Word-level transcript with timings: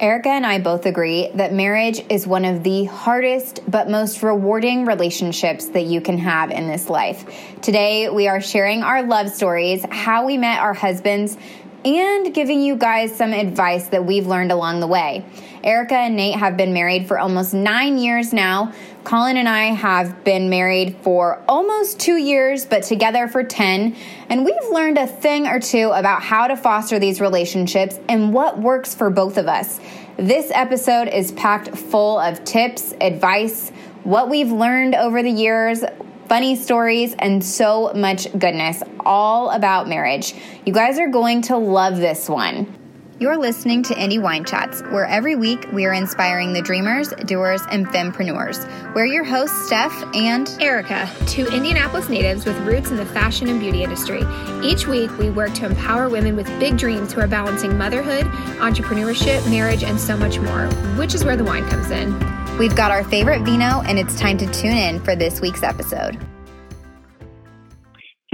Erica 0.00 0.28
and 0.28 0.44
I 0.44 0.58
both 0.58 0.86
agree 0.86 1.30
that 1.34 1.52
marriage 1.52 2.00
is 2.08 2.26
one 2.26 2.44
of 2.44 2.64
the 2.64 2.84
hardest 2.84 3.60
but 3.68 3.88
most 3.88 4.22
rewarding 4.24 4.86
relationships 4.86 5.66
that 5.68 5.84
you 5.84 6.00
can 6.00 6.18
have 6.18 6.50
in 6.50 6.66
this 6.66 6.90
life. 6.90 7.24
Today, 7.62 8.08
we 8.08 8.26
are 8.26 8.40
sharing 8.40 8.82
our 8.82 9.04
love 9.04 9.30
stories, 9.30 9.84
how 9.90 10.26
we 10.26 10.36
met 10.36 10.58
our 10.58 10.74
husbands, 10.74 11.36
and 11.84 12.34
giving 12.34 12.60
you 12.60 12.74
guys 12.76 13.14
some 13.14 13.32
advice 13.32 13.88
that 13.88 14.04
we've 14.04 14.26
learned 14.26 14.50
along 14.50 14.80
the 14.80 14.86
way. 14.88 15.24
Erica 15.64 15.94
and 15.94 16.14
Nate 16.14 16.38
have 16.38 16.58
been 16.58 16.74
married 16.74 17.08
for 17.08 17.18
almost 17.18 17.54
nine 17.54 17.96
years 17.96 18.34
now. 18.34 18.72
Colin 19.02 19.38
and 19.38 19.48
I 19.48 19.66
have 19.68 20.22
been 20.22 20.50
married 20.50 20.96
for 21.02 21.42
almost 21.48 21.98
two 21.98 22.16
years, 22.16 22.66
but 22.66 22.82
together 22.82 23.28
for 23.28 23.42
10. 23.42 23.96
And 24.28 24.44
we've 24.44 24.70
learned 24.70 24.98
a 24.98 25.06
thing 25.06 25.46
or 25.46 25.58
two 25.58 25.90
about 25.90 26.22
how 26.22 26.48
to 26.48 26.56
foster 26.56 26.98
these 26.98 27.18
relationships 27.18 27.98
and 28.10 28.34
what 28.34 28.58
works 28.58 28.94
for 28.94 29.08
both 29.08 29.38
of 29.38 29.48
us. 29.48 29.80
This 30.18 30.50
episode 30.54 31.08
is 31.08 31.32
packed 31.32 31.74
full 31.74 32.18
of 32.18 32.44
tips, 32.44 32.92
advice, 33.00 33.70
what 34.02 34.28
we've 34.28 34.52
learned 34.52 34.94
over 34.94 35.22
the 35.22 35.30
years, 35.30 35.82
funny 36.28 36.56
stories, 36.56 37.14
and 37.18 37.42
so 37.42 37.90
much 37.94 38.30
goodness, 38.38 38.82
all 39.00 39.50
about 39.50 39.88
marriage. 39.88 40.34
You 40.66 40.74
guys 40.74 40.98
are 40.98 41.08
going 41.08 41.40
to 41.42 41.56
love 41.56 41.96
this 41.96 42.28
one. 42.28 42.83
You're 43.20 43.38
listening 43.38 43.84
to 43.84 43.96
Indy 43.96 44.18
Wine 44.18 44.44
Chats, 44.44 44.82
where 44.90 45.06
every 45.06 45.36
week 45.36 45.68
we 45.72 45.84
are 45.86 45.92
inspiring 45.92 46.52
the 46.52 46.60
dreamers, 46.60 47.10
doers, 47.26 47.62
and 47.70 47.86
fempreneurs. 47.86 48.66
We're 48.92 49.06
your 49.06 49.22
hosts, 49.22 49.68
Steph 49.68 49.92
and 50.16 50.48
Erica, 50.60 51.08
two 51.28 51.46
Indianapolis 51.46 52.08
natives 52.08 52.44
with 52.44 52.58
roots 52.66 52.90
in 52.90 52.96
the 52.96 53.06
fashion 53.06 53.46
and 53.48 53.60
beauty 53.60 53.84
industry. 53.84 54.24
Each 54.64 54.88
week 54.88 55.16
we 55.16 55.30
work 55.30 55.54
to 55.54 55.66
empower 55.66 56.08
women 56.08 56.34
with 56.34 56.48
big 56.58 56.76
dreams 56.76 57.12
who 57.12 57.20
are 57.20 57.28
balancing 57.28 57.78
motherhood, 57.78 58.24
entrepreneurship, 58.58 59.48
marriage, 59.48 59.84
and 59.84 60.00
so 60.00 60.16
much 60.16 60.40
more, 60.40 60.66
which 60.96 61.14
is 61.14 61.24
where 61.24 61.36
the 61.36 61.44
wine 61.44 61.68
comes 61.68 61.92
in. 61.92 62.18
We've 62.58 62.74
got 62.74 62.90
our 62.90 63.04
favorite 63.04 63.42
vino, 63.42 63.80
and 63.82 63.96
it's 63.96 64.18
time 64.18 64.38
to 64.38 64.46
tune 64.52 64.76
in 64.76 64.98
for 64.98 65.14
this 65.14 65.40
week's 65.40 65.62
episode. 65.62 66.18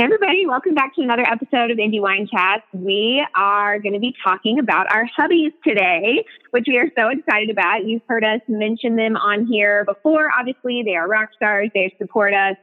Hey, 0.00 0.04
everybody, 0.04 0.46
welcome 0.46 0.72
back 0.72 0.94
to 0.94 1.02
another 1.02 1.26
episode 1.30 1.70
of 1.70 1.78
Indy 1.78 2.00
Wine 2.00 2.26
Chats. 2.26 2.62
We 2.72 3.22
are 3.36 3.78
going 3.78 3.92
to 3.92 3.98
be 3.98 4.14
talking 4.24 4.58
about 4.58 4.90
our 4.90 5.06
hubbies 5.18 5.52
today, 5.62 6.24
which 6.50 6.64
we 6.66 6.78
are 6.78 6.90
so 6.96 7.08
excited 7.08 7.50
about. 7.50 7.84
You've 7.84 8.02
heard 8.08 8.24
us 8.24 8.40
mention 8.48 8.96
them 8.96 9.16
on 9.16 9.46
here 9.46 9.84
before. 9.84 10.30
Obviously, 10.38 10.82
they 10.84 10.94
are 10.96 11.08
rock 11.08 11.30
stars, 11.36 11.70
they 11.74 11.94
support 11.98 12.34
us, 12.34 12.56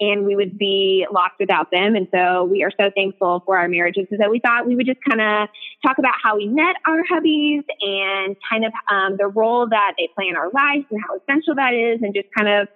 and 0.00 0.24
we 0.24 0.34
would 0.34 0.58
be 0.58 1.06
lost 1.12 1.34
without 1.38 1.70
them. 1.70 1.94
And 1.94 2.08
so 2.12 2.44
we 2.44 2.62
are 2.62 2.70
so 2.78 2.90
thankful 2.94 3.42
for 3.44 3.58
our 3.58 3.68
marriages. 3.68 4.06
And 4.10 4.20
so 4.22 4.30
we 4.30 4.40
thought 4.40 4.66
we 4.66 4.74
would 4.74 4.86
just 4.86 5.00
kind 5.08 5.20
of 5.20 5.48
talk 5.84 5.98
about 5.98 6.14
how 6.22 6.36
we 6.36 6.48
met 6.48 6.76
our 6.86 7.02
hubbies 7.04 7.64
and 7.80 8.36
kind 8.50 8.64
of 8.64 8.72
um, 8.90 9.16
the 9.18 9.26
role 9.26 9.68
that 9.68 9.94
they 9.98 10.08
play 10.14 10.26
in 10.28 10.36
our 10.36 10.50
lives 10.50 10.86
and 10.90 11.00
how 11.06 11.16
essential 11.16 11.54
that 11.56 11.74
is, 11.74 12.00
and 12.02 12.14
just 12.14 12.28
kind 12.36 12.48
of 12.48 12.68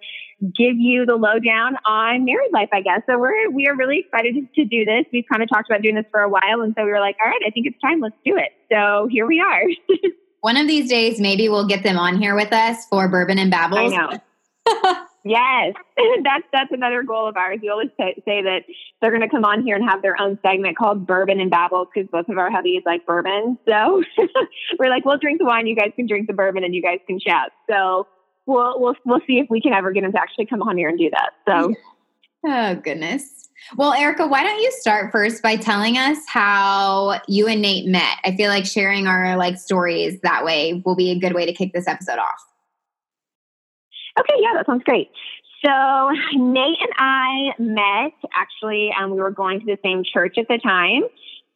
give 0.55 0.75
you 0.77 1.05
the 1.05 1.15
lowdown 1.15 1.77
on 1.85 2.25
married 2.25 2.51
life, 2.53 2.69
I 2.73 2.81
guess. 2.81 3.01
So 3.07 3.17
we're 3.17 3.49
we 3.49 3.67
are 3.67 3.75
really 3.75 4.05
excited 4.05 4.35
to 4.53 4.65
do 4.65 4.85
this. 4.85 5.05
We've 5.11 5.25
kind 5.31 5.41
of 5.41 5.49
talked 5.49 5.69
about 5.69 5.81
doing 5.81 5.95
this 5.95 6.05
for 6.11 6.21
a 6.21 6.29
while, 6.29 6.61
and 6.61 6.73
so 6.77 6.83
we 6.85 6.91
were 6.91 6.99
like, 6.99 7.15
all 7.23 7.29
right, 7.29 7.41
I 7.45 7.49
think 7.49 7.65
it's 7.67 7.79
time. 7.81 8.01
Let's 8.01 8.15
do 8.25 8.37
it. 8.37 8.51
So 8.71 9.07
here 9.09 9.25
we 9.25 9.39
are. 9.39 9.63
One 10.45 10.57
of 10.57 10.67
these 10.67 10.87
days, 10.87 11.19
maybe 11.19 11.49
we'll 11.49 11.65
get 11.65 11.81
them 11.81 11.97
on 11.97 12.21
here 12.21 12.35
with 12.35 12.53
us 12.53 12.85
for 12.85 13.07
Bourbon 13.07 13.39
and 13.39 13.49
Babbles. 13.49 13.91
I 13.91 14.19
know. 14.67 14.95
Yes, 15.27 15.73
that's 16.23 16.43
that's 16.53 16.71
another 16.71 17.01
goal 17.01 17.27
of 17.27 17.35
ours. 17.35 17.57
We 17.59 17.69
always 17.69 17.89
say, 17.99 18.13
say 18.25 18.43
that 18.43 18.59
they're 19.01 19.09
going 19.09 19.23
to 19.23 19.27
come 19.27 19.43
on 19.43 19.63
here 19.63 19.75
and 19.75 19.83
have 19.83 20.03
their 20.03 20.15
own 20.21 20.37
segment 20.43 20.77
called 20.77 21.07
Bourbon 21.07 21.39
and 21.39 21.49
Babbles 21.49 21.87
because 21.91 22.07
both 22.11 22.29
of 22.29 22.37
our 22.37 22.51
hubbies 22.51 22.85
like 22.85 23.07
bourbon. 23.07 23.57
So 23.67 24.03
we're 24.77 24.91
like, 24.91 25.03
we'll 25.03 25.17
drink 25.17 25.39
the 25.39 25.45
wine, 25.45 25.65
you 25.65 25.75
guys 25.75 25.93
can 25.95 26.05
drink 26.05 26.27
the 26.27 26.33
bourbon, 26.33 26.63
and 26.63 26.75
you 26.75 26.81
guys 26.83 26.99
can 27.07 27.19
chat. 27.19 27.51
So 27.67 28.05
we'll 28.45 28.79
we'll 28.79 28.95
we'll 29.03 29.21
see 29.25 29.39
if 29.39 29.47
we 29.49 29.61
can 29.61 29.73
ever 29.73 29.91
get 29.91 30.01
them 30.01 30.11
to 30.11 30.21
actually 30.21 30.45
come 30.45 30.61
on 30.61 30.77
here 30.77 30.89
and 30.89 30.99
do 30.99 31.09
that. 31.09 31.31
So, 31.47 31.73
oh 32.45 32.75
goodness. 32.75 33.44
Well, 33.77 33.93
Erica, 33.93 34.27
why 34.27 34.43
don't 34.43 34.59
you 34.59 34.71
start 34.71 35.11
first 35.11 35.41
by 35.41 35.55
telling 35.55 35.97
us 35.97 36.17
how 36.27 37.19
you 37.27 37.47
and 37.47 37.61
Nate 37.61 37.87
met? 37.87 38.17
I 38.23 38.35
feel 38.35 38.49
like 38.49 38.65
sharing 38.65 39.07
our 39.07 39.37
like 39.37 39.57
stories 39.57 40.19
that 40.21 40.45
way 40.45 40.81
will 40.85 40.95
be 40.95 41.11
a 41.11 41.19
good 41.19 41.33
way 41.33 41.45
to 41.45 41.53
kick 41.53 41.73
this 41.73 41.87
episode 41.87 42.19
off. 42.19 42.45
Okay, 44.19 44.35
yeah, 44.39 44.53
that 44.53 44.65
sounds 44.65 44.83
great. 44.83 45.09
So 45.65 46.11
Nate 46.33 46.77
and 46.79 46.93
I 46.97 47.53
met 47.57 48.11
actually, 48.33 48.91
um, 48.99 49.11
we 49.11 49.17
were 49.17 49.31
going 49.31 49.59
to 49.61 49.65
the 49.65 49.77
same 49.83 50.03
church 50.03 50.37
at 50.37 50.47
the 50.47 50.59
time. 50.59 51.03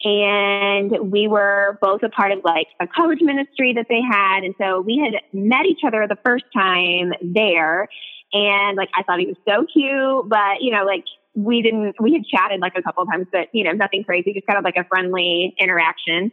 And 0.02 1.12
we 1.12 1.28
were 1.28 1.78
both 1.82 2.04
a 2.04 2.10
part 2.10 2.32
of 2.32 2.40
like 2.46 2.68
a 2.80 2.88
college 2.88 3.20
ministry 3.22 3.74
that 3.74 3.88
they 3.90 4.02
had. 4.02 4.44
And 4.44 4.56
so 4.58 4.80
we 4.80 4.98
had 4.98 5.22
met 5.34 5.66
each 5.66 5.82
other 5.86 6.08
the 6.08 6.18
first 6.26 6.46
time 6.54 7.12
there. 7.22 7.90
And 8.32 8.78
like, 8.78 8.90
I 8.96 9.04
thought 9.04 9.20
he 9.20 9.26
was 9.26 9.36
so 9.48 9.66
cute, 9.72 10.30
but 10.30 10.62
you 10.62 10.72
know, 10.72 10.86
like 10.86 11.04
we 11.40 11.62
didn't, 11.62 11.96
we 12.00 12.14
had 12.14 12.26
chatted 12.26 12.60
like 12.60 12.74
a 12.76 12.82
couple 12.82 13.04
of 13.04 13.10
times, 13.10 13.28
but 13.32 13.48
you 13.54 13.64
know, 13.64 13.72
nothing 13.72 14.04
crazy, 14.04 14.34
just 14.34 14.48
kind 14.48 14.58
of 14.58 14.64
like 14.66 14.78
a 14.78 14.84
friendly 14.84 15.56
interaction. 15.60 16.32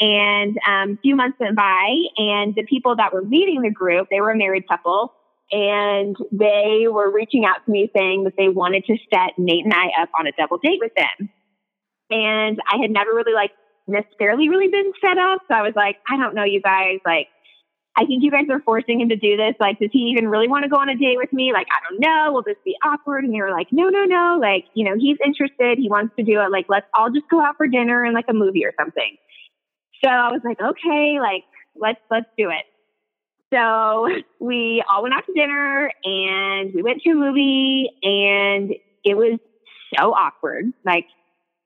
And 0.00 0.56
um, 0.66 0.92
a 0.92 0.96
few 1.02 1.16
months 1.16 1.38
went 1.40 1.56
by, 1.56 1.96
and 2.16 2.54
the 2.54 2.64
people 2.68 2.96
that 2.96 3.12
were 3.12 3.22
leading 3.22 3.62
the 3.62 3.70
group, 3.70 4.08
they 4.10 4.20
were 4.20 4.30
a 4.30 4.36
married 4.36 4.68
couple, 4.68 5.12
and 5.50 6.16
they 6.30 6.86
were 6.88 7.10
reaching 7.10 7.44
out 7.44 7.64
to 7.64 7.70
me 7.70 7.90
saying 7.96 8.24
that 8.24 8.34
they 8.36 8.48
wanted 8.48 8.84
to 8.86 8.96
set 9.12 9.32
Nate 9.38 9.64
and 9.64 9.74
I 9.74 10.02
up 10.02 10.10
on 10.18 10.26
a 10.26 10.32
double 10.32 10.58
date 10.58 10.78
with 10.80 10.92
them. 10.94 11.30
And 12.10 12.60
I 12.70 12.78
had 12.80 12.90
never 12.90 13.12
really 13.12 13.34
like 13.34 13.52
necessarily 13.86 14.48
really 14.48 14.68
been 14.68 14.92
set 15.00 15.18
up. 15.18 15.40
So 15.48 15.54
I 15.54 15.62
was 15.62 15.72
like, 15.74 15.96
I 16.08 16.16
don't 16.16 16.34
know, 16.34 16.44
you 16.44 16.60
guys, 16.60 16.98
like, 17.04 17.28
I 17.98 18.06
think 18.06 18.22
you 18.22 18.30
guys 18.30 18.46
are 18.48 18.60
forcing 18.60 19.00
him 19.00 19.08
to 19.08 19.16
do 19.16 19.36
this. 19.36 19.54
Like, 19.58 19.80
does 19.80 19.90
he 19.92 20.14
even 20.14 20.28
really 20.28 20.46
want 20.46 20.62
to 20.62 20.68
go 20.68 20.76
on 20.76 20.88
a 20.88 20.94
date 20.94 21.16
with 21.16 21.32
me? 21.32 21.52
Like, 21.52 21.66
I 21.66 21.90
don't 21.90 21.98
know. 22.00 22.32
Will 22.32 22.42
this 22.42 22.56
be 22.64 22.76
awkward? 22.84 23.24
And 23.24 23.34
they 23.34 23.40
were 23.40 23.50
like, 23.50 23.66
no, 23.72 23.88
no, 23.88 24.04
no. 24.04 24.38
Like, 24.40 24.66
you 24.74 24.84
know, 24.84 24.94
he's 24.96 25.16
interested. 25.24 25.78
He 25.78 25.88
wants 25.88 26.14
to 26.16 26.22
do 26.22 26.40
it. 26.40 26.52
Like, 26.52 26.66
let's 26.68 26.86
all 26.96 27.10
just 27.10 27.28
go 27.28 27.42
out 27.42 27.56
for 27.56 27.66
dinner 27.66 28.04
and 28.04 28.14
like 28.14 28.26
a 28.28 28.32
movie 28.32 28.64
or 28.64 28.72
something. 28.78 29.16
So 30.04 30.08
I 30.08 30.30
was 30.30 30.40
like, 30.44 30.60
okay, 30.60 31.18
like, 31.20 31.42
let's, 31.74 31.98
let's 32.08 32.28
do 32.38 32.50
it. 32.50 32.64
So 33.52 34.08
we 34.40 34.84
all 34.88 35.02
went 35.02 35.14
out 35.14 35.26
to 35.26 35.32
dinner 35.32 35.90
and 36.04 36.72
we 36.72 36.82
went 36.82 37.02
to 37.02 37.10
a 37.10 37.14
movie 37.16 37.90
and 38.04 38.74
it 39.04 39.16
was 39.16 39.40
so 39.98 40.12
awkward. 40.12 40.72
Like 40.84 41.06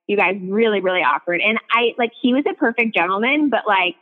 you 0.06 0.16
guys 0.16 0.36
really, 0.42 0.80
really 0.80 1.00
awkward. 1.00 1.42
And 1.42 1.58
I 1.70 1.94
like 1.98 2.12
he 2.20 2.32
was 2.32 2.44
a 2.50 2.54
perfect 2.54 2.94
gentleman, 2.94 3.50
but 3.50 3.66
like 3.66 3.96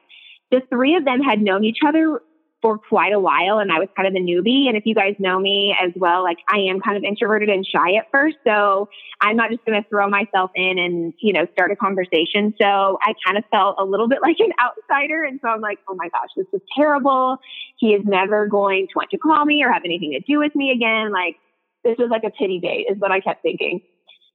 the 0.50 0.60
three 0.68 0.96
of 0.96 1.04
them 1.04 1.20
had 1.20 1.40
known 1.40 1.64
each 1.64 1.78
other 1.86 2.20
for 2.62 2.76
quite 2.76 3.12
a 3.12 3.18
while 3.18 3.58
and 3.58 3.72
I 3.72 3.78
was 3.78 3.88
kind 3.96 4.06
of 4.06 4.12
the 4.12 4.20
newbie. 4.20 4.68
And 4.68 4.76
if 4.76 4.84
you 4.84 4.94
guys 4.94 5.14
know 5.18 5.38
me 5.38 5.74
as 5.80 5.92
well, 5.96 6.22
like 6.22 6.38
I 6.48 6.58
am 6.58 6.80
kind 6.80 6.96
of 6.96 7.04
introverted 7.04 7.48
and 7.48 7.64
shy 7.64 7.94
at 7.94 8.06
first. 8.12 8.36
So 8.46 8.88
I'm 9.20 9.36
not 9.36 9.50
just 9.50 9.64
going 9.64 9.82
to 9.82 9.88
throw 9.88 10.08
myself 10.08 10.50
in 10.54 10.78
and, 10.78 11.14
you 11.20 11.32
know, 11.32 11.46
start 11.52 11.70
a 11.70 11.76
conversation. 11.76 12.54
So 12.60 12.98
I 13.02 13.14
kind 13.24 13.38
of 13.38 13.44
felt 13.50 13.76
a 13.78 13.84
little 13.84 14.08
bit 14.08 14.20
like 14.22 14.36
an 14.40 14.52
outsider. 14.60 15.24
And 15.24 15.40
so 15.42 15.48
I'm 15.48 15.60
like, 15.60 15.78
oh 15.88 15.94
my 15.94 16.08
gosh, 16.10 16.30
this 16.36 16.46
is 16.52 16.60
terrible. 16.76 17.38
He 17.78 17.94
is 17.94 18.02
never 18.04 18.46
going 18.46 18.88
to 18.88 18.92
want 18.94 19.10
to 19.10 19.18
call 19.18 19.44
me 19.44 19.64
or 19.64 19.72
have 19.72 19.82
anything 19.84 20.12
to 20.12 20.20
do 20.20 20.38
with 20.38 20.54
me 20.54 20.70
again. 20.70 21.12
Like 21.12 21.36
this 21.82 21.96
was 21.98 22.10
like 22.10 22.24
a 22.24 22.30
pity 22.30 22.58
date 22.60 22.86
is 22.90 22.98
what 22.98 23.10
I 23.10 23.20
kept 23.20 23.42
thinking. 23.42 23.80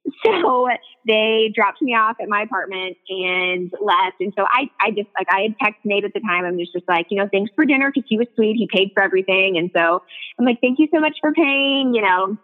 So 0.23 0.67
they 1.07 1.51
dropped 1.53 1.81
me 1.81 1.93
off 1.93 2.17
at 2.21 2.29
my 2.29 2.41
apartment 2.41 2.97
and 3.09 3.71
left. 3.81 4.19
And 4.19 4.33
so 4.35 4.45
I, 4.47 4.69
I 4.81 4.89
just 4.91 5.09
like, 5.17 5.27
I 5.29 5.41
had 5.41 5.57
texted 5.59 5.85
Nate 5.85 6.03
at 6.03 6.13
the 6.13 6.19
time. 6.19 6.45
I'm 6.45 6.57
just, 6.57 6.73
just 6.73 6.87
like, 6.87 7.07
you 7.09 7.17
know, 7.17 7.29
thanks 7.31 7.51
for 7.55 7.65
dinner 7.65 7.91
because 7.93 8.07
he 8.07 8.17
was 8.17 8.27
sweet. 8.35 8.55
He 8.55 8.67
paid 8.71 8.91
for 8.93 9.03
everything. 9.03 9.57
And 9.57 9.69
so 9.75 10.03
I'm 10.39 10.45
like, 10.45 10.61
thank 10.61 10.79
you 10.79 10.87
so 10.93 10.99
much 10.99 11.17
for 11.21 11.31
paying. 11.31 11.93
You 11.93 12.01
know, 12.01 12.37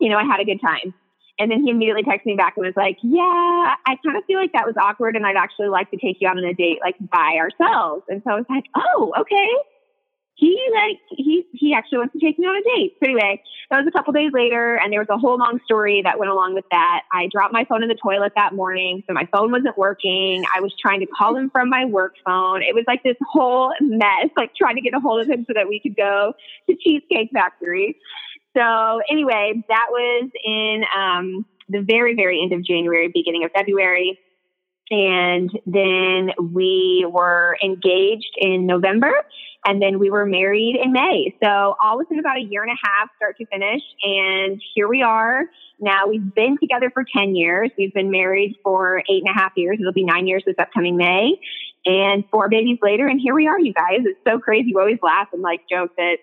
you 0.00 0.10
know, 0.10 0.16
I 0.16 0.24
had 0.24 0.40
a 0.40 0.44
good 0.44 0.60
time. 0.60 0.94
And 1.38 1.50
then 1.50 1.64
he 1.64 1.70
immediately 1.70 2.04
texted 2.04 2.26
me 2.26 2.36
back 2.36 2.54
and 2.56 2.64
was 2.64 2.76
like, 2.76 2.98
yeah, 3.02 3.74
I 3.86 3.96
kind 4.04 4.16
of 4.16 4.24
feel 4.26 4.38
like 4.38 4.52
that 4.52 4.66
was 4.66 4.76
awkward. 4.80 5.16
And 5.16 5.26
I'd 5.26 5.36
actually 5.36 5.68
like 5.68 5.90
to 5.90 5.96
take 5.96 6.18
you 6.20 6.28
out 6.28 6.38
on 6.38 6.44
a 6.44 6.54
date, 6.54 6.78
like 6.80 6.96
by 7.00 7.36
ourselves. 7.38 8.04
And 8.08 8.22
so 8.24 8.30
I 8.30 8.36
was 8.36 8.46
like, 8.48 8.64
oh, 8.76 9.12
okay 9.20 9.48
he 10.36 10.58
like 10.74 10.98
he 11.10 11.46
he 11.52 11.74
actually 11.74 11.98
wants 11.98 12.12
to 12.12 12.18
take 12.18 12.38
me 12.38 12.46
on 12.46 12.56
a 12.56 12.76
date. 12.76 12.96
So 12.98 13.08
anyway, 13.08 13.40
that 13.70 13.78
was 13.78 13.86
a 13.86 13.92
couple 13.92 14.12
days 14.12 14.32
later, 14.32 14.76
and 14.76 14.92
there 14.92 15.00
was 15.00 15.08
a 15.08 15.16
whole 15.16 15.38
long 15.38 15.60
story 15.64 16.02
that 16.02 16.18
went 16.18 16.30
along 16.30 16.54
with 16.54 16.64
that. 16.72 17.02
I 17.12 17.28
dropped 17.30 17.52
my 17.52 17.64
phone 17.64 17.82
in 17.82 17.88
the 17.88 17.94
toilet 17.94 18.32
that 18.34 18.52
morning, 18.52 19.04
so 19.06 19.14
my 19.14 19.28
phone 19.32 19.52
wasn't 19.52 19.78
working. 19.78 20.44
I 20.54 20.60
was 20.60 20.74
trying 20.80 21.00
to 21.00 21.06
call 21.06 21.36
him 21.36 21.50
from 21.50 21.70
my 21.70 21.84
work 21.84 22.14
phone. 22.24 22.62
It 22.62 22.74
was 22.74 22.84
like 22.88 23.02
this 23.04 23.16
whole 23.30 23.72
mess, 23.80 24.28
like 24.36 24.54
trying 24.56 24.74
to 24.74 24.82
get 24.82 24.92
a 24.94 25.00
hold 25.00 25.20
of 25.20 25.28
him 25.28 25.44
so 25.46 25.52
that 25.54 25.68
we 25.68 25.78
could 25.78 25.96
go 25.96 26.34
to 26.68 26.76
Cheesecake 26.76 27.30
Factory. 27.32 27.96
So 28.56 29.00
anyway, 29.08 29.62
that 29.68 29.86
was 29.90 30.30
in 30.44 30.82
um, 30.96 31.46
the 31.68 31.80
very 31.80 32.16
very 32.16 32.40
end 32.42 32.52
of 32.52 32.64
January, 32.64 33.08
beginning 33.12 33.44
of 33.44 33.52
February. 33.52 34.18
And 34.90 35.50
then 35.66 36.30
we 36.52 37.06
were 37.10 37.56
engaged 37.62 38.32
in 38.36 38.66
November 38.66 39.12
and 39.66 39.80
then 39.80 39.98
we 39.98 40.10
were 40.10 40.26
married 40.26 40.76
in 40.76 40.92
May. 40.92 41.34
So 41.42 41.74
all 41.82 41.96
within 41.96 42.18
about 42.18 42.36
a 42.36 42.42
year 42.42 42.62
and 42.62 42.70
a 42.70 42.76
half, 42.82 43.08
start 43.16 43.38
to 43.38 43.46
finish. 43.46 43.80
And 44.02 44.60
here 44.74 44.88
we 44.88 45.02
are. 45.02 45.44
Now 45.80 46.06
we've 46.06 46.34
been 46.34 46.58
together 46.58 46.90
for 46.92 47.04
10 47.16 47.34
years. 47.34 47.70
We've 47.78 47.94
been 47.94 48.10
married 48.10 48.56
for 48.62 48.98
eight 49.08 49.22
and 49.24 49.34
a 49.34 49.38
half 49.38 49.52
years. 49.56 49.78
It'll 49.80 49.92
be 49.92 50.04
nine 50.04 50.26
years 50.26 50.42
this 50.46 50.56
upcoming 50.58 50.96
May. 50.96 51.40
And 51.86 52.24
four 52.30 52.48
babies 52.48 52.78
later, 52.82 53.06
and 53.06 53.20
here 53.20 53.34
we 53.34 53.46
are, 53.46 53.58
you 53.58 53.72
guys. 53.72 54.00
It's 54.04 54.20
so 54.26 54.38
crazy. 54.38 54.72
We 54.74 54.80
always 54.80 54.98
laugh 55.02 55.28
and 55.32 55.42
like 55.42 55.62
joke 55.70 55.92
that 55.96 56.16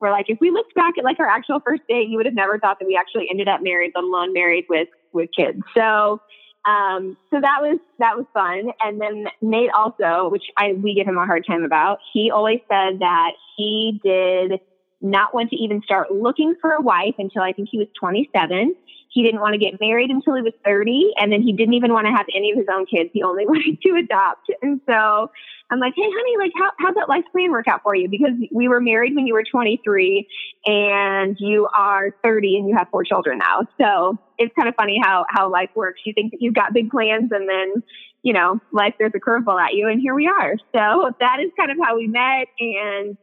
we're 0.00 0.10
like, 0.10 0.26
if 0.28 0.38
we 0.40 0.50
looked 0.50 0.74
back 0.74 0.96
at 0.96 1.04
like 1.04 1.20
our 1.20 1.28
actual 1.28 1.60
first 1.60 1.82
date, 1.88 2.08
you 2.08 2.16
would 2.16 2.26
have 2.26 2.34
never 2.34 2.58
thought 2.58 2.78
that 2.80 2.86
we 2.86 2.96
actually 2.96 3.28
ended 3.30 3.48
up 3.48 3.62
married, 3.62 3.92
let 3.94 4.04
alone 4.04 4.32
married 4.32 4.64
with 4.68 4.88
with 5.12 5.28
kids. 5.36 5.60
So 5.76 6.20
um, 6.64 7.16
so 7.30 7.40
that 7.40 7.58
was 7.62 7.78
that 7.98 8.16
was 8.16 8.26
fun. 8.34 8.72
And 8.82 9.00
then 9.00 9.26
Nate 9.40 9.70
also, 9.70 10.28
which 10.30 10.44
I 10.56 10.74
we 10.74 10.94
give 10.94 11.06
him 11.06 11.16
a 11.16 11.26
hard 11.26 11.46
time 11.46 11.64
about, 11.64 11.98
he 12.12 12.30
always 12.30 12.60
said 12.68 13.00
that 13.00 13.32
he 13.56 14.00
did 14.04 14.60
not 15.00 15.34
want 15.34 15.50
to 15.50 15.56
even 15.56 15.82
start 15.82 16.12
looking 16.12 16.54
for 16.60 16.72
a 16.72 16.80
wife 16.80 17.14
until 17.18 17.42
I 17.42 17.52
think 17.52 17.68
he 17.70 17.78
was 17.78 17.88
27. 17.98 18.74
He 19.08 19.22
didn't 19.22 19.40
want 19.40 19.54
to 19.54 19.58
get 19.58 19.80
married 19.80 20.10
until 20.10 20.34
he 20.34 20.42
was 20.42 20.52
30. 20.64 21.14
And 21.18 21.32
then 21.32 21.42
he 21.42 21.52
didn't 21.52 21.74
even 21.74 21.92
want 21.92 22.06
to 22.06 22.12
have 22.12 22.26
any 22.34 22.52
of 22.52 22.58
his 22.58 22.66
own 22.70 22.84
kids. 22.84 23.10
He 23.12 23.22
only 23.22 23.46
wanted 23.48 23.80
to 23.80 23.96
adopt. 23.96 24.50
And 24.60 24.80
so 24.86 25.30
I'm 25.70 25.78
like, 25.78 25.94
hey, 25.96 26.02
honey, 26.04 26.36
like, 26.38 26.52
how, 26.56 26.70
how'd 26.78 26.96
that 26.96 27.08
life 27.08 27.24
plan 27.30 27.50
work 27.50 27.68
out 27.68 27.82
for 27.82 27.94
you? 27.94 28.08
Because 28.08 28.32
we 28.52 28.68
were 28.68 28.80
married 28.80 29.14
when 29.14 29.26
you 29.26 29.34
were 29.34 29.44
23 29.44 30.26
and 30.66 31.36
you 31.38 31.68
are 31.76 32.10
30 32.24 32.56
and 32.56 32.68
you 32.68 32.76
have 32.76 32.88
four 32.90 33.04
children 33.04 33.38
now. 33.38 33.62
So 33.80 34.18
it's 34.38 34.52
kind 34.56 34.68
of 34.68 34.74
funny 34.74 35.00
how, 35.02 35.26
how 35.28 35.50
life 35.50 35.70
works. 35.76 36.00
You 36.04 36.12
think 36.12 36.32
that 36.32 36.38
you've 36.40 36.54
got 36.54 36.72
big 36.72 36.90
plans 36.90 37.30
and 37.30 37.48
then, 37.48 37.82
you 38.22 38.32
know, 38.32 38.58
life 38.72 38.94
throws 38.98 39.12
a 39.14 39.20
curveball 39.20 39.60
at 39.60 39.74
you 39.74 39.88
and 39.88 40.00
here 40.00 40.14
we 40.14 40.26
are. 40.26 40.56
So 40.74 41.12
that 41.20 41.38
is 41.40 41.50
kind 41.56 41.70
of 41.70 41.76
how 41.82 41.96
we 41.96 42.08
met 42.08 42.48
and 42.58 43.16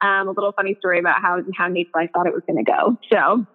um, 0.00 0.28
a 0.28 0.32
little 0.32 0.52
funny 0.52 0.74
story 0.80 0.98
about 0.98 1.22
how, 1.22 1.40
how 1.56 1.68
Nate's 1.68 1.90
life 1.94 2.10
thought 2.12 2.26
it 2.26 2.34
was 2.34 2.42
going 2.48 2.64
to 2.64 2.70
go. 2.70 2.98
So 3.12 3.46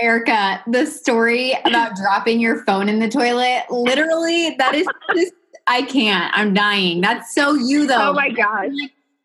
Erica, 0.00 0.62
the 0.66 0.86
story 0.86 1.52
about 1.66 1.94
dropping 1.94 2.40
your 2.40 2.64
phone 2.64 2.88
in 2.88 3.00
the 3.00 3.08
toilet, 3.08 3.64
literally, 3.68 4.54
that 4.56 4.74
is 4.74 4.86
just, 5.14 5.34
I 5.66 5.82
can't. 5.82 6.32
I'm 6.36 6.54
dying. 6.54 7.00
That's 7.00 7.34
so 7.34 7.54
you, 7.54 7.86
though. 7.86 8.10
Oh 8.10 8.12
my 8.12 8.30
gosh. 8.30 8.72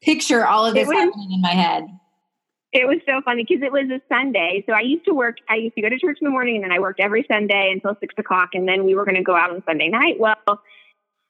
Picture 0.02 0.46
all 0.46 0.66
of 0.66 0.74
this 0.74 0.88
was, 0.88 0.96
happening 0.96 1.32
in 1.32 1.42
my 1.42 1.54
head. 1.54 1.88
It 2.72 2.88
was 2.88 2.98
so 3.08 3.22
funny 3.24 3.46
because 3.48 3.64
it 3.64 3.72
was 3.72 3.90
a 3.90 4.02
Sunday. 4.14 4.64
So 4.68 4.74
I 4.74 4.82
used 4.82 5.06
to 5.06 5.14
work, 5.14 5.38
I 5.50 5.56
used 5.56 5.76
to 5.76 5.82
go 5.82 5.90
to 5.90 5.98
church 5.98 6.18
in 6.22 6.26
the 6.26 6.32
morning 6.32 6.56
and 6.56 6.64
then 6.64 6.72
I 6.72 6.80
worked 6.80 7.00
every 7.00 7.26
Sunday 7.30 7.72
until 7.74 7.98
six 8.00 8.14
o'clock. 8.18 8.50
And 8.54 8.68
then 8.68 8.86
we 8.86 8.96
were 8.96 9.06
going 9.06 9.16
to 9.16 9.24
go 9.24 9.36
out 9.36 9.50
on 9.50 9.64
Sunday 9.66 9.88
night. 9.88 10.20
Well, 10.20 10.36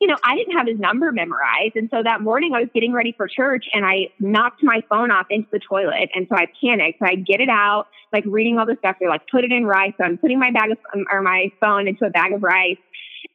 you 0.02 0.08
know, 0.08 0.18
I 0.24 0.36
didn't 0.36 0.58
have 0.58 0.68
his 0.68 0.78
number 0.78 1.12
memorized. 1.12 1.76
And 1.76 1.90
so 1.90 2.04
that 2.04 2.22
morning 2.22 2.54
I 2.54 2.60
was 2.60 2.70
getting 2.74 2.92
ready 2.92 3.14
for 3.16 3.28
church 3.28 3.66
and 3.74 3.86
I 3.86 4.10
knocked 4.20 4.62
my 4.62 4.82
phone 4.90 5.10
off 5.10 5.28
into 5.30 5.48
the 5.52 5.60
toilet. 5.60 6.10
And 6.14 6.28
so 6.30 6.36
I 6.36 6.48
panicked. 6.62 7.00
So 7.00 7.06
I 7.06 7.16
get 7.16 7.40
it 7.40 7.50
out, 7.50 7.88
like 8.12 8.24
reading 8.28 8.60
all 8.60 8.66
the 8.66 8.76
stuff. 8.80 8.98
They're 9.00 9.10
like, 9.10 9.28
put 9.32 9.46
it 9.46 9.52
in 9.52 9.66
rice. 9.66 9.94
So 9.98 10.04
I'm 10.04 10.18
putting 10.18 10.40
my 10.40 10.52
bag 10.52 10.72
of, 10.72 10.78
um, 10.94 11.06
or 11.12 11.22
my 11.22 11.50
phone 11.62 11.88
into 11.88 12.06
a 12.06 12.10
bag 12.10 12.34
of 12.34 12.44
rice. 12.44 12.78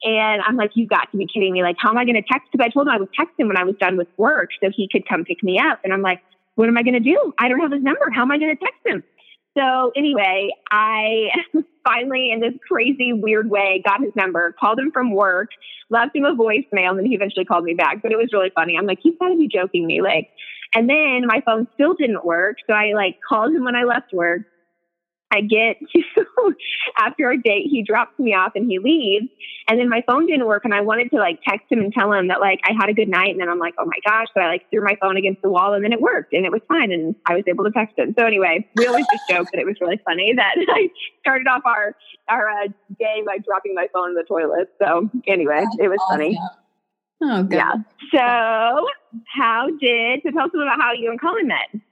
And 0.02 0.42
I'm 0.42 0.56
like, 0.56 0.70
you 0.74 0.86
got 0.86 1.10
to 1.10 1.16
be 1.16 1.26
kidding 1.26 1.52
me. 1.52 1.62
Like, 1.62 1.76
how 1.78 1.90
am 1.90 1.98
I 1.98 2.04
going 2.04 2.16
to 2.16 2.22
text? 2.22 2.48
Because 2.50 2.64
I 2.64 2.70
told 2.70 2.86
him 2.86 2.92
I 2.92 2.98
would 2.98 3.12
text 3.12 3.34
him 3.38 3.48
when 3.48 3.56
I 3.56 3.64
was 3.64 3.74
done 3.78 3.96
with 3.96 4.08
work 4.16 4.50
so 4.62 4.70
he 4.74 4.88
could 4.90 5.06
come 5.08 5.24
pick 5.24 5.42
me 5.42 5.58
up. 5.58 5.80
And 5.84 5.92
I'm 5.92 6.02
like, 6.02 6.22
what 6.54 6.68
am 6.68 6.78
I 6.78 6.82
going 6.82 6.94
to 6.94 7.00
do? 7.00 7.34
I 7.38 7.48
don't 7.48 7.60
have 7.60 7.72
his 7.72 7.82
number. 7.82 8.10
How 8.10 8.22
am 8.22 8.30
I 8.30 8.38
going 8.38 8.56
to 8.56 8.64
text 8.64 8.80
him? 8.84 9.02
So 9.56 9.92
anyway, 9.96 10.50
I 10.70 11.28
finally, 11.84 12.30
in 12.30 12.40
this 12.40 12.54
crazy, 12.66 13.12
weird 13.12 13.50
way, 13.50 13.82
got 13.84 14.00
his 14.00 14.14
number, 14.14 14.54
called 14.58 14.78
him 14.78 14.90
from 14.92 15.12
work, 15.12 15.50
left 15.90 16.14
him 16.14 16.24
a 16.24 16.34
voicemail, 16.34 16.90
and 16.90 16.98
then 16.98 17.06
he 17.06 17.14
eventually 17.14 17.44
called 17.44 17.64
me 17.64 17.74
back. 17.74 18.02
But 18.02 18.12
it 18.12 18.16
was 18.16 18.28
really 18.32 18.50
funny. 18.54 18.76
I'm 18.78 18.86
like, 18.86 19.00
he's 19.02 19.14
got 19.18 19.28
to 19.28 19.36
be 19.36 19.48
joking 19.48 19.86
me, 19.86 20.02
like. 20.02 20.30
And 20.72 20.88
then 20.88 21.26
my 21.26 21.42
phone 21.44 21.66
still 21.74 21.94
didn't 21.94 22.24
work, 22.24 22.58
so 22.68 22.72
I 22.72 22.92
like 22.94 23.18
called 23.28 23.52
him 23.52 23.64
when 23.64 23.74
I 23.74 23.82
left 23.82 24.12
work. 24.12 24.42
I 25.32 25.40
get 25.42 25.76
to 25.94 26.54
after 26.98 27.26
our 27.26 27.36
date, 27.36 27.66
he 27.70 27.82
drops 27.82 28.18
me 28.18 28.34
off 28.34 28.52
and 28.54 28.70
he 28.70 28.78
leaves. 28.78 29.26
And 29.68 29.78
then 29.78 29.88
my 29.88 30.02
phone 30.06 30.26
didn't 30.26 30.46
work 30.46 30.64
and 30.64 30.74
I 30.74 30.80
wanted 30.80 31.10
to 31.10 31.16
like 31.16 31.38
text 31.46 31.70
him 31.70 31.78
and 31.78 31.92
tell 31.92 32.12
him 32.12 32.28
that 32.28 32.40
like 32.40 32.60
I 32.64 32.72
had 32.78 32.88
a 32.88 32.94
good 32.94 33.08
night. 33.08 33.30
And 33.30 33.40
then 33.40 33.48
I'm 33.48 33.58
like, 33.58 33.74
oh 33.78 33.84
my 33.84 33.98
gosh. 34.04 34.26
So 34.34 34.40
I 34.40 34.48
like 34.48 34.68
threw 34.70 34.82
my 34.82 34.96
phone 35.00 35.16
against 35.16 35.42
the 35.42 35.50
wall 35.50 35.74
and 35.74 35.84
then 35.84 35.92
it 35.92 36.00
worked 36.00 36.32
and 36.32 36.44
it 36.44 36.52
was 36.52 36.60
fine. 36.66 36.92
And 36.92 37.14
I 37.26 37.34
was 37.34 37.44
able 37.46 37.64
to 37.64 37.70
text 37.70 37.98
him. 37.98 38.14
So 38.18 38.26
anyway, 38.26 38.66
we 38.76 38.86
always 38.86 39.06
just 39.12 39.28
joke 39.28 39.48
that 39.52 39.60
it 39.60 39.66
was 39.66 39.76
really 39.80 40.00
funny 40.04 40.32
that 40.34 40.54
I 40.68 40.88
started 41.20 41.46
off 41.46 41.62
our, 41.64 41.94
our 42.28 42.48
uh, 42.48 42.68
day 42.98 43.22
by 43.24 43.38
dropping 43.38 43.74
my 43.74 43.86
phone 43.92 44.10
in 44.10 44.14
the 44.14 44.24
toilet. 44.24 44.70
So 44.82 45.08
anyway, 45.26 45.60
That's 45.60 45.76
it 45.78 45.88
was 45.88 45.98
awesome. 46.08 46.18
funny. 46.18 46.40
Oh, 47.22 47.42
God. 47.42 47.52
Yeah. 47.52 47.72
So 48.12 48.86
how 49.36 49.66
did, 49.80 50.20
so 50.24 50.30
tell 50.30 50.46
us 50.46 50.50
about 50.54 50.80
how 50.80 50.92
you 50.92 51.10
and 51.10 51.20
Colin 51.20 51.46
met. 51.46 51.82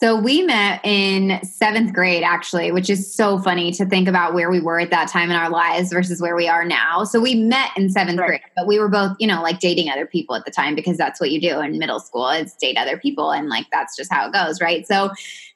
So 0.00 0.14
we 0.16 0.42
met 0.42 0.80
in 0.84 1.40
seventh 1.42 1.92
grade, 1.92 2.22
actually, 2.22 2.70
which 2.70 2.88
is 2.88 3.12
so 3.12 3.40
funny 3.40 3.72
to 3.72 3.84
think 3.84 4.06
about 4.06 4.32
where 4.32 4.48
we 4.48 4.60
were 4.60 4.78
at 4.78 4.90
that 4.90 5.08
time 5.08 5.28
in 5.28 5.34
our 5.34 5.50
lives 5.50 5.92
versus 5.92 6.22
where 6.22 6.36
we 6.36 6.46
are 6.46 6.64
now. 6.64 7.02
So 7.02 7.20
we 7.20 7.34
met 7.34 7.70
in 7.76 7.90
seventh 7.90 8.20
right. 8.20 8.28
grade, 8.28 8.40
but 8.54 8.68
we 8.68 8.78
were 8.78 8.88
both, 8.88 9.16
you 9.18 9.26
know, 9.26 9.42
like 9.42 9.58
dating 9.58 9.90
other 9.90 10.06
people 10.06 10.36
at 10.36 10.44
the 10.44 10.52
time 10.52 10.76
because 10.76 10.96
that's 10.96 11.20
what 11.20 11.32
you 11.32 11.40
do 11.40 11.60
in 11.60 11.78
middle 11.78 11.98
school 11.98 12.28
is 12.28 12.54
date 12.54 12.76
other 12.76 12.96
people. 12.96 13.32
And 13.32 13.48
like 13.48 13.66
that's 13.72 13.96
just 13.96 14.12
how 14.12 14.28
it 14.28 14.32
goes, 14.32 14.60
right? 14.60 14.86
So 14.86 15.10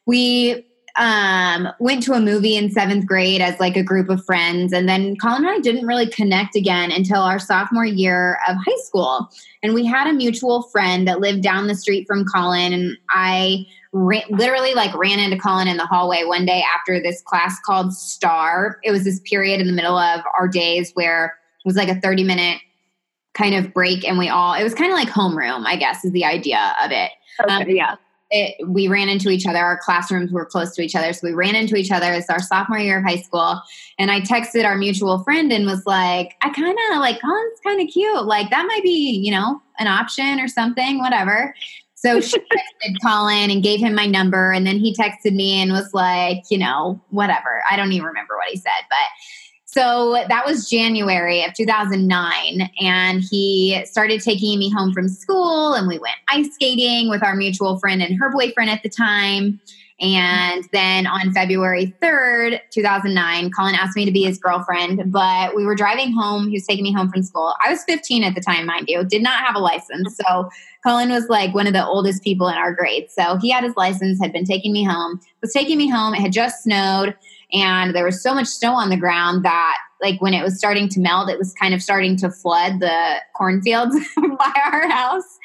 we 0.06 0.66
um, 0.96 1.68
went 1.78 2.02
to 2.04 2.12
a 2.12 2.20
movie 2.20 2.56
in 2.56 2.70
seventh 2.70 3.06
grade 3.06 3.40
as 3.40 3.58
like 3.58 3.76
a 3.76 3.82
group 3.82 4.08
of 4.08 4.24
friends. 4.24 4.72
And 4.72 4.88
then 4.88 5.16
Colin 5.16 5.44
and 5.44 5.50
I 5.50 5.58
didn't 5.58 5.86
really 5.86 6.06
connect 6.06 6.54
again 6.54 6.92
until 6.92 7.22
our 7.22 7.38
sophomore 7.38 7.86
year 7.86 8.38
of 8.48 8.56
high 8.56 8.80
school. 8.84 9.30
And 9.62 9.74
we 9.74 9.86
had 9.86 10.06
a 10.06 10.12
mutual 10.12 10.64
friend 10.64 11.08
that 11.08 11.20
lived 11.20 11.42
down 11.42 11.66
the 11.66 11.74
street 11.74 12.06
from 12.06 12.24
Colin. 12.24 12.72
And 12.72 12.98
I 13.08 13.66
ran, 13.92 14.22
literally 14.30 14.74
like 14.74 14.94
ran 14.94 15.18
into 15.18 15.38
Colin 15.38 15.68
in 15.68 15.76
the 15.76 15.86
hallway 15.86 16.24
one 16.24 16.44
day 16.44 16.62
after 16.74 17.00
this 17.00 17.22
class 17.22 17.58
called 17.64 17.94
STAR. 17.94 18.78
It 18.82 18.90
was 18.90 19.04
this 19.04 19.20
period 19.20 19.60
in 19.60 19.66
the 19.66 19.72
middle 19.72 19.96
of 19.96 20.20
our 20.38 20.48
days 20.48 20.92
where 20.94 21.26
it 21.64 21.68
was 21.68 21.76
like 21.76 21.88
a 21.88 22.00
30 22.00 22.24
minute 22.24 22.58
kind 23.34 23.54
of 23.54 23.72
break 23.72 24.06
and 24.06 24.18
we 24.18 24.28
all 24.28 24.52
it 24.52 24.62
was 24.62 24.74
kind 24.74 24.92
of 24.92 24.98
like 24.98 25.08
homeroom 25.08 25.64
i 25.64 25.74
guess 25.74 26.04
is 26.04 26.12
the 26.12 26.24
idea 26.24 26.74
of 26.84 26.90
it 26.90 27.10
okay, 27.40 27.54
um, 27.54 27.64
yeah 27.68 27.96
it, 28.32 28.66
we 28.66 28.88
ran 28.88 29.10
into 29.10 29.28
each 29.28 29.46
other. 29.46 29.58
Our 29.58 29.78
classrooms 29.78 30.32
were 30.32 30.46
close 30.46 30.74
to 30.74 30.82
each 30.82 30.96
other. 30.96 31.12
So 31.12 31.26
we 31.26 31.34
ran 31.34 31.54
into 31.54 31.76
each 31.76 31.90
other. 31.90 32.10
It's 32.12 32.30
our 32.30 32.40
sophomore 32.40 32.78
year 32.78 32.98
of 32.98 33.04
high 33.04 33.20
school. 33.20 33.60
And 33.98 34.10
I 34.10 34.22
texted 34.22 34.64
our 34.64 34.76
mutual 34.76 35.22
friend 35.22 35.52
and 35.52 35.66
was 35.66 35.84
like, 35.86 36.34
I 36.40 36.48
kind 36.48 36.76
of 36.92 36.98
like, 36.98 37.20
Colin's 37.20 37.60
kind 37.62 37.80
of 37.80 37.92
cute. 37.92 38.24
Like, 38.24 38.50
that 38.50 38.66
might 38.66 38.82
be, 38.82 39.20
you 39.22 39.30
know, 39.30 39.60
an 39.78 39.86
option 39.86 40.40
or 40.40 40.48
something, 40.48 40.98
whatever. 40.98 41.54
So 41.94 42.20
she 42.20 42.38
texted 42.38 42.96
Colin 43.04 43.50
and 43.50 43.62
gave 43.62 43.80
him 43.80 43.94
my 43.94 44.06
number. 44.06 44.50
And 44.50 44.66
then 44.66 44.78
he 44.78 44.94
texted 44.94 45.34
me 45.34 45.60
and 45.60 45.70
was 45.70 45.92
like, 45.92 46.42
you 46.50 46.56
know, 46.56 47.00
whatever. 47.10 47.62
I 47.70 47.76
don't 47.76 47.92
even 47.92 48.06
remember 48.06 48.36
what 48.36 48.48
he 48.48 48.56
said, 48.56 48.70
but 48.88 49.06
so 49.72 50.22
that 50.28 50.44
was 50.44 50.68
January 50.68 51.42
of 51.44 51.54
2009. 51.54 52.70
And 52.80 53.22
he 53.22 53.82
started 53.86 54.20
taking 54.20 54.58
me 54.58 54.70
home 54.70 54.92
from 54.92 55.08
school, 55.08 55.72
and 55.72 55.88
we 55.88 55.98
went 55.98 56.16
ice 56.28 56.54
skating 56.54 57.08
with 57.08 57.22
our 57.24 57.34
mutual 57.34 57.78
friend 57.78 58.02
and 58.02 58.18
her 58.18 58.30
boyfriend 58.30 58.68
at 58.68 58.82
the 58.82 58.90
time. 58.90 59.60
And 59.98 60.64
then 60.72 61.06
on 61.06 61.32
February 61.32 61.94
3rd, 62.02 62.60
2009, 62.70 63.50
Colin 63.52 63.74
asked 63.74 63.96
me 63.96 64.04
to 64.04 64.10
be 64.10 64.24
his 64.24 64.36
girlfriend, 64.36 65.10
but 65.12 65.54
we 65.54 65.64
were 65.64 65.76
driving 65.76 66.12
home. 66.12 66.48
He 66.48 66.54
was 66.54 66.66
taking 66.66 66.82
me 66.82 66.92
home 66.92 67.08
from 67.08 67.22
school. 67.22 67.54
I 67.64 67.70
was 67.70 67.84
15 67.84 68.24
at 68.24 68.34
the 68.34 68.40
time, 68.40 68.66
mind 68.66 68.86
you, 68.88 69.04
did 69.04 69.22
not 69.22 69.38
have 69.44 69.54
a 69.54 69.60
license. 69.60 70.16
So 70.16 70.50
Colin 70.84 71.10
was 71.10 71.28
like 71.28 71.54
one 71.54 71.68
of 71.68 71.72
the 71.72 71.86
oldest 71.86 72.24
people 72.24 72.48
in 72.48 72.56
our 72.56 72.74
grade. 72.74 73.10
So 73.10 73.36
he 73.36 73.50
had 73.50 73.64
his 73.64 73.76
license, 73.76 74.20
had 74.20 74.32
been 74.32 74.44
taking 74.44 74.72
me 74.72 74.82
home, 74.82 75.20
was 75.40 75.52
taking 75.52 75.78
me 75.78 75.88
home. 75.88 76.14
It 76.14 76.20
had 76.20 76.32
just 76.32 76.64
snowed 76.64 77.14
and 77.52 77.94
there 77.94 78.04
was 78.04 78.22
so 78.22 78.34
much 78.34 78.46
snow 78.46 78.74
on 78.74 78.88
the 78.88 78.96
ground 78.96 79.44
that 79.44 79.76
like 80.00 80.20
when 80.20 80.34
it 80.34 80.42
was 80.42 80.56
starting 80.56 80.88
to 80.88 81.00
melt 81.00 81.30
it 81.30 81.38
was 81.38 81.52
kind 81.54 81.74
of 81.74 81.82
starting 81.82 82.16
to 82.16 82.30
flood 82.30 82.80
the 82.80 83.16
cornfields 83.34 83.96
by 84.16 84.52
our 84.66 84.88
house. 84.88 85.38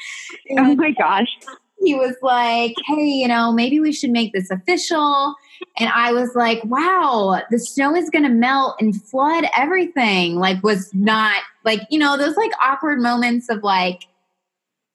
Oh 0.58 0.76
my 0.76 0.92
gosh. 0.92 1.38
he 1.84 1.96
was 1.96 2.16
like 2.22 2.74
hey 2.88 3.06
you 3.06 3.28
know 3.28 3.52
maybe 3.52 3.80
we 3.80 3.92
should 3.92 4.12
make 4.12 4.34
this 4.34 4.50
official. 4.50 5.36
And 5.78 5.90
i 5.90 6.12
was 6.14 6.36
like 6.36 6.64
wow 6.64 7.42
the 7.52 7.60
snow 7.60 7.96
is 7.96 8.10
going 8.10 8.24
to 8.24 8.30
melt 8.30 8.76
and 8.80 9.02
flood 9.04 9.46
everything. 9.56 10.36
Like 10.36 10.64
was 10.64 10.94
not 10.94 11.42
like 11.66 11.82
you 11.90 12.00
know 12.00 12.18
those 12.18 12.38
like 12.38 12.52
awkward 12.62 13.00
moments 13.00 13.50
of 13.50 13.64
like 13.64 14.04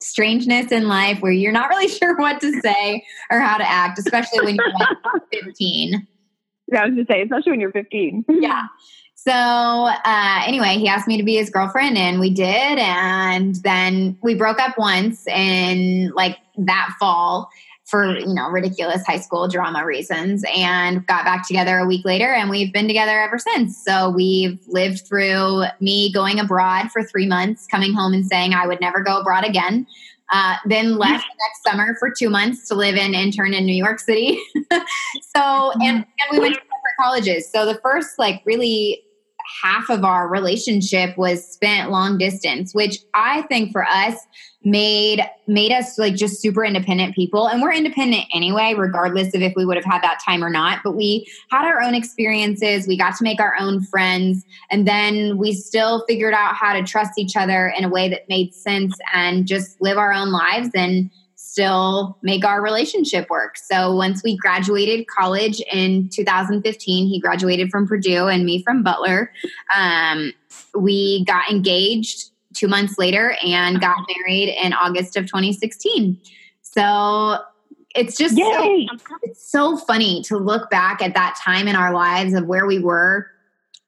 strangeness 0.00 0.72
in 0.72 0.88
life 0.88 1.20
where 1.20 1.30
you're 1.32 1.52
not 1.52 1.68
really 1.68 1.88
sure 1.98 2.16
what 2.16 2.40
to 2.40 2.60
say 2.60 3.04
or 3.30 3.38
how 3.38 3.56
to 3.56 3.68
act 3.68 3.98
especially 3.98 4.44
when 4.44 4.56
you're 4.56 4.72
like 4.72 5.22
15 5.44 6.06
I 6.74 6.86
was 6.86 6.96
to 6.96 7.04
say, 7.10 7.22
especially 7.22 7.52
when 7.52 7.60
you're 7.60 7.72
15. 7.72 8.24
yeah. 8.40 8.62
So 9.14 9.30
uh, 9.32 10.42
anyway, 10.44 10.78
he 10.78 10.88
asked 10.88 11.06
me 11.06 11.16
to 11.16 11.22
be 11.22 11.36
his 11.36 11.48
girlfriend, 11.48 11.96
and 11.96 12.18
we 12.18 12.30
did. 12.30 12.78
And 12.78 13.54
then 13.56 14.18
we 14.20 14.34
broke 14.34 14.58
up 14.58 14.76
once 14.76 15.26
in 15.28 16.10
like 16.16 16.38
that 16.58 16.94
fall 16.98 17.48
for 17.84 18.18
you 18.18 18.34
know 18.34 18.48
ridiculous 18.48 19.06
high 19.06 19.18
school 19.18 19.46
drama 19.46 19.84
reasons, 19.84 20.42
and 20.56 21.06
got 21.06 21.24
back 21.24 21.46
together 21.46 21.78
a 21.78 21.86
week 21.86 22.04
later, 22.04 22.32
and 22.32 22.50
we've 22.50 22.72
been 22.72 22.88
together 22.88 23.20
ever 23.20 23.38
since. 23.38 23.80
So 23.84 24.10
we've 24.10 24.58
lived 24.66 25.06
through 25.06 25.64
me 25.78 26.12
going 26.12 26.40
abroad 26.40 26.90
for 26.90 27.04
three 27.04 27.26
months, 27.26 27.68
coming 27.68 27.92
home 27.92 28.14
and 28.14 28.26
saying 28.26 28.54
I 28.54 28.66
would 28.66 28.80
never 28.80 29.02
go 29.02 29.20
abroad 29.20 29.44
again. 29.44 29.86
Uh, 30.32 30.56
then 30.64 30.96
left 30.96 31.26
next 31.26 31.62
summer 31.62 31.94
for 31.98 32.10
two 32.10 32.30
months 32.30 32.66
to 32.66 32.74
live 32.74 32.96
and 32.96 33.14
intern 33.14 33.52
in 33.52 33.66
New 33.66 33.74
York 33.74 34.00
City. 34.00 34.40
so, 35.36 35.72
and, 35.82 35.96
and 35.96 36.06
we 36.30 36.38
went 36.38 36.54
to 36.54 36.60
different 36.60 36.96
colleges. 36.98 37.52
So 37.52 37.66
the 37.66 37.78
first 37.82 38.18
like 38.18 38.42
really 38.46 39.02
half 39.62 39.90
of 39.90 40.04
our 40.04 40.28
relationship 40.28 41.16
was 41.18 41.46
spent 41.46 41.90
long 41.90 42.16
distance, 42.16 42.74
which 42.74 42.98
I 43.14 43.42
think 43.42 43.72
for 43.72 43.84
us 43.84 44.16
made 44.64 45.20
made 45.46 45.72
us 45.72 45.98
like 45.98 46.14
just 46.14 46.40
super 46.40 46.64
independent 46.64 47.14
people 47.14 47.48
and 47.48 47.60
we're 47.60 47.72
independent 47.72 48.24
anyway 48.32 48.74
regardless 48.76 49.34
of 49.34 49.42
if 49.42 49.52
we 49.56 49.64
would 49.64 49.76
have 49.76 49.84
had 49.84 50.00
that 50.02 50.20
time 50.24 50.42
or 50.42 50.50
not 50.50 50.78
but 50.84 50.92
we 50.92 51.26
had 51.50 51.66
our 51.66 51.80
own 51.80 51.94
experiences 51.94 52.86
we 52.86 52.96
got 52.96 53.16
to 53.16 53.24
make 53.24 53.40
our 53.40 53.54
own 53.58 53.82
friends 53.82 54.44
and 54.70 54.86
then 54.86 55.36
we 55.36 55.52
still 55.52 56.04
figured 56.06 56.34
out 56.34 56.54
how 56.54 56.72
to 56.72 56.82
trust 56.82 57.18
each 57.18 57.36
other 57.36 57.72
in 57.76 57.84
a 57.84 57.88
way 57.88 58.08
that 58.08 58.28
made 58.28 58.54
sense 58.54 58.96
and 59.12 59.46
just 59.46 59.80
live 59.80 59.98
our 59.98 60.12
own 60.12 60.30
lives 60.30 60.70
and 60.74 61.10
still 61.52 62.16
make 62.22 62.46
our 62.46 62.62
relationship 62.62 63.28
work. 63.28 63.58
So 63.58 63.94
once 63.94 64.22
we 64.22 64.38
graduated 64.38 65.06
college 65.08 65.60
in 65.72 66.08
2015, 66.08 67.08
he 67.08 67.20
graduated 67.20 67.70
from 67.70 67.86
Purdue 67.86 68.28
and 68.28 68.46
me 68.46 68.62
from 68.62 68.82
Butler. 68.82 69.30
Um, 69.76 70.32
we 70.74 71.24
got 71.26 71.50
engaged 71.50 72.31
two 72.54 72.68
months 72.68 72.98
later 72.98 73.36
and 73.44 73.80
got 73.80 73.96
uh-huh. 73.96 74.14
married 74.16 74.54
in 74.62 74.72
August 74.72 75.16
of 75.16 75.26
2016. 75.26 76.20
So 76.62 77.38
it's 77.94 78.16
just 78.16 78.36
so, 78.36 78.86
it's 79.22 79.50
so 79.50 79.76
funny 79.76 80.22
to 80.22 80.38
look 80.38 80.70
back 80.70 81.02
at 81.02 81.14
that 81.14 81.38
time 81.42 81.68
in 81.68 81.76
our 81.76 81.92
lives 81.92 82.32
of 82.32 82.46
where 82.46 82.66
we 82.66 82.78
were 82.78 83.26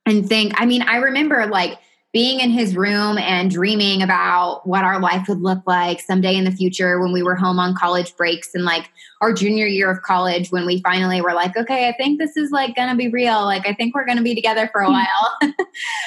and 0.07 0.29
think. 0.29 0.53
I 0.57 0.67
mean, 0.67 0.83
I 0.83 0.97
remember 0.97 1.47
like 1.47 1.79
being 2.15 2.39
in 2.39 2.51
his 2.51 2.77
room 2.77 3.19
and 3.19 3.51
dreaming 3.51 4.01
about 4.01 4.65
what 4.65 4.85
our 4.85 5.01
life 5.01 5.27
would 5.29 5.43
look 5.43 5.61
like 5.67 6.01
someday 6.01 6.37
in 6.37 6.45
the 6.45 6.53
future 6.53 7.01
when 7.01 7.13
we 7.13 7.25
were 7.25 7.35
home 7.35 7.59
on 7.59 7.75
college 7.75 8.17
breaks 8.17 8.55
and 8.55 8.65
like 8.65 8.89
our 9.21 9.33
junior 9.33 9.67
year 9.67 9.91
of 9.91 10.01
college 10.03 10.53
when 10.53 10.65
we 10.65 10.81
finally 10.83 11.21
were 11.21 11.35
like 11.35 11.57
okay 11.57 11.89
i 11.89 11.93
think 11.93 12.21
this 12.21 12.37
is 12.37 12.53
like 12.53 12.77
gonna 12.77 12.95
be 12.95 13.09
real. 13.09 13.45
Like 13.45 13.67
i 13.67 13.75
think 13.75 13.95
we're 13.95 14.07
gonna 14.07 14.23
be 14.23 14.35
together 14.35 14.71
for 14.73 14.81
a 14.81 14.87
hmm. 14.87 14.93
while. 14.93 15.55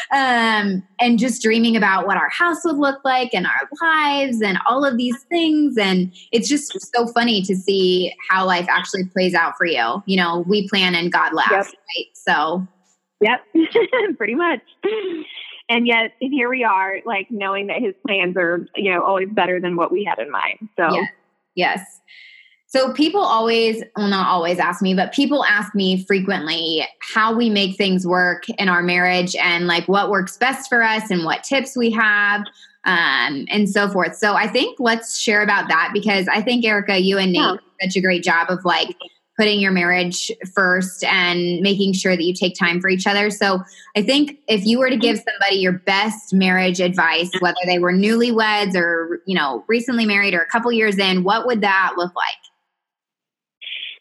Um, 0.10 0.88
and 1.02 1.20
just 1.20 1.42
dreaming 1.42 1.76
about 1.76 2.08
what 2.08 2.16
our 2.16 2.30
house 2.30 2.64
would 2.64 2.78
look 2.78 3.04
like 3.04 3.34
and 3.34 3.46
our 3.46 3.70
lives 3.82 4.42
and 4.42 4.58
all 4.66 4.86
of 4.86 4.96
these 4.96 5.22
things. 5.24 5.78
And 5.78 6.14
it's 6.32 6.48
just 6.48 6.72
so 6.96 7.08
funny 7.08 7.42
to 7.42 7.54
see 7.54 8.16
how 8.30 8.46
life 8.46 8.66
actually 8.70 9.04
plays 9.04 9.34
out 9.34 9.58
for 9.58 9.66
you. 9.66 10.02
You 10.06 10.16
know 10.16 10.46
we 10.48 10.70
plan 10.70 10.96
and 10.96 11.12
god 11.12 11.34
laughs 11.34 11.52
yep. 11.52 11.66
right? 11.66 12.06
So 12.14 12.68
yep. 13.20 13.42
Pretty 14.18 14.36
much 14.36 14.62
and 15.70 15.88
yet 15.88 16.14
and 16.22 16.34
here 16.34 16.50
we 16.50 16.64
are 16.64 16.98
like 17.06 17.28
knowing 17.30 17.68
that 17.68 17.82
his 17.82 17.94
plans 18.06 18.36
are 18.38 18.68
you 18.76 18.92
know 18.92 19.04
always 19.04 19.30
better 19.32 19.60
than 19.60 19.76
what 19.76 19.92
we 19.92 20.04
had 20.04 20.20
in 20.20 20.32
mind 20.32 20.58
so 20.78 20.90
yes, 20.92 21.10
yes. 21.56 22.00
so 22.68 22.94
people 22.94 23.22
always 23.22 23.84
well 23.96 24.08
not 24.08 24.28
always 24.28 24.60
ask 24.60 24.82
me 24.82 24.94
but 24.94 25.14
people 25.14 25.44
ask 25.46 25.74
me 25.76 26.04
frequently 26.06 26.86
how 27.02 27.36
we 27.36 27.50
make 27.50 27.76
things 27.76 28.06
work 28.06 28.48
in 28.58 28.70
our 28.70 28.84
marriage 28.84 29.36
and 29.36 29.68
like 29.68 29.88
what 29.88 30.10
works 30.10 30.38
best 30.38 30.70
for 30.70 30.84
us 30.84 31.10
and 31.10 31.26
what 31.26 31.44
tips 31.44 31.76
we 31.76 31.92
have 31.92 32.42
um, 32.86 33.46
and 33.50 33.70
so 33.70 33.90
forth 33.90 34.16
so 34.16 34.34
i 34.34 34.48
think 34.48 34.80
let's 34.80 35.20
share 35.20 35.42
about 35.42 35.68
that 35.68 35.92
because 35.94 36.28
i 36.32 36.42
think 36.42 36.64
erica 36.64 36.98
you 36.98 37.18
and 37.18 37.32
nate 37.34 37.42
yeah. 37.42 37.56
such 37.82 37.96
a 37.96 38.02
great 38.02 38.24
job 38.24 38.50
of 38.50 38.64
like 38.64 38.96
putting 39.38 39.60
your 39.60 39.72
marriage 39.72 40.32
first 40.53 41.03
and 41.03 41.62
making 41.62 41.94
sure 41.94 42.15
that 42.15 42.24
you 42.24 42.34
take 42.34 42.58
time 42.58 42.82
for 42.82 42.89
each 42.89 43.06
other. 43.06 43.29
So 43.29 43.62
I 43.96 44.01
think 44.01 44.39
if 44.48 44.65
you 44.65 44.79
were 44.79 44.89
to 44.89 44.98
give 44.98 45.17
somebody 45.17 45.58
your 45.58 45.74
best 45.74 46.34
marriage 46.34 46.79
advice, 46.79 47.29
whether 47.39 47.60
they 47.65 47.77
were 47.77 47.94
newlyweds 47.94 48.75
or, 48.75 49.22
you 49.27 49.36
know, 49.36 49.63
recently 49.67 50.06
married 50.06 50.34
or 50.34 50.39
a 50.39 50.48
couple 50.48 50.72
years 50.72 50.98
in, 50.98 51.24
what 51.24 51.46
would 51.46 51.62
that 51.62 51.94
look 51.98 52.15
like? 52.15 52.36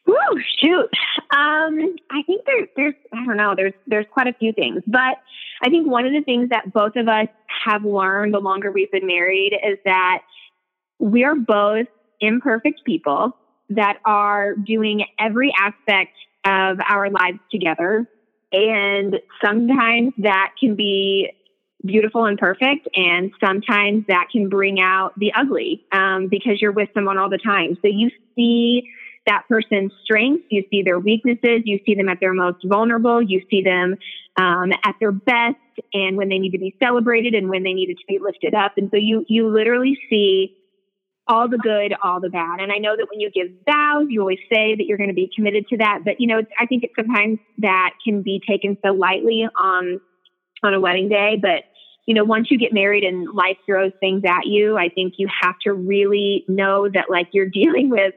Woo, 0.06 0.40
shoot. 0.58 0.88
Um, 1.32 1.96
I 2.10 2.22
think 2.26 2.46
there, 2.46 2.68
there's, 2.76 2.94
I 3.12 3.26
don't 3.26 3.36
know, 3.36 3.54
there's, 3.54 3.74
there's 3.86 4.06
quite 4.10 4.28
a 4.28 4.32
few 4.32 4.52
things, 4.52 4.82
but 4.86 5.18
I 5.62 5.68
think 5.68 5.88
one 5.88 6.06
of 6.06 6.12
the 6.12 6.22
things 6.22 6.48
that 6.50 6.72
both 6.72 6.96
of 6.96 7.08
us 7.08 7.26
have 7.64 7.84
learned 7.84 8.32
the 8.32 8.38
longer 8.38 8.70
we've 8.70 8.90
been 8.90 9.06
married 9.06 9.52
is 9.66 9.78
that 9.84 10.22
we 10.98 11.24
are 11.24 11.34
both 11.34 11.88
imperfect 12.20 12.84
people 12.84 13.36
that 13.70 13.98
are 14.04 14.54
doing 14.54 15.04
every 15.18 15.52
aspect 15.58 16.12
of 16.44 16.78
our 16.88 17.10
lives 17.10 17.38
together. 17.50 18.06
And 18.52 19.16
sometimes 19.44 20.12
that 20.18 20.52
can 20.58 20.76
be 20.76 21.32
beautiful 21.84 22.24
and 22.24 22.38
perfect, 22.38 22.88
and 22.94 23.32
sometimes 23.44 24.04
that 24.08 24.28
can 24.32 24.48
bring 24.48 24.80
out 24.80 25.12
the 25.18 25.32
ugly 25.34 25.84
um, 25.92 26.28
because 26.28 26.60
you're 26.60 26.72
with 26.72 26.88
someone 26.94 27.18
all 27.18 27.28
the 27.28 27.38
time. 27.38 27.76
So 27.82 27.88
you 27.88 28.10
see 28.34 28.88
that 29.26 29.44
person's 29.48 29.92
strengths, 30.04 30.44
you 30.50 30.64
see 30.70 30.82
their 30.82 30.98
weaknesses, 30.98 31.62
you 31.64 31.80
see 31.84 31.94
them 31.94 32.08
at 32.08 32.20
their 32.20 32.32
most 32.32 32.58
vulnerable, 32.64 33.20
you 33.20 33.42
see 33.50 33.62
them 33.62 33.96
um, 34.36 34.72
at 34.84 34.94
their 35.00 35.12
best, 35.12 35.56
and 35.92 36.16
when 36.16 36.28
they 36.28 36.38
need 36.38 36.52
to 36.52 36.58
be 36.58 36.74
celebrated 36.82 37.34
and 37.34 37.48
when 37.48 37.62
they 37.62 37.72
needed 37.72 37.98
to 37.98 38.04
be 38.08 38.18
lifted 38.18 38.54
up. 38.54 38.72
And 38.76 38.90
so 38.90 38.96
you 38.96 39.24
you 39.28 39.48
literally 39.48 39.98
see 40.08 40.56
all 41.28 41.48
the 41.48 41.58
good, 41.58 41.94
all 42.02 42.20
the 42.20 42.28
bad. 42.28 42.60
And 42.60 42.70
I 42.70 42.78
know 42.78 42.96
that 42.96 43.06
when 43.10 43.20
you 43.20 43.30
give 43.30 43.48
vows, 43.66 44.06
you 44.08 44.20
always 44.20 44.38
say 44.52 44.76
that 44.76 44.84
you're 44.86 44.98
going 44.98 45.10
to 45.10 45.14
be 45.14 45.30
committed 45.34 45.66
to 45.68 45.78
that. 45.78 46.00
But 46.04 46.20
you 46.20 46.26
know, 46.26 46.42
I 46.58 46.66
think 46.66 46.84
it's 46.84 46.94
sometimes 46.94 47.38
that 47.58 47.94
can 48.04 48.22
be 48.22 48.40
taken 48.48 48.76
so 48.84 48.92
lightly 48.92 49.46
on 49.60 50.00
on 50.62 50.74
a 50.74 50.80
wedding 50.80 51.08
day. 51.08 51.36
But 51.40 51.64
you 52.06 52.14
know, 52.14 52.24
once 52.24 52.48
you 52.50 52.58
get 52.58 52.72
married 52.72 53.02
and 53.02 53.28
life 53.34 53.56
throws 53.66 53.92
things 53.98 54.22
at 54.24 54.46
you, 54.46 54.76
I 54.78 54.88
think 54.88 55.14
you 55.18 55.28
have 55.42 55.56
to 55.62 55.72
really 55.72 56.44
know 56.48 56.88
that 56.88 57.06
like 57.10 57.28
you're 57.32 57.48
dealing 57.52 57.90
with, 57.90 58.14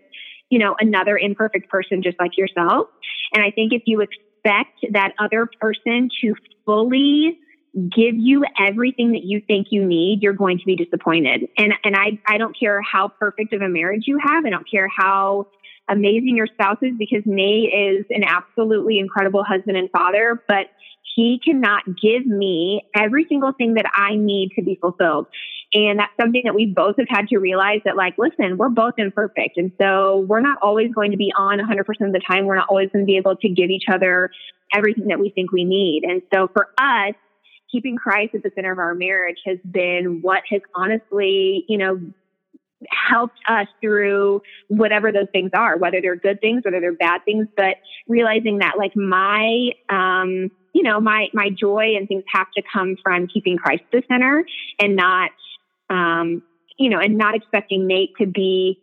you 0.50 0.60
know, 0.60 0.76
another 0.80 1.18
imperfect 1.18 1.70
person 1.70 2.04
just 2.04 2.20
like 2.20 2.38
yourself. 2.38 2.88
And 3.34 3.44
I 3.44 3.52
think 3.52 3.74
if 3.74 3.84
you 3.86 4.02
expect 4.02 4.86
that 4.92 5.14
other 5.20 5.48
person 5.60 6.10
to 6.22 6.36
fully 6.66 7.38
give 7.74 8.16
you 8.16 8.44
everything 8.60 9.12
that 9.12 9.24
you 9.24 9.42
think 9.46 9.68
you 9.70 9.86
need, 9.86 10.22
you're 10.22 10.34
going 10.34 10.58
to 10.58 10.66
be 10.66 10.76
disappointed. 10.76 11.48
And 11.58 11.74
and 11.84 11.96
I 11.96 12.20
I 12.28 12.38
don't 12.38 12.58
care 12.58 12.82
how 12.82 13.08
perfect 13.08 13.54
of 13.54 13.62
a 13.62 13.70
marriage 13.70 14.04
you 14.08 14.20
have. 14.24 14.46
I 14.46 14.50
don't 14.50 14.70
care 14.70 14.88
how 14.88 15.48
amazing 15.90 16.36
your 16.36 16.48
spouse 16.48 16.78
is 16.82 16.94
because 16.98 17.24
Nate 17.26 17.74
is 17.74 18.06
an 18.10 18.24
absolutely 18.24 19.00
incredible 19.00 19.44
husband 19.44 19.76
and 19.78 19.90
father, 19.92 20.44
but 20.48 20.68
he 21.16 21.40
cannot 21.44 21.84
give 22.02 22.26
me 22.26 22.84
every 22.96 23.26
single 23.28 23.52
thing 23.52 23.74
that 23.74 23.86
I 23.94 24.16
need 24.16 24.52
to 24.56 24.64
be 24.64 24.78
fulfilled. 24.80 25.28
And 25.74 26.00
that's 26.00 26.12
something 26.20 26.42
that 26.46 26.56
we 26.56 26.66
both 26.66 26.96
have 26.98 27.08
had 27.10 27.28
to 27.28 27.38
realize 27.38 27.82
that, 27.86 27.96
like, 27.96 28.16
listen, 28.18 28.58
we're 28.58 28.70
both 28.70 28.94
imperfect. 28.98 29.58
And 29.58 29.72
so 29.80 30.26
we're 30.28 30.42
not 30.42 30.58
always 30.62 30.92
going 30.94 31.12
to 31.12 31.18
be 31.18 31.32
on 31.38 31.60
100% 31.60 31.80
of 32.08 32.14
the 32.14 32.22
time. 32.28 32.46
We're 32.46 32.56
not 32.56 32.70
always 32.70 32.90
going 32.92 33.06
to 33.06 33.10
be 33.10 33.18
able 33.18 33.36
to 33.36 33.50
give 33.50 33.70
each 33.70 33.86
other 33.92 34.32
everything 34.74 35.08
that 35.08 35.20
we 35.20 35.30
think 35.30 35.52
we 35.52 35.66
need. 35.66 36.04
And 36.04 36.22
so 36.34 36.48
for 36.54 36.70
us, 36.78 37.14
keeping 37.72 37.96
Christ 37.96 38.36
at 38.36 38.44
the 38.44 38.52
center 38.56 38.72
of 38.72 38.80
our 38.80 38.96
marriage 38.96 39.40
has 39.46 39.58
been 39.70 40.20
what 40.22 40.44
has 40.50 40.62
honestly, 40.76 41.66
you 41.68 41.78
know, 41.78 42.00
helped 42.90 43.40
us 43.48 43.68
through 43.82 44.42
whatever 44.68 45.12
those 45.12 45.28
things 45.32 45.52
are, 45.54 45.78
whether 45.78 46.02
they're 46.02 46.16
good 46.16 46.40
things, 46.40 46.64
whether 46.64 46.80
they're 46.80 46.94
bad 46.94 47.22
things, 47.26 47.48
but 47.56 47.76
realizing 48.08 48.60
that 48.60 48.78
like 48.78 48.96
my, 48.96 49.72
um, 49.90 50.50
you 50.74 50.84
know, 50.84 51.00
my, 51.00 51.28
my 51.34 51.50
joy 51.50 51.96
and 51.98 52.08
things 52.08 52.24
have 52.34 52.48
to 52.56 52.64
come 52.72 52.96
from 53.04 53.28
keeping 53.28 53.58
Christ 53.58 53.84
at 53.92 53.92
the 53.92 54.04
center 54.08 54.46
and 54.80 54.96
not, 54.96 55.32
um, 55.90 56.42
you 56.78 56.90
know, 56.90 57.00
and 57.00 57.18
not 57.18 57.36
expecting 57.36 57.88
Nate 57.88 58.16
to 58.20 58.26
be 58.26 58.80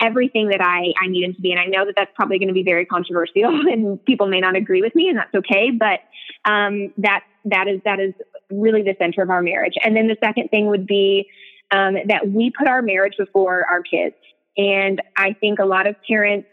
everything 0.00 0.48
that 0.48 0.60
I, 0.60 0.92
I 1.02 1.08
need 1.08 1.34
to 1.34 1.40
be. 1.40 1.50
And 1.52 1.60
I 1.60 1.64
know 1.64 1.84
that 1.84 1.94
that's 1.96 2.10
probably 2.14 2.38
going 2.38 2.48
to 2.48 2.54
be 2.54 2.62
very 2.62 2.86
controversial 2.86 3.46
and 3.72 4.02
people 4.04 4.28
may 4.28 4.40
not 4.40 4.56
agree 4.56 4.82
with 4.82 4.94
me 4.94 5.08
and 5.08 5.18
that's 5.18 5.34
okay. 5.34 5.70
But, 5.70 6.00
um, 6.44 6.92
that, 6.98 7.24
that 7.46 7.68
is, 7.68 7.80
that 7.84 8.00
is 8.00 8.14
really 8.50 8.82
the 8.82 8.94
center 8.98 9.22
of 9.22 9.30
our 9.30 9.42
marriage. 9.42 9.74
And 9.82 9.96
then 9.96 10.06
the 10.06 10.16
second 10.22 10.48
thing 10.48 10.66
would 10.66 10.86
be, 10.86 11.28
um, 11.70 11.96
that 12.06 12.30
we 12.30 12.50
put 12.50 12.66
our 12.66 12.80
marriage 12.80 13.14
before 13.18 13.64
our 13.70 13.82
kids. 13.82 14.14
And 14.56 15.02
I 15.16 15.34
think 15.34 15.58
a 15.58 15.64
lot 15.64 15.86
of 15.86 15.96
parents 16.08 16.48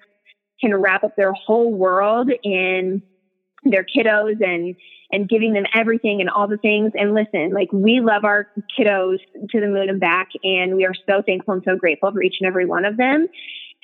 can 0.60 0.76
wrap 0.76 1.04
up 1.04 1.16
their 1.16 1.34
whole 1.34 1.74
world 1.74 2.30
in 2.44 3.02
their 3.72 3.86
kiddos 3.86 4.42
and 4.42 4.76
and 5.12 5.30
giving 5.30 5.54
them 5.54 5.66
everything 5.74 6.20
and 6.20 6.30
all 6.30 6.48
the 6.48 6.58
things. 6.58 6.92
And 6.96 7.14
listen, 7.14 7.52
like 7.54 7.72
we 7.72 8.02
love 8.02 8.26
our 8.26 8.48
kiddos 8.78 9.20
to 9.50 9.62
the 9.62 9.68
moon 9.68 9.90
and 9.90 10.00
back, 10.00 10.30
and 10.44 10.76
we 10.76 10.86
are 10.86 10.96
so 11.08 11.22
thankful 11.26 11.54
and 11.54 11.64
so 11.64 11.76
grateful 11.76 12.12
for 12.12 12.22
each 12.24 12.38
and 12.40 12.48
every 12.48 12.66
one 12.66 12.86
of 12.86 12.98
them. 12.98 13.28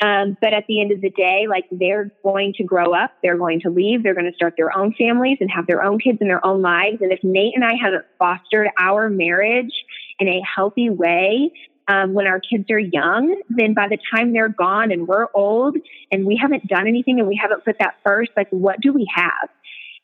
Um, 0.03 0.35
but 0.41 0.51
at 0.51 0.65
the 0.67 0.81
end 0.81 0.91
of 0.91 1.01
the 1.01 1.11
day, 1.11 1.45
like 1.47 1.65
they're 1.71 2.11
going 2.23 2.53
to 2.53 2.63
grow 2.63 2.93
up, 2.93 3.11
they're 3.21 3.37
going 3.37 3.61
to 3.61 3.69
leave, 3.69 4.01
they're 4.01 4.15
going 4.15 4.29
to 4.29 4.35
start 4.35 4.55
their 4.57 4.75
own 4.75 4.95
families 4.97 5.37
and 5.39 5.51
have 5.51 5.67
their 5.67 5.83
own 5.83 5.99
kids 5.99 6.17
in 6.21 6.27
their 6.27 6.43
own 6.43 6.63
lives. 6.63 6.97
And 7.01 7.11
if 7.11 7.19
Nate 7.23 7.53
and 7.55 7.63
I 7.63 7.75
haven't 7.79 8.05
fostered 8.17 8.69
our 8.79 9.09
marriage 9.09 9.73
in 10.19 10.27
a 10.27 10.41
healthy 10.55 10.89
way, 10.89 11.51
um, 11.87 12.13
when 12.13 12.25
our 12.25 12.39
kids 12.39 12.69
are 12.71 12.79
young, 12.79 13.41
then 13.49 13.73
by 13.73 13.87
the 13.87 13.97
time 14.13 14.33
they're 14.33 14.49
gone 14.49 14.91
and 14.91 15.07
we're 15.07 15.27
old 15.33 15.75
and 16.11 16.25
we 16.25 16.37
haven't 16.37 16.67
done 16.67 16.87
anything 16.87 17.19
and 17.19 17.27
we 17.27 17.39
haven't 17.39 17.65
put 17.65 17.77
that 17.79 17.95
first, 18.03 18.31
like 18.35 18.47
what 18.49 18.79
do 18.79 18.93
we 18.93 19.07
have? 19.13 19.49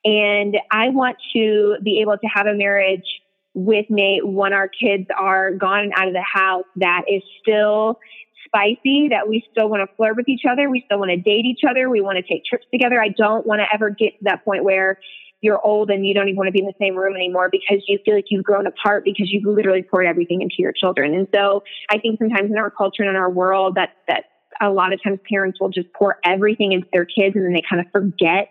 And 0.06 0.58
I 0.72 0.90
want 0.90 1.18
to 1.34 1.78
be 1.84 2.00
able 2.02 2.18
to 2.18 2.28
have 2.34 2.48
a 2.48 2.54
marriage 2.54 3.06
with 3.54 3.88
Nate 3.90 4.26
when 4.26 4.54
our 4.54 4.68
kids 4.68 5.08
are 5.18 5.52
gone 5.52 5.80
and 5.80 5.94
out 5.96 6.08
of 6.08 6.14
the 6.14 6.22
house 6.22 6.66
that 6.76 7.04
is 7.08 7.24
still 7.42 8.00
spicy, 8.46 9.10
that 9.10 9.28
we 9.28 9.44
still 9.52 9.68
want 9.68 9.88
to 9.88 9.96
flirt 9.96 10.16
with 10.16 10.30
each 10.30 10.44
other. 10.50 10.70
We 10.70 10.84
still 10.86 11.00
want 11.00 11.10
to 11.10 11.18
date 11.18 11.46
each 11.46 11.62
other. 11.68 11.90
We 11.90 12.02
want 12.02 12.18
to 12.18 12.22
take 12.22 12.46
trips 12.46 12.66
together. 12.72 13.02
I 13.02 13.10
don't 13.10 13.46
want 13.46 13.60
to 13.60 13.66
ever 13.74 13.90
get 13.90 14.18
to 14.20 14.24
that 14.24 14.46
point 14.46 14.64
where 14.64 15.00
you're 15.42 15.64
old 15.66 15.90
and 15.90 16.06
you 16.06 16.14
don't 16.14 16.28
even 16.28 16.38
want 16.38 16.48
to 16.48 16.52
be 16.52 16.60
in 16.60 16.66
the 16.66 16.74
same 16.80 16.96
room 16.96 17.16
anymore 17.16 17.50
because 17.52 17.84
you 17.88 18.00
feel 18.04 18.16
like 18.16 18.26
you've 18.30 18.44
grown 18.44 18.66
apart 18.66 19.04
because 19.04 19.32
you've 19.32 19.46
literally 19.46 19.84
poured 19.84 20.08
everything 20.08 20.42
into 20.42 20.56
your 20.60 20.72
children. 20.72 21.14
And 21.14 21.28
so 21.34 21.64
I 21.90 22.00
think 22.00 22.20
sometimes 22.20 22.50
in 22.50 22.58
our 22.58 22.72
culture 22.72 23.04
and 23.04 23.10
in 23.10 23.16
our 23.16 23.30
world 23.30 23.76
that 23.76 23.96
that 24.08 24.26
a 24.60 24.70
lot 24.72 24.94
of 24.94 25.02
times 25.04 25.20
parents 25.30 25.60
will 25.60 25.70
just 25.70 25.92
pour 25.94 26.18
everything 26.24 26.72
into 26.72 26.88
their 26.92 27.06
kids 27.06 27.36
and 27.36 27.46
then 27.46 27.54
they 27.54 27.62
kind 27.70 27.80
of 27.80 27.92
forget 27.92 28.50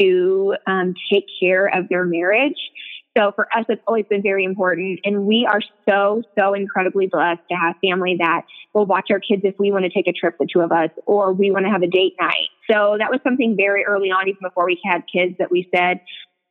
to 0.00 0.56
um, 0.66 0.94
take 1.10 1.26
care 1.40 1.66
of 1.66 1.88
their 1.88 2.04
marriage. 2.04 2.58
So 3.16 3.32
for 3.34 3.48
us, 3.56 3.64
it's 3.70 3.80
always 3.86 4.04
been 4.10 4.22
very 4.22 4.44
important. 4.44 5.00
And 5.04 5.24
we 5.24 5.48
are 5.50 5.60
so, 5.88 6.22
so 6.38 6.52
incredibly 6.52 7.06
blessed 7.06 7.40
to 7.50 7.56
have 7.56 7.76
family 7.82 8.16
that 8.20 8.42
will 8.74 8.84
watch 8.84 9.06
our 9.10 9.20
kids 9.20 9.40
if 9.44 9.54
we 9.58 9.72
want 9.72 9.84
to 9.84 9.90
take 9.90 10.06
a 10.06 10.12
trip, 10.12 10.36
the 10.38 10.46
two 10.52 10.60
of 10.60 10.70
us, 10.70 10.90
or 11.06 11.32
we 11.32 11.50
want 11.50 11.64
to 11.64 11.70
have 11.70 11.82
a 11.82 11.86
date 11.86 12.14
night. 12.20 12.50
So 12.70 12.96
that 12.98 13.10
was 13.10 13.20
something 13.24 13.56
very 13.56 13.86
early 13.86 14.10
on, 14.10 14.28
even 14.28 14.40
before 14.42 14.66
we 14.66 14.78
had 14.84 15.04
kids, 15.10 15.36
that 15.38 15.50
we 15.50 15.66
said, 15.74 16.00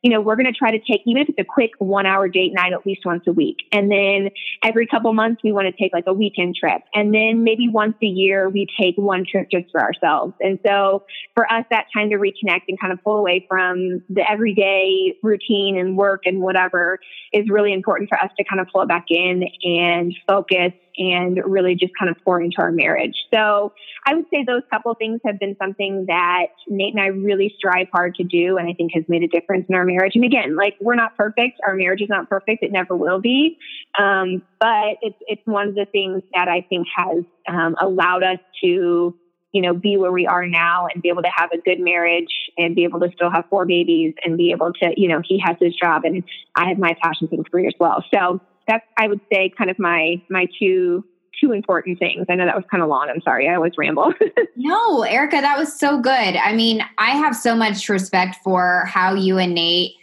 you 0.05 0.11
know, 0.11 0.21
we're 0.21 0.35
going 0.35 0.45
to 0.45 0.51
try 0.51 0.69
to 0.69 0.77
take, 0.77 1.01
even 1.07 1.23
if 1.23 1.29
it's 1.29 1.39
a 1.39 1.43
quick 1.43 1.71
one 1.79 2.05
hour 2.05 2.27
date 2.27 2.53
night, 2.53 2.73
at 2.73 2.85
least 2.85 3.01
once 3.05 3.23
a 3.25 3.31
week. 3.31 3.57
And 3.71 3.89
then 3.91 4.29
every 4.63 4.85
couple 4.85 5.11
months, 5.13 5.41
we 5.43 5.51
want 5.51 5.65
to 5.65 5.71
take 5.71 5.93
like 5.93 6.03
a 6.05 6.13
weekend 6.13 6.55
trip. 6.55 6.83
And 6.93 7.11
then 7.11 7.43
maybe 7.43 7.69
once 7.69 7.95
a 8.03 8.05
year, 8.05 8.47
we 8.47 8.67
take 8.79 8.93
one 8.97 9.25
trip 9.25 9.47
just 9.51 9.71
for 9.71 9.81
ourselves. 9.81 10.35
And 10.41 10.59
so 10.63 11.05
for 11.33 11.51
us, 11.51 11.65
that 11.71 11.87
time 11.91 12.11
to 12.11 12.17
reconnect 12.17 12.65
and 12.67 12.79
kind 12.79 12.93
of 12.93 13.03
pull 13.03 13.17
away 13.17 13.47
from 13.49 14.03
the 14.07 14.21
everyday 14.29 15.15
routine 15.23 15.75
and 15.75 15.97
work 15.97 16.21
and 16.25 16.39
whatever 16.39 16.99
is 17.33 17.49
really 17.49 17.73
important 17.73 18.07
for 18.07 18.19
us 18.19 18.29
to 18.37 18.43
kind 18.43 18.61
of 18.61 18.67
pull 18.71 18.83
it 18.83 18.87
back 18.87 19.05
in 19.09 19.43
and 19.63 20.15
focus 20.27 20.73
and 20.97 21.41
really 21.45 21.75
just 21.75 21.93
kind 21.97 22.09
of 22.09 22.17
pour 22.23 22.41
into 22.41 22.57
our 22.59 22.71
marriage. 22.71 23.15
So 23.33 23.73
I 24.05 24.15
would 24.15 24.25
say 24.31 24.43
those 24.45 24.61
couple 24.69 24.93
things 24.95 25.19
have 25.25 25.39
been 25.39 25.55
something 25.61 26.05
that 26.07 26.47
Nate 26.67 26.93
and 26.93 27.01
I 27.01 27.07
really 27.07 27.53
strive 27.57 27.87
hard 27.91 28.15
to 28.15 28.23
do, 28.23 28.57
and 28.57 28.67
I 28.67 28.73
think 28.73 28.91
has 28.93 29.03
made 29.07 29.23
a 29.23 29.27
difference 29.27 29.65
in 29.69 29.75
our 29.75 29.85
marriage. 29.85 30.13
And 30.15 30.23
again, 30.23 30.55
like 30.55 30.75
we're 30.79 30.95
not 30.95 31.17
perfect, 31.17 31.59
our 31.65 31.75
marriage 31.75 32.01
is 32.01 32.09
not 32.09 32.29
perfect, 32.29 32.63
it 32.63 32.71
never 32.71 32.95
will 32.95 33.19
be, 33.19 33.57
um, 33.99 34.41
but 34.59 34.97
it's 35.01 35.17
it's 35.27 35.41
one 35.45 35.69
of 35.69 35.75
the 35.75 35.85
things 35.85 36.23
that 36.33 36.47
I 36.47 36.65
think 36.67 36.87
has 36.95 37.23
um, 37.47 37.75
allowed 37.79 38.23
us 38.23 38.39
to 38.63 39.15
you 39.55 39.61
know, 39.61 39.73
be 39.73 39.95
where 39.95 40.11
we 40.11 40.27
are 40.27 40.45
now 40.45 40.85
and 40.93 41.01
be 41.01 41.07
able 41.07 41.21
to 41.21 41.31
have 41.33 41.49
a 41.53 41.57
good 41.57 41.79
marriage 41.79 42.27
and 42.57 42.75
be 42.75 42.83
able 42.83 42.99
to 42.99 43.09
still 43.15 43.31
have 43.31 43.45
four 43.49 43.65
babies 43.65 44.13
and 44.21 44.35
be 44.35 44.51
able 44.51 44.73
to, 44.73 44.91
you 44.97 45.07
know, 45.07 45.21
he 45.25 45.41
has 45.41 45.55
his 45.61 45.73
job 45.73 46.03
and 46.03 46.25
I 46.55 46.67
have 46.67 46.77
my 46.77 46.93
passions 47.01 47.29
and 47.31 47.49
career 47.49 47.67
as 47.67 47.73
well. 47.79 48.03
So 48.13 48.41
that's 48.67 48.85
I 48.97 49.07
would 49.07 49.21
say 49.31 49.51
kind 49.57 49.69
of 49.69 49.79
my 49.79 50.21
my 50.29 50.47
two 50.59 51.03
two 51.39 51.51
important 51.51 51.99
things. 51.99 52.25
I 52.29 52.35
know 52.35 52.45
that 52.45 52.55
was 52.55 52.63
kind 52.71 52.81
of 52.81 52.87
long. 52.87 53.09
I'm 53.09 53.21
sorry. 53.21 53.49
I 53.49 53.55
always 53.55 53.73
ramble. 53.77 54.13
no, 54.55 55.03
Erica, 55.03 55.41
that 55.41 55.57
was 55.57 55.77
so 55.77 55.99
good. 55.99 56.11
I 56.11 56.53
mean, 56.53 56.81
I 56.97 57.11
have 57.11 57.35
so 57.35 57.55
much 57.55 57.89
respect 57.89 58.37
for 58.41 58.85
how 58.85 59.13
you 59.13 59.37
and 59.37 59.53
Nate 59.53 59.95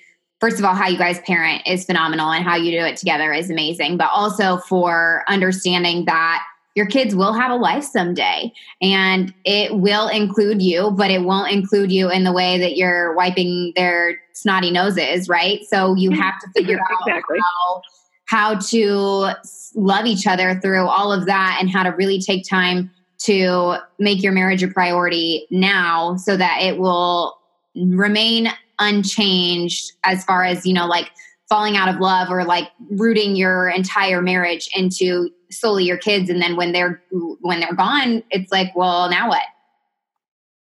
first 0.42 0.58
of 0.58 0.64
all, 0.64 0.74
how 0.74 0.88
you 0.88 0.98
guys 0.98 1.20
parent 1.20 1.62
is 1.68 1.84
phenomenal 1.84 2.32
and 2.32 2.44
how 2.44 2.56
you 2.56 2.72
do 2.72 2.84
it 2.84 2.96
together 2.96 3.32
is 3.32 3.48
amazing, 3.48 3.96
but 3.96 4.10
also 4.12 4.56
for 4.56 5.22
understanding 5.28 6.04
that 6.04 6.42
your 6.74 6.84
kids 6.84 7.14
will 7.14 7.32
have 7.32 7.52
a 7.52 7.54
life 7.54 7.84
someday 7.84 8.52
and 8.80 9.32
it 9.44 9.76
will 9.76 10.08
include 10.08 10.60
you, 10.60 10.90
but 10.90 11.12
it 11.12 11.22
won't 11.22 11.52
include 11.52 11.92
you 11.92 12.10
in 12.10 12.24
the 12.24 12.32
way 12.32 12.58
that 12.58 12.76
you're 12.76 13.14
wiping 13.14 13.72
their 13.76 14.20
snotty 14.32 14.72
noses, 14.72 15.28
right? 15.28 15.60
So 15.68 15.94
you 15.94 16.10
have 16.20 16.40
to 16.40 16.48
figure 16.56 16.80
out 16.80 17.06
exactly. 17.06 17.38
how 17.38 17.82
how 18.26 18.58
to 18.58 19.32
love 19.74 20.06
each 20.06 20.26
other 20.26 20.58
through 20.60 20.86
all 20.86 21.12
of 21.12 21.26
that 21.26 21.58
and 21.60 21.70
how 21.70 21.82
to 21.82 21.90
really 21.90 22.20
take 22.20 22.48
time 22.48 22.90
to 23.18 23.76
make 23.98 24.22
your 24.22 24.32
marriage 24.32 24.62
a 24.62 24.68
priority 24.68 25.46
now 25.50 26.16
so 26.16 26.36
that 26.36 26.60
it 26.60 26.78
will 26.78 27.38
remain 27.74 28.48
unchanged 28.78 29.92
as 30.04 30.24
far 30.24 30.44
as 30.44 30.66
you 30.66 30.74
know 30.74 30.86
like 30.86 31.10
falling 31.48 31.76
out 31.76 31.88
of 31.88 32.00
love 32.00 32.30
or 32.30 32.44
like 32.44 32.70
rooting 32.92 33.36
your 33.36 33.68
entire 33.68 34.22
marriage 34.22 34.70
into 34.74 35.28
solely 35.50 35.84
your 35.84 35.98
kids. 35.98 36.30
And 36.30 36.40
then 36.40 36.56
when 36.56 36.72
they're 36.72 37.02
when 37.40 37.60
they're 37.60 37.74
gone 37.74 38.22
it's 38.30 38.50
like 38.50 38.74
well 38.74 39.10
now 39.10 39.28
what? 39.28 39.42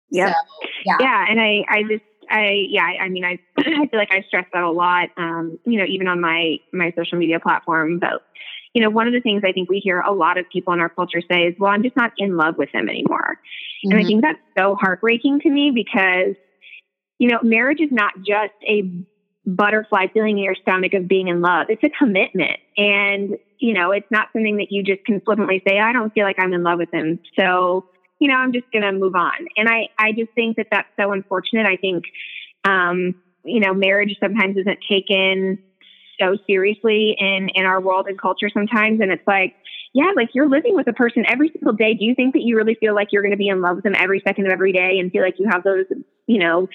Yeah 0.10 0.32
so, 0.32 0.36
yeah. 0.86 0.98
Yeah. 1.00 1.26
And 1.30 1.42
i 1.42 1.64
i 1.70 1.84
just 1.84 2.04
I 2.30 2.66
yeah, 2.70 2.84
I 3.02 3.10
mean 3.10 3.26
I 3.26 3.40
I 3.58 3.88
feel 3.88 4.00
like 4.00 4.12
I 4.12 4.24
stress 4.28 4.46
that 4.54 4.63
a 4.63 4.72
lot. 4.72 5.10
Um, 5.18 5.60
you 5.66 5.78
know, 5.78 5.86
even 5.86 6.08
on 6.08 6.22
my 6.22 6.58
my 6.74 6.94
social 6.98 7.18
media 7.18 7.40
platform. 7.40 8.00
But 8.00 8.24
you 8.74 8.82
know, 8.82 8.90
one 8.90 9.08
of 9.08 9.13
the 9.13 9.22
things 9.22 9.44
I 9.46 9.52
think 9.52 9.70
we 9.70 9.80
hear 9.80 10.02
a 10.02 10.13
lot 10.13 10.38
of 10.38 10.46
people 10.52 10.74
in 10.74 10.80
our 10.80 10.90
culture 10.90 11.22
say 11.30 11.44
is, 11.44 11.56
"Well, 11.60 11.72
I'm 11.72 11.84
just 11.84 11.96
not 11.96 12.13
in 12.18 12.38
love 12.38 12.58
with 12.58 12.70
him 12.70 12.90
anymore," 12.90 13.40
mm-hmm. 13.40 13.92
and 13.92 14.00
I 14.00 14.02
mm-hmm. 14.02 14.08
think 14.08 14.22
that's 14.22 14.40
so 14.58 14.76
heartbreaking 14.76 15.42
to 15.42 15.50
me 15.50 15.72
because 15.72 16.36
you 17.20 17.30
know, 17.30 17.40
marriage 17.42 17.82
is 17.82 17.92
not 17.92 18.13
just 18.18 18.54
a 18.68 18.84
butterfly 19.46 20.08
feeling 20.13 20.38
in 20.38 20.44
your 20.44 20.56
stomach 20.56 20.94
of 20.94 21.08
being 21.08 21.30
in 21.30 21.42
love. 21.42 21.68
It's 21.70 21.84
a 21.84 21.90
commitment, 21.90 22.60
and 22.78 23.38
you 23.60 23.74
know, 23.74 23.92
it's 23.92 24.10
not 24.12 24.28
something 24.34 24.58
that 24.58 24.72
you 24.72 24.84
just 24.84 25.04
can 25.06 25.22
flippantly 25.22 25.63
say, 25.68 25.80
"I 25.80 25.94
don't 25.94 26.13
feel 26.13 26.26
like 26.26 26.38
I'm 26.40 26.54
in 26.54 26.63
love 26.63 26.80
with 26.80 26.94
him," 26.94 27.20
so 27.40 27.86
you 28.19 28.27
know, 28.27 28.36
I'm 28.36 28.53
just 28.53 28.71
going 28.71 28.84
to 28.84 28.91
move 28.91 29.15
on. 29.15 29.47
And 29.56 29.69
I, 29.69 29.89
I 29.97 30.12
just 30.12 30.32
think 30.34 30.58
that 30.58 30.67
that's 30.71 30.89
so 30.99 31.12
unfortunate. 31.12 31.65
I 31.65 31.77
think, 31.77 32.06
um, 32.63 33.15
you 33.43 33.60
know, 33.60 33.73
marriage 33.73 34.15
sometimes 34.19 34.58
isn't 34.58 34.80
taken 34.89 35.60
so 36.19 36.36
seriously 36.47 37.15
in, 37.17 37.49
in 37.53 37.65
our 37.65 37.80
world 37.80 38.08
and 38.08 38.19
culture 38.19 38.49
sometimes. 38.51 39.01
And 39.01 39.12
it's 39.12 39.25
like, 39.27 39.56
yeah, 39.93 40.12
like 40.15 40.30
you're 40.34 40.49
living 40.49 40.75
with 40.75 40.88
a 40.88 40.93
person 40.93 41.25
every 41.27 41.49
single 41.49 41.73
day. 41.73 41.93
Do 41.93 42.06
you 42.06 42.15
think 42.15 42.34
that 42.34 42.41
you 42.41 42.58
really 42.58 42.75
feel 42.75 42.95
like 42.95 43.10
you're 43.12 43.21
going 43.21 43.32
to 43.32 43.38
be 43.38 43.47
in 43.47 43.62
love 43.62 43.77
with 43.77 43.84
them 43.84 43.95
every 43.95 44.21
second 44.25 44.47
of 44.47 44.51
every 44.51 44.73
day 44.73 44.99
and 44.99 45.12
feel 45.12 45.21
like 45.21 45.36
you 45.39 45.47
have 45.49 45.63
those, 45.63 45.86
you 46.25 46.39
know, 46.39 46.67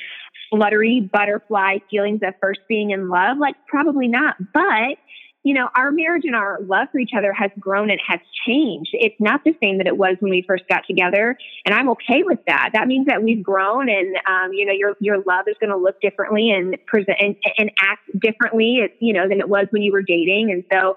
fluttery 0.50 1.00
butterfly 1.00 1.78
feelings 1.90 2.20
of 2.22 2.34
first 2.40 2.60
being 2.68 2.90
in 2.90 3.08
love? 3.08 3.38
Like 3.38 3.56
probably 3.66 4.08
not. 4.08 4.36
But 4.52 4.96
you 5.44 5.54
know, 5.54 5.68
our 5.74 5.90
marriage 5.90 6.22
and 6.24 6.36
our 6.36 6.60
love 6.62 6.88
for 6.92 6.98
each 6.98 7.10
other 7.16 7.32
has 7.32 7.50
grown 7.58 7.90
and 7.90 8.00
has 8.06 8.20
changed. 8.46 8.90
It's 8.92 9.16
not 9.18 9.42
the 9.44 9.56
same 9.60 9.78
that 9.78 9.88
it 9.88 9.96
was 9.96 10.16
when 10.20 10.30
we 10.30 10.44
first 10.46 10.64
got 10.68 10.86
together, 10.86 11.36
and 11.66 11.74
I'm 11.74 11.88
okay 11.90 12.22
with 12.22 12.38
that. 12.46 12.70
That 12.74 12.86
means 12.86 13.06
that 13.06 13.22
we've 13.22 13.42
grown, 13.42 13.88
and 13.88 14.16
um, 14.28 14.52
you 14.52 14.64
know, 14.64 14.72
your 14.72 14.94
your 15.00 15.18
love 15.26 15.46
is 15.48 15.56
going 15.60 15.70
to 15.70 15.76
look 15.76 16.00
differently 16.00 16.50
and 16.50 16.76
present 16.86 17.16
and, 17.20 17.36
and 17.58 17.72
act 17.80 18.02
differently, 18.20 18.88
you 19.00 19.12
know, 19.12 19.28
than 19.28 19.40
it 19.40 19.48
was 19.48 19.66
when 19.70 19.82
you 19.82 19.92
were 19.92 20.02
dating. 20.02 20.52
And 20.52 20.64
so, 20.72 20.96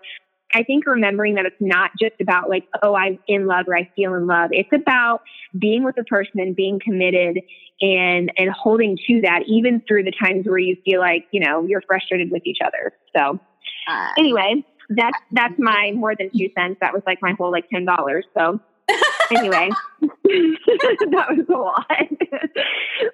I 0.54 0.64
think 0.64 0.86
remembering 0.86 1.36
that 1.36 1.46
it's 1.46 1.56
not 1.60 1.92
just 2.00 2.22
about 2.22 2.48
like, 2.48 2.68
oh, 2.84 2.94
I'm 2.96 3.18
in 3.28 3.48
love 3.48 3.66
or 3.68 3.76
I 3.76 3.90
feel 3.96 4.14
in 4.14 4.28
love. 4.28 4.52
It's 4.54 4.72
about 4.74 5.22
being 5.58 5.84
with 5.84 5.98
a 5.98 6.04
person 6.04 6.40
and 6.40 6.56
being 6.56 6.80
committed 6.80 7.40
and 7.82 8.32
and 8.38 8.52
holding 8.52 8.96
to 9.08 9.22
that, 9.22 9.42
even 9.48 9.82
through 9.88 10.04
the 10.04 10.14
times 10.14 10.46
where 10.46 10.60
you 10.60 10.78
feel 10.86 11.00
like 11.00 11.26
you 11.32 11.40
know 11.40 11.66
you're 11.66 11.82
frustrated 11.82 12.30
with 12.30 12.46
each 12.46 12.60
other. 12.64 12.94
So. 13.16 13.40
Uh, 13.88 14.10
anyway, 14.18 14.64
that's 14.90 15.18
that's 15.32 15.56
my 15.58 15.92
more 15.96 16.16
than 16.16 16.30
two 16.32 16.50
cents. 16.58 16.78
That 16.82 16.94
was 16.94 17.04
like 17.06 17.22
my 17.22 17.34
whole 17.38 17.52
like 17.52 17.70
ten 17.70 17.86
dollars. 17.86 18.26
So 18.38 18.60
anyway, 19.36 19.70
that 20.02 21.26
was 21.30 21.46
a 21.50 21.58
lot. 21.58 21.86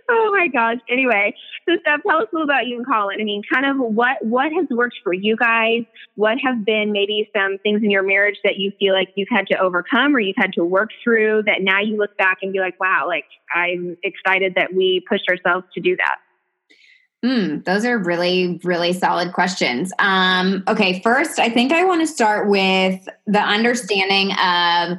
oh 0.09 0.35
my 0.37 0.47
gosh. 0.47 0.79
Anyway, 0.89 1.33
so 1.67 1.75
Steph, 1.81 2.01
tell 2.07 2.17
us 2.17 2.27
a 2.31 2.35
little 2.35 2.43
about 2.43 2.67
you 2.67 2.77
and 2.77 2.85
Colin. 2.85 3.21
I 3.21 3.23
mean, 3.23 3.41
kind 3.51 3.65
of 3.65 3.77
what 3.77 4.17
what 4.21 4.51
has 4.51 4.67
worked 4.69 4.97
for 5.03 5.13
you 5.13 5.37
guys? 5.37 5.83
What 6.15 6.37
have 6.43 6.65
been 6.65 6.91
maybe 6.91 7.29
some 7.35 7.57
things 7.63 7.81
in 7.83 7.89
your 7.91 8.03
marriage 8.03 8.37
that 8.43 8.57
you 8.57 8.71
feel 8.79 8.93
like 8.93 9.09
you've 9.15 9.29
had 9.29 9.47
to 9.47 9.57
overcome 9.59 10.15
or 10.15 10.19
you've 10.19 10.37
had 10.37 10.53
to 10.53 10.65
work 10.65 10.89
through 11.03 11.43
that 11.45 11.61
now 11.61 11.79
you 11.79 11.97
look 11.97 12.17
back 12.17 12.39
and 12.41 12.51
be 12.51 12.59
like, 12.59 12.79
wow, 12.79 13.05
like 13.07 13.25
I'm 13.53 13.97
excited 14.03 14.55
that 14.55 14.73
we 14.73 15.03
pushed 15.07 15.29
ourselves 15.29 15.65
to 15.75 15.81
do 15.81 15.95
that. 15.95 16.17
Mm, 17.23 17.63
those 17.65 17.85
are 17.85 17.97
really, 17.99 18.59
really 18.63 18.93
solid 18.93 19.31
questions. 19.33 19.93
Um, 19.99 20.63
okay, 20.67 21.01
first, 21.01 21.37
I 21.37 21.49
think 21.49 21.71
I 21.71 21.83
want 21.83 22.01
to 22.01 22.07
start 22.07 22.49
with 22.49 23.07
the 23.27 23.39
understanding 23.39 24.31
of 24.33 24.97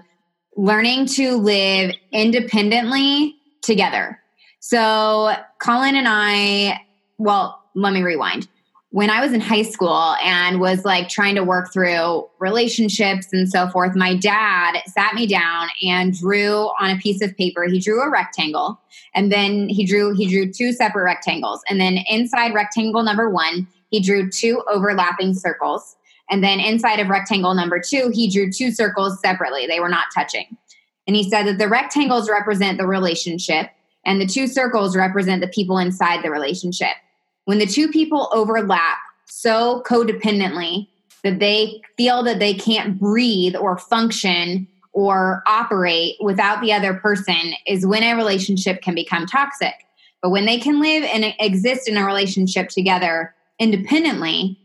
learning 0.56 1.06
to 1.06 1.36
live 1.36 1.94
independently 2.12 3.34
together. 3.62 4.20
So, 4.60 5.32
Colin 5.58 5.96
and 5.96 6.06
I, 6.08 6.80
well, 7.18 7.60
let 7.74 7.92
me 7.92 8.02
rewind 8.02 8.46
when 8.92 9.08
I 9.08 9.22
was 9.22 9.32
in 9.32 9.40
high 9.40 9.62
school 9.62 10.14
and 10.22 10.60
was 10.60 10.84
like 10.84 11.08
trying 11.08 11.34
to 11.36 11.42
work 11.42 11.72
through 11.72 12.28
relationships 12.38 13.26
and 13.32 13.50
so 13.50 13.66
forth, 13.68 13.96
my 13.96 14.14
dad 14.14 14.82
sat 14.86 15.14
me 15.14 15.26
down 15.26 15.68
and 15.82 16.16
drew 16.16 16.68
on 16.78 16.90
a 16.90 16.98
piece 16.98 17.22
of 17.22 17.34
paper. 17.38 17.64
He 17.64 17.80
drew 17.80 18.02
a 18.02 18.10
rectangle 18.10 18.78
and 19.14 19.32
then 19.32 19.70
he 19.70 19.86
drew 19.86 20.14
he 20.14 20.28
drew 20.28 20.52
two 20.52 20.74
separate 20.74 21.04
rectangles. 21.04 21.62
And 21.70 21.80
then 21.80 22.00
inside 22.06 22.52
rectangle 22.52 23.02
number 23.02 23.30
1, 23.30 23.66
he 23.90 23.98
drew 23.98 24.30
two 24.30 24.62
overlapping 24.70 25.32
circles. 25.32 25.96
And 26.30 26.44
then 26.44 26.60
inside 26.60 27.00
of 27.00 27.08
rectangle 27.08 27.54
number 27.54 27.80
2, 27.80 28.10
he 28.12 28.30
drew 28.30 28.52
two 28.52 28.70
circles 28.70 29.18
separately. 29.20 29.66
They 29.66 29.80
were 29.80 29.88
not 29.88 30.08
touching. 30.14 30.58
And 31.06 31.16
he 31.16 31.28
said 31.30 31.46
that 31.46 31.56
the 31.56 31.68
rectangles 31.68 32.28
represent 32.28 32.76
the 32.76 32.86
relationship 32.86 33.70
and 34.04 34.20
the 34.20 34.26
two 34.26 34.46
circles 34.46 34.96
represent 34.96 35.40
the 35.40 35.48
people 35.48 35.78
inside 35.78 36.22
the 36.22 36.30
relationship 36.30 36.96
when 37.44 37.58
the 37.58 37.66
two 37.66 37.88
people 37.88 38.28
overlap 38.32 38.98
so 39.26 39.82
codependently 39.86 40.88
that 41.24 41.38
they 41.38 41.80
feel 41.96 42.22
that 42.22 42.38
they 42.38 42.54
can't 42.54 42.98
breathe 42.98 43.56
or 43.56 43.78
function 43.78 44.66
or 44.92 45.42
operate 45.46 46.16
without 46.20 46.60
the 46.60 46.72
other 46.72 46.94
person 46.94 47.54
is 47.66 47.86
when 47.86 48.02
a 48.02 48.14
relationship 48.14 48.82
can 48.82 48.94
become 48.94 49.26
toxic. 49.26 49.74
But 50.20 50.30
when 50.30 50.44
they 50.44 50.58
can 50.58 50.80
live 50.80 51.02
and 51.04 51.34
exist 51.40 51.88
in 51.88 51.96
a 51.96 52.04
relationship 52.04 52.68
together 52.68 53.34
independently, 53.58 54.58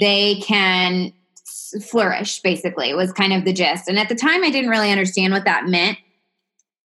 they 0.00 0.36
can 0.36 1.12
flourish, 1.88 2.40
basically, 2.40 2.92
was 2.94 3.12
kind 3.12 3.32
of 3.32 3.44
the 3.44 3.52
gist. 3.52 3.88
And 3.88 3.98
at 3.98 4.08
the 4.08 4.14
time, 4.14 4.42
I 4.42 4.50
didn't 4.50 4.70
really 4.70 4.90
understand 4.90 5.32
what 5.32 5.44
that 5.44 5.66
meant. 5.66 5.98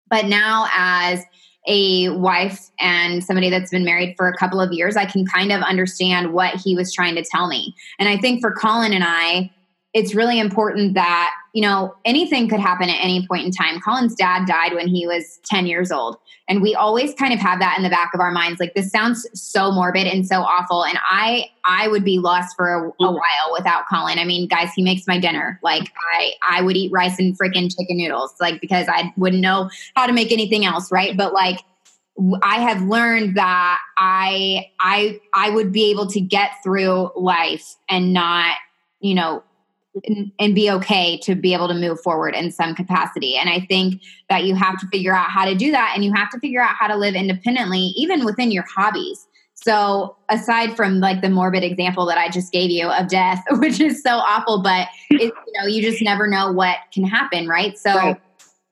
But 0.10 0.26
now, 0.26 0.67
as 0.71 1.24
a 1.67 2.10
wife 2.10 2.69
and 2.80 3.23
somebody 3.23 3.49
that's 3.49 3.71
been 3.71 3.86
married 3.86 4.15
for 4.17 4.28
a 4.28 4.38
couple 4.38 4.62
of 4.62 4.71
years, 4.71 4.95
I 4.95 5.06
can 5.06 5.25
kind 5.25 5.51
of 5.51 5.62
understand 5.62 6.34
what 6.34 6.56
he 6.56 6.75
was 6.75 6.93
trying 6.93 7.15
to 7.15 7.23
tell 7.23 7.47
me. 7.47 7.75
And 7.99 8.08
I 8.08 8.17
think 8.17 8.41
for 8.41 8.51
Colin 8.51 8.93
and 8.93 9.04
I, 9.06 9.51
it's 9.93 10.13
really 10.13 10.39
important 10.39 10.93
that, 10.93 11.32
you 11.55 11.61
know, 11.61 11.95
anything 12.03 12.49
could 12.49 12.59
happen 12.59 12.89
at 12.89 12.97
any 13.01 13.25
point 13.25 13.45
in 13.45 13.49
time. 13.49 13.79
Colin's 13.79 14.13
dad 14.13 14.45
died 14.45 14.73
when 14.73 14.89
he 14.89 15.07
was 15.07 15.39
10 15.45 15.67
years 15.67 15.89
old. 15.89 16.17
And 16.49 16.61
we 16.61 16.75
always 16.75 17.13
kind 17.13 17.33
of 17.33 17.39
have 17.39 17.59
that 17.59 17.75
in 17.77 17.83
the 17.83 17.89
back 17.89 18.11
of 18.13 18.19
our 18.19 18.29
minds. 18.29 18.59
Like 18.59 18.73
this 18.73 18.91
sounds 18.91 19.25
so 19.33 19.71
morbid 19.71 20.05
and 20.05 20.27
so 20.27 20.41
awful. 20.41 20.83
And 20.83 20.99
I 21.09 21.45
I 21.63 21.87
would 21.87 22.03
be 22.03 22.19
lost 22.19 22.57
for 22.57 22.73
a, 22.73 22.89
a 22.89 22.91
mm-hmm. 22.91 23.05
while 23.05 23.53
without 23.53 23.87
Colin. 23.89 24.19
I 24.19 24.25
mean, 24.25 24.49
guys, 24.49 24.73
he 24.75 24.83
makes 24.83 25.07
my 25.07 25.17
dinner. 25.17 25.57
Like 25.63 25.91
I 26.13 26.33
I 26.47 26.61
would 26.61 26.75
eat 26.75 26.91
rice 26.91 27.17
and 27.19 27.39
freaking 27.39 27.73
chicken 27.75 27.97
noodles, 27.97 28.35
like 28.41 28.59
because 28.59 28.87
I 28.89 29.13
wouldn't 29.15 29.41
know 29.41 29.69
how 29.95 30.07
to 30.07 30.13
make 30.13 30.33
anything 30.33 30.65
else, 30.65 30.91
right? 30.91 31.15
But 31.15 31.31
like 31.33 31.61
I 32.43 32.59
have 32.59 32.81
learned 32.81 33.37
that 33.37 33.79
I 33.97 34.71
I 34.81 35.21
I 35.33 35.51
would 35.51 35.71
be 35.71 35.89
able 35.89 36.07
to 36.07 36.19
get 36.19 36.51
through 36.63 37.11
life 37.15 37.75
and 37.89 38.11
not, 38.13 38.57
you 38.99 39.15
know, 39.15 39.41
and, 40.03 40.31
and, 40.39 40.55
be 40.55 40.69
okay 40.69 41.17
to 41.19 41.36
be 41.36 41.53
able 41.53 41.67
to 41.67 41.73
move 41.73 41.99
forward 42.01 42.36
in 42.36 42.51
some 42.51 42.75
capacity. 42.75 43.38
And 43.38 43.49
I 43.49 43.62
think 43.62 44.01
that 44.29 44.43
you 44.43 44.55
have 44.55 44.79
to 44.79 44.88
figure 44.88 45.13
out 45.13 45.29
how 45.29 45.45
to 45.45 45.55
do 45.55 45.71
that 45.71 45.93
and 45.95 46.03
you 46.03 46.13
have 46.13 46.29
to 46.31 46.39
figure 46.39 46.62
out 46.62 46.75
how 46.75 46.88
to 46.88 46.95
live 46.95 47.15
independently, 47.15 47.93
even 47.95 48.25
within 48.25 48.51
your 48.51 48.65
hobbies. 48.75 49.27
So, 49.53 50.15
aside 50.29 50.75
from 50.75 50.99
like 50.99 51.21
the 51.21 51.29
morbid 51.29 51.63
example 51.63 52.05
that 52.08 52.17
I 52.17 52.29
just 52.29 52.51
gave 52.51 52.69
you 52.69 52.88
of 52.88 53.08
death, 53.08 53.43
which 53.51 53.79
is 53.79 54.03
so 54.03 54.17
awful, 54.17 54.62
but 54.62 54.88
it, 55.10 55.34
you 55.47 55.62
know, 55.62 55.65
you 55.65 55.81
just 55.81 56.03
never 56.03 56.27
know 56.27 56.51
what 56.51 56.77
can 56.93 57.03
happen, 57.03 57.47
right? 57.47 57.77
So, 57.77 57.95
right. 57.95 58.21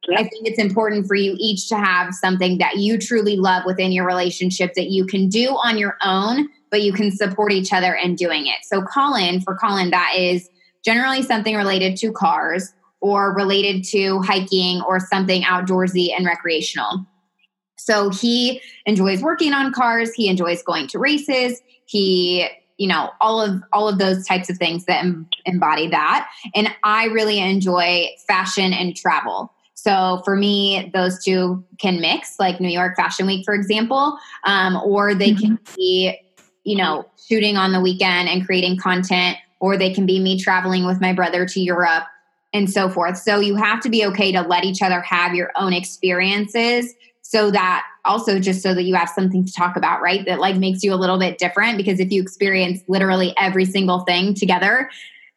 I 0.09 0.23
think 0.23 0.45
it's 0.45 0.59
important 0.59 1.07
for 1.07 1.15
you 1.15 1.35
each 1.39 1.69
to 1.69 1.77
have 1.77 2.13
something 2.13 2.57
that 2.57 2.77
you 2.77 2.97
truly 2.97 3.37
love 3.37 3.63
within 3.65 3.91
your 3.93 4.05
relationship 4.05 4.73
that 4.73 4.89
you 4.89 5.05
can 5.05 5.29
do 5.29 5.49
on 5.63 5.77
your 5.77 5.97
own, 6.03 6.49
but 6.69 6.81
you 6.81 6.91
can 6.91 7.09
support 7.09 7.53
each 7.53 7.71
other 7.71 7.93
in 7.93 8.15
doing 8.15 8.45
it. 8.45 8.57
So, 8.63 8.81
Colin, 8.81 9.39
for 9.41 9.55
Colin, 9.55 9.91
that 9.91 10.13
is 10.17 10.49
generally 10.83 11.21
something 11.21 11.55
related 11.55 11.97
to 11.97 12.11
cars 12.11 12.73
or 12.99 13.33
related 13.33 13.83
to 13.83 14.21
hiking 14.21 14.81
or 14.81 14.99
something 14.99 15.43
outdoorsy 15.43 16.15
and 16.15 16.25
recreational. 16.25 17.05
So 17.77 18.09
he 18.09 18.61
enjoys 18.85 19.21
working 19.21 19.53
on 19.53 19.73
cars, 19.73 20.13
he 20.13 20.29
enjoys 20.29 20.63
going 20.63 20.87
to 20.87 20.99
races, 20.99 21.61
he 21.85 22.47
you 22.77 22.87
know 22.87 23.11
all 23.21 23.41
of 23.41 23.61
all 23.71 23.87
of 23.87 23.97
those 23.97 24.25
types 24.25 24.49
of 24.49 24.57
things 24.57 24.85
that 24.85 25.03
em- 25.03 25.27
embody 25.45 25.87
that 25.87 26.27
and 26.55 26.69
i 26.83 27.05
really 27.05 27.39
enjoy 27.39 28.07
fashion 28.27 28.73
and 28.73 28.95
travel 28.95 29.53
so 29.75 30.21
for 30.25 30.35
me 30.35 30.89
those 30.93 31.23
two 31.23 31.63
can 31.79 32.01
mix 32.01 32.35
like 32.39 32.59
new 32.59 32.69
york 32.69 32.95
fashion 32.95 33.27
week 33.27 33.45
for 33.45 33.53
example 33.53 34.17
um, 34.45 34.75
or 34.77 35.13
they 35.13 35.31
mm-hmm. 35.31 35.55
can 35.55 35.59
be 35.75 36.17
you 36.63 36.75
know 36.75 37.05
shooting 37.27 37.57
on 37.57 37.71
the 37.71 37.79
weekend 37.79 38.27
and 38.27 38.45
creating 38.45 38.77
content 38.77 39.37
or 39.63 39.77
they 39.77 39.93
can 39.93 40.05
be 40.05 40.19
me 40.19 40.37
traveling 40.37 40.85
with 40.85 40.99
my 40.99 41.13
brother 41.13 41.45
to 41.45 41.61
Europe 41.61 42.03
and 42.51 42.69
so 42.69 42.89
forth. 42.89 43.17
So 43.17 43.39
you 43.39 43.55
have 43.55 43.79
to 43.83 43.89
be 43.89 44.05
okay 44.07 44.29
to 44.33 44.41
let 44.41 44.65
each 44.65 44.81
other 44.81 44.99
have 44.99 45.35
your 45.35 45.53
own 45.55 45.71
experiences 45.71 46.93
so 47.21 47.49
that 47.49 47.85
also 48.03 48.39
just 48.39 48.61
so 48.61 48.75
that 48.75 48.83
you 48.83 48.93
have 48.93 49.07
something 49.07 49.45
to 49.45 49.53
talk 49.53 49.77
about, 49.77 50.01
right? 50.01 50.25
That 50.25 50.41
like 50.41 50.57
makes 50.57 50.83
you 50.83 50.93
a 50.93 50.99
little 50.99 51.17
bit 51.17 51.37
different 51.37 51.77
because 51.77 52.01
if 52.01 52.11
you 52.11 52.21
experience 52.21 52.81
literally 52.89 53.33
every 53.37 53.63
single 53.63 54.01
thing 54.01 54.33
together, 54.33 54.89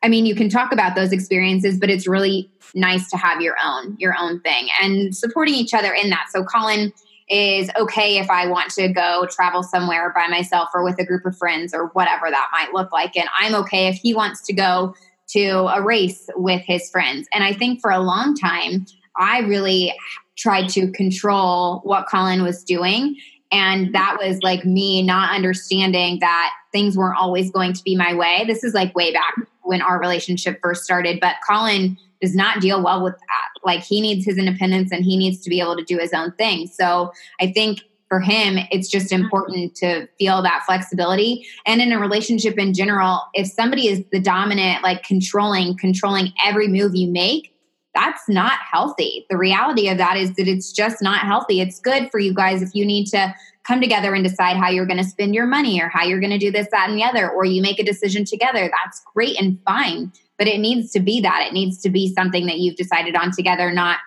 I 0.03 0.09
mean, 0.09 0.27
you 0.27 0.35
can 0.35 0.49
talk 0.49 0.73
about 0.73 0.97
those 0.97 1.13
experiences, 1.13 1.79
but 1.79 1.89
it's 1.89 2.09
really 2.09 2.51
nice 2.75 3.09
to 3.11 3.17
have 3.17 3.41
your 3.41 3.55
own, 3.65 3.95
your 4.01 4.17
own 4.19 4.41
thing 4.41 4.67
and 4.83 5.17
supporting 5.17 5.55
each 5.55 5.73
other 5.73 5.93
in 5.93 6.11
that. 6.11 6.27
So 6.33 6.43
Colin 6.43 6.93
is 7.29 7.71
okay 7.77 8.19
if 8.19 8.31
I 8.31 8.47
want 8.47 8.71
to 8.73 8.89
go 8.89 9.27
travel 9.31 9.63
somewhere 9.63 10.13
by 10.15 10.29
myself 10.29 10.69
or 10.73 10.85
with 10.85 10.99
a 11.01 11.05
group 11.05 11.27
of 11.27 11.37
friends 11.37 11.75
or 11.75 11.87
whatever 11.89 12.31
that 12.31 12.49
might 12.53 12.73
look 12.73 12.93
like. 12.93 13.17
And 13.17 13.29
I'm 13.37 13.55
okay 13.57 13.89
if 13.89 13.97
he 13.97 14.15
wants 14.15 14.43
to 14.47 14.53
go 14.53 14.95
to 15.29 15.67
a 15.75 15.83
race 15.83 16.29
with 16.37 16.63
his 16.63 16.89
friends. 16.91 17.27
And 17.35 17.43
I 17.43 17.53
think 17.53 17.81
for 17.81 17.91
a 17.91 17.99
long 17.99 18.37
time, 18.37 18.87
I 19.17 19.41
really 19.41 19.93
tried 20.37 20.69
to 20.69 20.91
control 20.93 21.81
what 21.83 22.07
Colin 22.07 22.43
was 22.43 22.63
doing. 22.63 23.17
And 23.51 23.95
that 23.95 24.19
was 24.21 24.43
like 24.43 24.65
me 24.65 25.03
not 25.03 25.35
understanding 25.35 26.19
that 26.21 26.53
things 26.73 26.97
weren't 26.97 27.19
always 27.19 27.51
going 27.51 27.73
to 27.73 27.83
be 27.83 27.97
my 27.97 28.15
way. 28.15 28.45
This 28.47 28.63
is 28.63 28.75
like 28.75 28.95
way 28.95 29.13
back 29.13 29.35
when 29.63 29.83
our 29.83 29.99
relationship 29.99 30.61
first 30.63 30.85
started. 30.85 31.19
But 31.21 31.37
Colin 31.49 31.97
does 32.21 32.35
not 32.35 32.61
deal 32.61 32.83
well 32.83 33.03
with 33.03 33.15
that. 33.15 33.49
Like 33.65 33.83
he 33.83 34.01
needs 34.01 34.25
his 34.25 34.39
independence 34.39 34.93
and 34.93 35.05
he 35.05 35.17
needs 35.17 35.41
to 35.43 35.51
be 35.51 35.61
able 35.61 35.77
to 35.77 35.85
do 35.85 35.99
his 35.99 36.13
own 36.13 36.33
thing. 36.33 36.67
So 36.67 37.13
I 37.41 37.53
think 37.53 37.81
for 38.09 38.21
him, 38.21 38.59
it's 38.71 38.89
just 38.89 39.11
mm-hmm. 39.11 39.25
important 39.25 39.75
to 39.77 40.09
feel 40.19 40.43
that 40.43 40.63
flexibility. 40.67 41.47
And 41.67 41.81
in 41.81 41.93
a 41.93 41.99
relationship 41.99 42.59
in 42.59 42.73
general, 42.73 43.23
if 43.35 43.49
somebody 43.49 43.89
is 43.89 44.05
the 44.13 44.21
dominant, 44.21 44.83
like 44.83 45.03
controlling, 45.03 45.77
controlling 45.77 46.33
every 46.45 46.69
move 46.69 46.95
you 46.95 47.11
make, 47.11 47.53
that's 47.95 48.29
not 48.29 48.59
healthy. 48.71 49.25
The 49.31 49.39
reality 49.39 49.89
of 49.89 49.97
that 49.99 50.17
is 50.19 50.35
that 50.35 50.47
it's 50.47 50.71
just 50.71 51.03
not 51.03 51.21
healthy. 51.21 51.61
It's 51.61 51.81
good 51.81 52.11
for 52.11 52.21
you 52.21 52.35
guys 52.35 52.61
if 52.61 52.75
you 52.75 52.85
need 52.85 53.07
to 53.07 53.35
come 53.65 53.81
together 53.81 54.15
and 54.15 54.23
decide 54.23 54.57
how 54.57 54.69
you're 54.69 54.87
going 54.87 54.99
to 54.99 55.05
spend 55.05 55.35
your 55.35 55.47
money 55.47 55.81
or 55.81 55.89
how 55.89 56.05
you're 56.05 56.21
going 56.21 56.31
to 56.31 56.39
do 56.39 56.53
this, 56.53 56.69
that, 56.71 56.91
and 56.91 56.99
the 56.99 57.03
other, 57.03 57.29
or 57.31 57.45
you 57.45 57.63
make 57.63 57.81
a 57.81 57.85
decision 57.85 58.25
together. 58.25 58.71
That's 58.71 59.03
great 59.15 59.41
and 59.41 59.59
fine 59.67 60.13
but 60.39 60.47
it 60.47 60.59
needs 60.59 60.93
to 60.93 61.01
be 61.01 61.21
that. 61.21 61.47
It 61.49 61.53
needs 61.53 61.81
to 61.83 61.91
be 61.91 62.13
something 62.13 62.47
that 62.47 62.59
you've 62.59 62.77
decided 62.77 63.17
on 63.17 63.31
together, 63.33 63.73
not, 63.73 63.99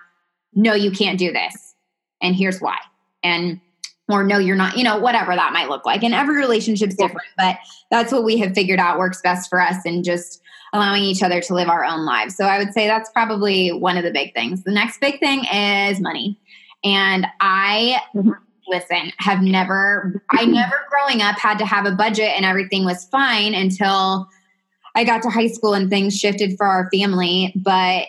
no, 0.54 0.74
you 0.74 0.90
can't 0.90 1.18
do 1.18 1.32
this. 1.32 1.74
And 2.22 2.34
here's 2.34 2.60
why. 2.60 2.76
And, 3.22 3.60
or 4.08 4.24
no, 4.24 4.38
you're 4.38 4.56
not, 4.56 4.76
you 4.76 4.84
know, 4.84 4.98
whatever 4.98 5.34
that 5.34 5.52
might 5.52 5.68
look 5.68 5.86
like. 5.86 6.02
And 6.02 6.14
every 6.14 6.36
relationship's 6.36 6.96
different, 6.96 7.28
but 7.36 7.56
that's 7.90 8.12
what 8.12 8.24
we 8.24 8.38
have 8.38 8.54
figured 8.54 8.80
out 8.80 8.98
works 8.98 9.20
best 9.22 9.48
for 9.48 9.60
us 9.60 9.84
and 9.84 10.04
just 10.04 10.40
allowing 10.72 11.02
each 11.02 11.22
other 11.22 11.40
to 11.40 11.54
live 11.54 11.68
our 11.68 11.84
own 11.84 12.04
lives. 12.04 12.36
So 12.36 12.44
I 12.44 12.58
would 12.58 12.72
say 12.72 12.86
that's 12.86 13.10
probably 13.10 13.70
one 13.70 13.96
of 13.96 14.04
the 14.04 14.10
big 14.10 14.34
things. 14.34 14.62
The 14.62 14.72
next 14.72 15.00
big 15.00 15.18
thing 15.20 15.44
is 15.44 16.00
money. 16.00 16.38
And 16.84 17.26
I, 17.40 18.00
mm-hmm. 18.14 18.30
listen, 18.68 19.12
have 19.18 19.42
never, 19.42 20.22
I 20.30 20.44
never 20.44 20.86
growing 20.88 21.22
up 21.22 21.38
had 21.38 21.58
to 21.58 21.66
have 21.66 21.86
a 21.86 21.92
budget 21.92 22.32
and 22.36 22.44
everything 22.44 22.84
was 22.84 23.04
fine 23.06 23.54
until 23.54 24.28
I 24.94 25.04
got 25.04 25.22
to 25.22 25.30
high 25.30 25.48
school 25.48 25.74
and 25.74 25.88
things 25.88 26.18
shifted 26.18 26.56
for 26.56 26.66
our 26.66 26.88
family, 26.92 27.52
but 27.56 28.08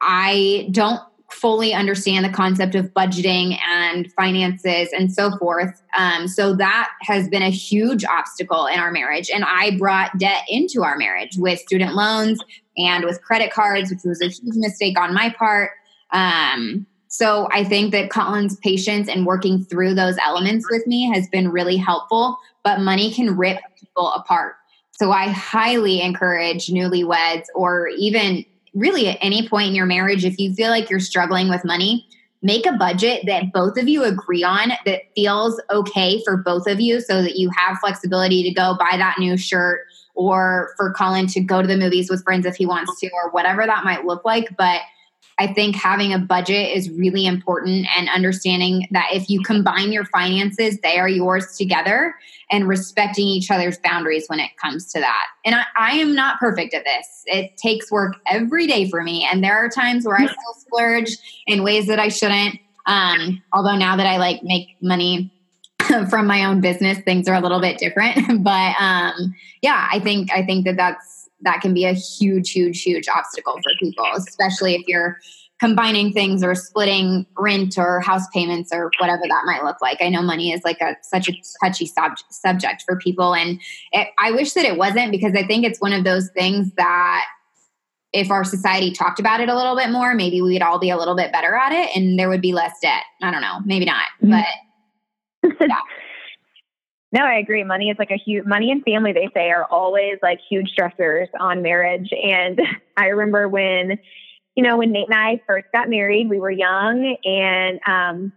I 0.00 0.68
don't 0.70 1.00
fully 1.30 1.74
understand 1.74 2.24
the 2.24 2.30
concept 2.30 2.74
of 2.74 2.86
budgeting 2.94 3.58
and 3.68 4.12
finances 4.12 4.90
and 4.92 5.12
so 5.12 5.36
forth. 5.38 5.82
Um, 5.98 6.28
so 6.28 6.54
that 6.54 6.90
has 7.02 7.28
been 7.28 7.42
a 7.42 7.50
huge 7.50 8.04
obstacle 8.04 8.66
in 8.66 8.78
our 8.78 8.92
marriage. 8.92 9.28
And 9.30 9.44
I 9.44 9.76
brought 9.76 10.16
debt 10.18 10.44
into 10.48 10.84
our 10.84 10.96
marriage 10.96 11.36
with 11.36 11.58
student 11.58 11.94
loans 11.94 12.40
and 12.76 13.04
with 13.04 13.22
credit 13.22 13.52
cards, 13.52 13.90
which 13.90 14.00
was 14.04 14.22
a 14.22 14.28
huge 14.28 14.54
mistake 14.54 14.98
on 14.98 15.14
my 15.14 15.30
part. 15.30 15.72
Um, 16.12 16.86
so 17.08 17.48
I 17.50 17.64
think 17.64 17.92
that 17.92 18.10
Colin's 18.10 18.56
patience 18.56 19.08
and 19.08 19.26
working 19.26 19.64
through 19.64 19.94
those 19.94 20.16
elements 20.18 20.66
with 20.70 20.86
me 20.86 21.10
has 21.12 21.26
been 21.28 21.50
really 21.50 21.76
helpful, 21.76 22.38
but 22.62 22.80
money 22.80 23.12
can 23.12 23.36
rip 23.36 23.58
people 23.80 24.12
apart. 24.12 24.56
So 24.98 25.12
I 25.12 25.28
highly 25.28 26.00
encourage 26.00 26.68
newlyweds 26.68 27.44
or 27.54 27.88
even 27.88 28.44
really 28.74 29.08
at 29.08 29.18
any 29.20 29.48
point 29.48 29.68
in 29.68 29.74
your 29.74 29.86
marriage, 29.86 30.24
if 30.24 30.38
you 30.38 30.54
feel 30.54 30.70
like 30.70 30.88
you're 30.88 31.00
struggling 31.00 31.48
with 31.48 31.64
money, 31.64 32.06
make 32.42 32.66
a 32.66 32.72
budget 32.72 33.24
that 33.26 33.52
both 33.52 33.76
of 33.76 33.88
you 33.88 34.04
agree 34.04 34.44
on 34.44 34.72
that 34.84 35.02
feels 35.14 35.60
okay 35.70 36.22
for 36.24 36.36
both 36.36 36.66
of 36.66 36.80
you 36.80 37.00
so 37.00 37.22
that 37.22 37.36
you 37.36 37.50
have 37.56 37.78
flexibility 37.78 38.42
to 38.42 38.50
go 38.52 38.76
buy 38.78 38.96
that 38.96 39.16
new 39.18 39.36
shirt 39.36 39.80
or 40.14 40.72
for 40.76 40.92
Colin 40.92 41.26
to 41.26 41.40
go 41.40 41.60
to 41.60 41.68
the 41.68 41.76
movies 41.76 42.08
with 42.08 42.24
friends 42.24 42.46
if 42.46 42.56
he 42.56 42.64
wants 42.64 42.98
to 43.00 43.10
or 43.12 43.30
whatever 43.30 43.66
that 43.66 43.84
might 43.84 44.04
look 44.04 44.24
like. 44.24 44.56
But 44.56 44.80
I 45.38 45.46
think 45.46 45.76
having 45.76 46.14
a 46.14 46.18
budget 46.18 46.74
is 46.74 46.90
really 46.90 47.26
important 47.26 47.86
and 47.96 48.08
understanding 48.08 48.88
that 48.92 49.08
if 49.12 49.28
you 49.28 49.42
combine 49.42 49.92
your 49.92 50.06
finances, 50.06 50.78
they 50.78 50.98
are 50.98 51.08
yours 51.08 51.56
together 51.58 52.14
and 52.50 52.66
respecting 52.66 53.26
each 53.26 53.50
other's 53.50 53.78
boundaries 53.78 54.24
when 54.28 54.40
it 54.40 54.56
comes 54.56 54.90
to 54.92 55.00
that. 55.00 55.26
And 55.44 55.54
I, 55.54 55.64
I 55.76 55.90
am 55.96 56.14
not 56.14 56.38
perfect 56.38 56.72
at 56.74 56.84
this. 56.84 57.22
It 57.26 57.56
takes 57.56 57.90
work 57.90 58.16
every 58.26 58.66
day 58.66 58.88
for 58.88 59.02
me. 59.02 59.28
And 59.30 59.44
there 59.44 59.56
are 59.56 59.68
times 59.68 60.06
where 60.06 60.16
I 60.16 60.26
still 60.26 60.54
splurge 60.58 61.16
in 61.46 61.62
ways 61.62 61.86
that 61.88 61.98
I 61.98 62.08
shouldn't. 62.08 62.58
Um, 62.86 63.42
although 63.52 63.76
now 63.76 63.96
that 63.96 64.06
I 64.06 64.16
like 64.16 64.42
make 64.42 64.76
money 64.80 65.30
from 66.08 66.26
my 66.26 66.44
own 66.44 66.60
business, 66.60 66.98
things 67.00 67.28
are 67.28 67.34
a 67.34 67.40
little 67.40 67.60
bit 67.60 67.78
different. 67.78 68.42
but 68.44 68.74
um, 68.80 69.34
yeah, 69.60 69.88
I 69.92 69.98
think 69.98 70.30
I 70.32 70.44
think 70.44 70.64
that 70.64 70.76
that's 70.76 71.15
that 71.42 71.60
can 71.60 71.74
be 71.74 71.84
a 71.84 71.92
huge, 71.92 72.52
huge, 72.52 72.82
huge 72.82 73.08
obstacle 73.08 73.54
for 73.54 73.72
people, 73.80 74.06
especially 74.16 74.74
if 74.74 74.82
you're 74.86 75.18
combining 75.58 76.12
things 76.12 76.42
or 76.42 76.54
splitting 76.54 77.26
rent 77.38 77.78
or 77.78 78.00
house 78.00 78.26
payments 78.32 78.70
or 78.72 78.90
whatever 78.98 79.22
that 79.26 79.42
might 79.46 79.64
look 79.64 79.80
like. 79.80 79.98
I 80.00 80.08
know 80.08 80.22
money 80.22 80.52
is 80.52 80.60
like 80.64 80.80
a 80.80 80.96
such 81.02 81.28
a 81.28 81.32
touchy 81.62 81.86
sub- 81.86 82.18
subject 82.30 82.84
for 82.86 82.96
people, 82.98 83.34
and 83.34 83.60
it, 83.92 84.08
I 84.18 84.32
wish 84.32 84.52
that 84.52 84.64
it 84.64 84.76
wasn't 84.76 85.12
because 85.12 85.34
I 85.34 85.46
think 85.46 85.64
it's 85.64 85.80
one 85.80 85.92
of 85.92 86.04
those 86.04 86.30
things 86.30 86.72
that 86.76 87.24
if 88.12 88.30
our 88.30 88.44
society 88.44 88.92
talked 88.92 89.20
about 89.20 89.40
it 89.40 89.48
a 89.48 89.56
little 89.56 89.76
bit 89.76 89.90
more, 89.90 90.14
maybe 90.14 90.40
we'd 90.40 90.62
all 90.62 90.78
be 90.78 90.90
a 90.90 90.96
little 90.96 91.16
bit 91.16 91.32
better 91.32 91.54
at 91.54 91.72
it, 91.72 91.96
and 91.96 92.18
there 92.18 92.28
would 92.28 92.42
be 92.42 92.52
less 92.52 92.72
debt. 92.82 93.02
I 93.22 93.30
don't 93.30 93.42
know, 93.42 93.60
maybe 93.64 93.84
not, 93.84 94.06
mm-hmm. 94.22 94.30
but. 94.30 94.46
Yeah. 95.60 95.76
No, 97.16 97.24
I 97.24 97.38
agree. 97.38 97.64
Money 97.64 97.88
is 97.88 97.96
like 97.98 98.10
a 98.10 98.18
huge 98.18 98.44
money 98.44 98.70
and 98.70 98.82
family, 98.84 99.12
they 99.12 99.30
say, 99.32 99.48
are 99.48 99.64
always 99.64 100.18
like 100.22 100.38
huge 100.50 100.70
stressors 100.78 101.28
on 101.40 101.62
marriage. 101.62 102.10
And 102.12 102.60
I 102.96 103.06
remember 103.06 103.48
when 103.48 103.98
you 104.54 104.62
know, 104.62 104.78
when 104.78 104.90
Nate 104.90 105.08
and 105.08 105.14
I 105.14 105.40
first 105.46 105.66
got 105.72 105.88
married, 105.88 106.30
we 106.30 106.40
were 106.40 106.50
young 106.50 107.16
and 107.24 107.78
um, 107.86 108.32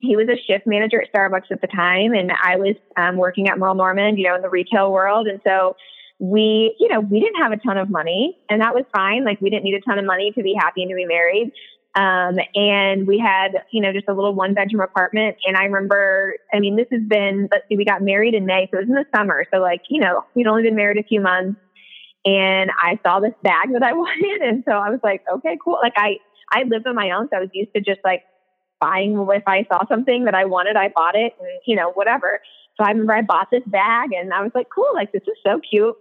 he 0.00 0.16
was 0.16 0.26
a 0.28 0.36
shift 0.46 0.66
manager 0.66 1.02
at 1.02 1.12
Starbucks 1.12 1.50
at 1.50 1.60
the 1.60 1.66
time. 1.66 2.14
And 2.14 2.32
I 2.32 2.56
was 2.56 2.76
um, 2.96 3.16
working 3.18 3.48
at 3.48 3.58
Merle 3.58 3.74
Norman, 3.74 4.16
you 4.16 4.26
know, 4.26 4.34
in 4.34 4.40
the 4.40 4.48
retail 4.48 4.90
world. 4.90 5.26
And 5.26 5.40
so 5.46 5.76
we, 6.18 6.74
you 6.80 6.88
know, 6.88 7.00
we 7.00 7.20
didn't 7.20 7.42
have 7.42 7.52
a 7.52 7.58
ton 7.58 7.76
of 7.76 7.90
money 7.90 8.38
and 8.48 8.62
that 8.62 8.74
was 8.74 8.84
fine. 8.94 9.24
Like 9.24 9.40
we 9.42 9.50
didn't 9.50 9.64
need 9.64 9.74
a 9.74 9.82
ton 9.82 9.98
of 9.98 10.06
money 10.06 10.32
to 10.32 10.42
be 10.42 10.54
happy 10.58 10.82
and 10.82 10.90
to 10.90 10.96
be 10.96 11.04
married. 11.04 11.52
Um, 11.96 12.38
and 12.54 13.06
we 13.06 13.18
had, 13.18 13.64
you 13.72 13.80
know, 13.82 13.92
just 13.92 14.08
a 14.08 14.14
little 14.14 14.34
one 14.34 14.54
bedroom 14.54 14.80
apartment. 14.80 15.36
And 15.44 15.56
I 15.56 15.64
remember, 15.64 16.36
I 16.52 16.60
mean, 16.60 16.76
this 16.76 16.86
has 16.92 17.02
been, 17.02 17.48
let's 17.50 17.64
see, 17.68 17.76
we 17.76 17.84
got 17.84 18.00
married 18.00 18.34
in 18.34 18.46
May. 18.46 18.68
So 18.70 18.78
it 18.78 18.82
was 18.82 18.88
in 18.88 18.94
the 18.94 19.06
summer. 19.14 19.44
So 19.52 19.58
like, 19.58 19.82
you 19.88 20.00
know, 20.00 20.24
we'd 20.34 20.46
only 20.46 20.62
been 20.62 20.76
married 20.76 20.98
a 20.98 21.06
few 21.06 21.20
months 21.20 21.60
and 22.24 22.70
I 22.80 22.98
saw 23.02 23.18
this 23.18 23.34
bag 23.42 23.72
that 23.72 23.82
I 23.82 23.92
wanted. 23.94 24.40
And 24.40 24.62
so 24.66 24.72
I 24.72 24.90
was 24.90 25.00
like, 25.02 25.24
okay, 25.32 25.58
cool. 25.62 25.78
Like 25.82 25.94
I, 25.96 26.18
I 26.52 26.62
lived 26.62 26.86
on 26.86 26.94
my 26.94 27.10
own. 27.10 27.28
So 27.30 27.38
I 27.38 27.40
was 27.40 27.50
used 27.52 27.74
to 27.74 27.80
just 27.80 28.00
like 28.04 28.22
buying 28.80 29.26
if 29.32 29.42
I 29.46 29.66
saw 29.70 29.86
something 29.88 30.24
that 30.24 30.34
I 30.34 30.44
wanted, 30.44 30.76
I 30.76 30.88
bought 30.94 31.16
it 31.16 31.34
and, 31.40 31.48
you 31.66 31.76
know, 31.76 31.90
whatever. 31.92 32.40
So 32.76 32.84
I 32.84 32.90
remember 32.90 33.14
I 33.14 33.22
bought 33.22 33.48
this 33.50 33.62
bag 33.66 34.12
and 34.12 34.32
I 34.32 34.42
was 34.42 34.52
like, 34.54 34.68
cool, 34.74 34.88
like 34.94 35.12
this 35.12 35.22
is 35.22 35.36
so 35.44 35.60
cute. 35.60 35.96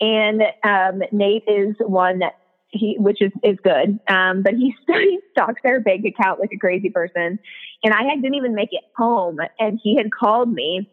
And 0.00 0.42
um, 0.64 1.02
Nate 1.12 1.44
is 1.46 1.76
one 1.78 2.18
that 2.18 2.34
he, 2.72 2.96
which 2.98 3.22
is, 3.22 3.30
is 3.42 3.58
good. 3.62 4.00
Um, 4.08 4.42
but 4.42 4.54
he, 4.54 4.74
he 4.86 5.20
stalks 5.30 5.60
their 5.62 5.80
bank 5.80 6.04
account 6.04 6.40
like 6.40 6.50
a 6.52 6.58
crazy 6.58 6.90
person. 6.90 7.38
And 7.84 7.94
I 7.94 8.02
didn't 8.14 8.34
even 8.34 8.54
make 8.54 8.70
it 8.72 8.84
home. 8.96 9.38
And 9.58 9.78
he 9.82 9.96
had 9.96 10.10
called 10.12 10.52
me 10.52 10.90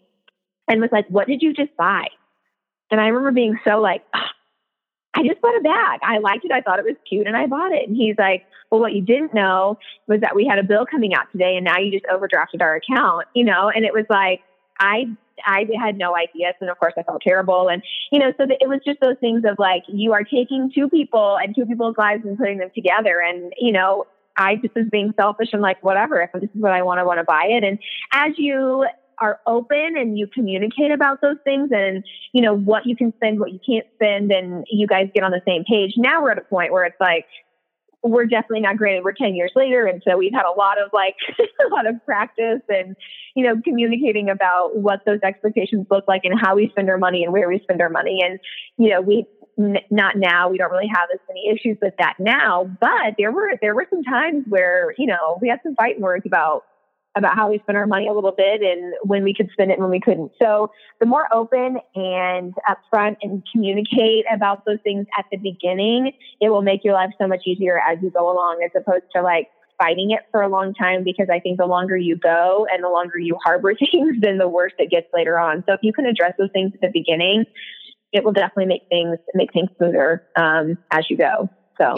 and 0.67 0.81
was 0.81 0.91
like, 0.91 1.07
what 1.09 1.27
did 1.27 1.41
you 1.41 1.53
just 1.53 1.75
buy? 1.77 2.07
And 2.91 2.99
I 2.99 3.07
remember 3.07 3.31
being 3.31 3.59
so 3.63 3.79
like, 3.79 4.03
I 4.13 5.23
just 5.23 5.41
bought 5.41 5.57
a 5.57 5.61
bag. 5.61 5.99
I 6.03 6.19
liked 6.19 6.45
it. 6.45 6.51
I 6.51 6.61
thought 6.61 6.79
it 6.79 6.85
was 6.85 6.95
cute 7.07 7.27
and 7.27 7.35
I 7.35 7.47
bought 7.47 7.71
it. 7.71 7.87
And 7.87 7.95
he's 7.95 8.15
like, 8.17 8.45
well, 8.69 8.79
what 8.79 8.93
you 8.93 9.01
didn't 9.01 9.33
know 9.33 9.79
was 10.07 10.21
that 10.21 10.35
we 10.35 10.45
had 10.45 10.59
a 10.59 10.63
bill 10.63 10.85
coming 10.85 11.13
out 11.13 11.31
today 11.31 11.55
and 11.55 11.65
now 11.65 11.79
you 11.79 11.91
just 11.91 12.05
overdrafted 12.05 12.61
our 12.61 12.75
account, 12.75 13.25
you 13.33 13.43
know? 13.43 13.69
And 13.73 13.85
it 13.85 13.93
was 13.93 14.05
like, 14.09 14.41
I, 14.79 15.05
I 15.45 15.65
had 15.79 15.97
no 15.97 16.15
ideas. 16.15 16.53
And 16.61 16.69
of 16.69 16.79
course 16.79 16.93
I 16.97 17.03
felt 17.03 17.21
terrible. 17.21 17.69
And, 17.69 17.83
you 18.11 18.19
know, 18.19 18.33
so 18.37 18.45
the, 18.45 18.57
it 18.59 18.67
was 18.67 18.79
just 18.85 18.99
those 18.99 19.17
things 19.19 19.43
of 19.49 19.57
like, 19.59 19.83
you 19.87 20.13
are 20.13 20.23
taking 20.23 20.71
two 20.73 20.89
people 20.89 21.37
and 21.41 21.55
two 21.55 21.65
people's 21.65 21.95
lives 21.97 22.23
and 22.25 22.37
putting 22.37 22.57
them 22.57 22.69
together. 22.73 23.19
And, 23.19 23.53
you 23.57 23.71
know, 23.71 24.05
I 24.37 24.55
just 24.55 24.75
was 24.75 24.85
being 24.91 25.13
selfish 25.19 25.49
and 25.51 25.61
like, 25.61 25.83
whatever, 25.83 26.21
if 26.21 26.31
this 26.33 26.43
is 26.43 26.61
what 26.61 26.71
I 26.71 26.81
want, 26.81 26.99
I 26.99 27.03
want 27.03 27.19
to 27.19 27.25
buy 27.25 27.47
it. 27.49 27.63
And 27.63 27.77
as 28.13 28.33
you 28.37 28.85
are 29.19 29.39
open 29.45 29.97
and 29.97 30.17
you 30.17 30.27
communicate 30.27 30.91
about 30.91 31.21
those 31.21 31.35
things 31.43 31.69
and 31.73 32.03
you 32.31 32.41
know 32.41 32.55
what 32.55 32.85
you 32.85 32.95
can 32.95 33.13
spend 33.17 33.39
what 33.39 33.51
you 33.51 33.59
can't 33.65 33.85
spend 33.95 34.31
and 34.31 34.65
you 34.69 34.87
guys 34.87 35.09
get 35.13 35.23
on 35.23 35.31
the 35.31 35.41
same 35.45 35.63
page 35.65 35.91
now 35.97 36.23
we're 36.23 36.31
at 36.31 36.37
a 36.37 36.41
point 36.41 36.71
where 36.71 36.85
it's 36.85 36.99
like 36.99 37.25
we're 38.03 38.25
definitely 38.25 38.61
not 38.61 38.77
granted 38.77 39.03
we're 39.03 39.11
10 39.11 39.35
years 39.35 39.51
later 39.55 39.85
and 39.85 40.01
so 40.07 40.17
we've 40.17 40.33
had 40.33 40.45
a 40.45 40.57
lot 40.57 40.81
of 40.81 40.89
like 40.93 41.15
a 41.39 41.73
lot 41.73 41.85
of 41.87 41.95
practice 42.05 42.61
and 42.69 42.95
you 43.35 43.43
know 43.43 43.59
communicating 43.63 44.29
about 44.29 44.77
what 44.77 45.01
those 45.05 45.19
expectations 45.23 45.85
look 45.91 46.07
like 46.07 46.21
and 46.23 46.39
how 46.39 46.55
we 46.55 46.69
spend 46.69 46.89
our 46.89 46.97
money 46.97 47.23
and 47.23 47.33
where 47.33 47.49
we 47.49 47.59
spend 47.59 47.81
our 47.81 47.89
money. 47.89 48.21
And 48.23 48.39
you 48.77 48.89
know 48.89 49.01
we 49.01 49.25
n- 49.57 49.79
not 49.89 50.15
now 50.15 50.49
we 50.49 50.57
don't 50.57 50.71
really 50.71 50.89
have 50.93 51.09
as 51.13 51.19
many 51.27 51.49
issues 51.53 51.77
with 51.81 51.93
that 51.99 52.15
now 52.19 52.69
but 52.79 53.15
there 53.17 53.31
were 53.31 53.51
there 53.61 53.75
were 53.75 53.85
some 53.89 54.03
times 54.03 54.45
where 54.47 54.93
you 54.97 55.05
know 55.05 55.37
we 55.41 55.49
had 55.49 55.59
some 55.63 55.75
fighting 55.75 56.01
words 56.01 56.25
about 56.25 56.63
about 57.15 57.35
how 57.35 57.49
we 57.49 57.59
spend 57.59 57.77
our 57.77 57.87
money 57.87 58.07
a 58.07 58.13
little 58.13 58.31
bit 58.31 58.61
and 58.61 58.93
when 59.03 59.23
we 59.23 59.33
could 59.33 59.49
spend 59.51 59.71
it 59.71 59.75
and 59.75 59.81
when 59.81 59.91
we 59.91 59.99
couldn't. 59.99 60.31
So 60.41 60.71
the 60.99 61.05
more 61.05 61.27
open 61.33 61.77
and 61.95 62.53
upfront 62.69 63.17
and 63.21 63.43
communicate 63.51 64.25
about 64.33 64.65
those 64.65 64.77
things 64.83 65.07
at 65.17 65.25
the 65.31 65.37
beginning, 65.37 66.11
it 66.39 66.49
will 66.49 66.61
make 66.61 66.83
your 66.83 66.93
life 66.93 67.11
so 67.19 67.27
much 67.27 67.41
easier 67.45 67.79
as 67.79 67.97
you 68.01 68.11
go 68.11 68.31
along 68.31 68.61
as 68.63 68.71
opposed 68.79 69.05
to 69.15 69.21
like 69.21 69.47
fighting 69.79 70.11
it 70.11 70.19
for 70.31 70.41
a 70.41 70.49
long 70.49 70.73
time 70.73 71.03
because 71.03 71.27
I 71.31 71.39
think 71.39 71.57
the 71.57 71.65
longer 71.65 71.97
you 71.97 72.17
go 72.17 72.67
and 72.71 72.83
the 72.83 72.89
longer 72.89 73.17
you 73.17 73.37
harbor 73.43 73.73
things, 73.79 74.17
then 74.21 74.37
the 74.37 74.47
worse 74.47 74.73
it 74.77 74.91
gets 74.91 75.07
later 75.13 75.39
on. 75.39 75.63
So 75.67 75.73
if 75.73 75.79
you 75.81 75.93
can 75.93 76.05
address 76.05 76.33
those 76.37 76.51
things 76.53 76.73
at 76.75 76.81
the 76.81 76.91
beginning, 76.93 77.45
it 78.11 78.23
will 78.23 78.33
definitely 78.33 78.65
make 78.65 78.83
things 78.89 79.17
make 79.33 79.53
things 79.53 79.69
smoother 79.77 80.23
um, 80.35 80.77
as 80.91 81.05
you 81.09 81.17
go. 81.17 81.49
So 81.79 81.95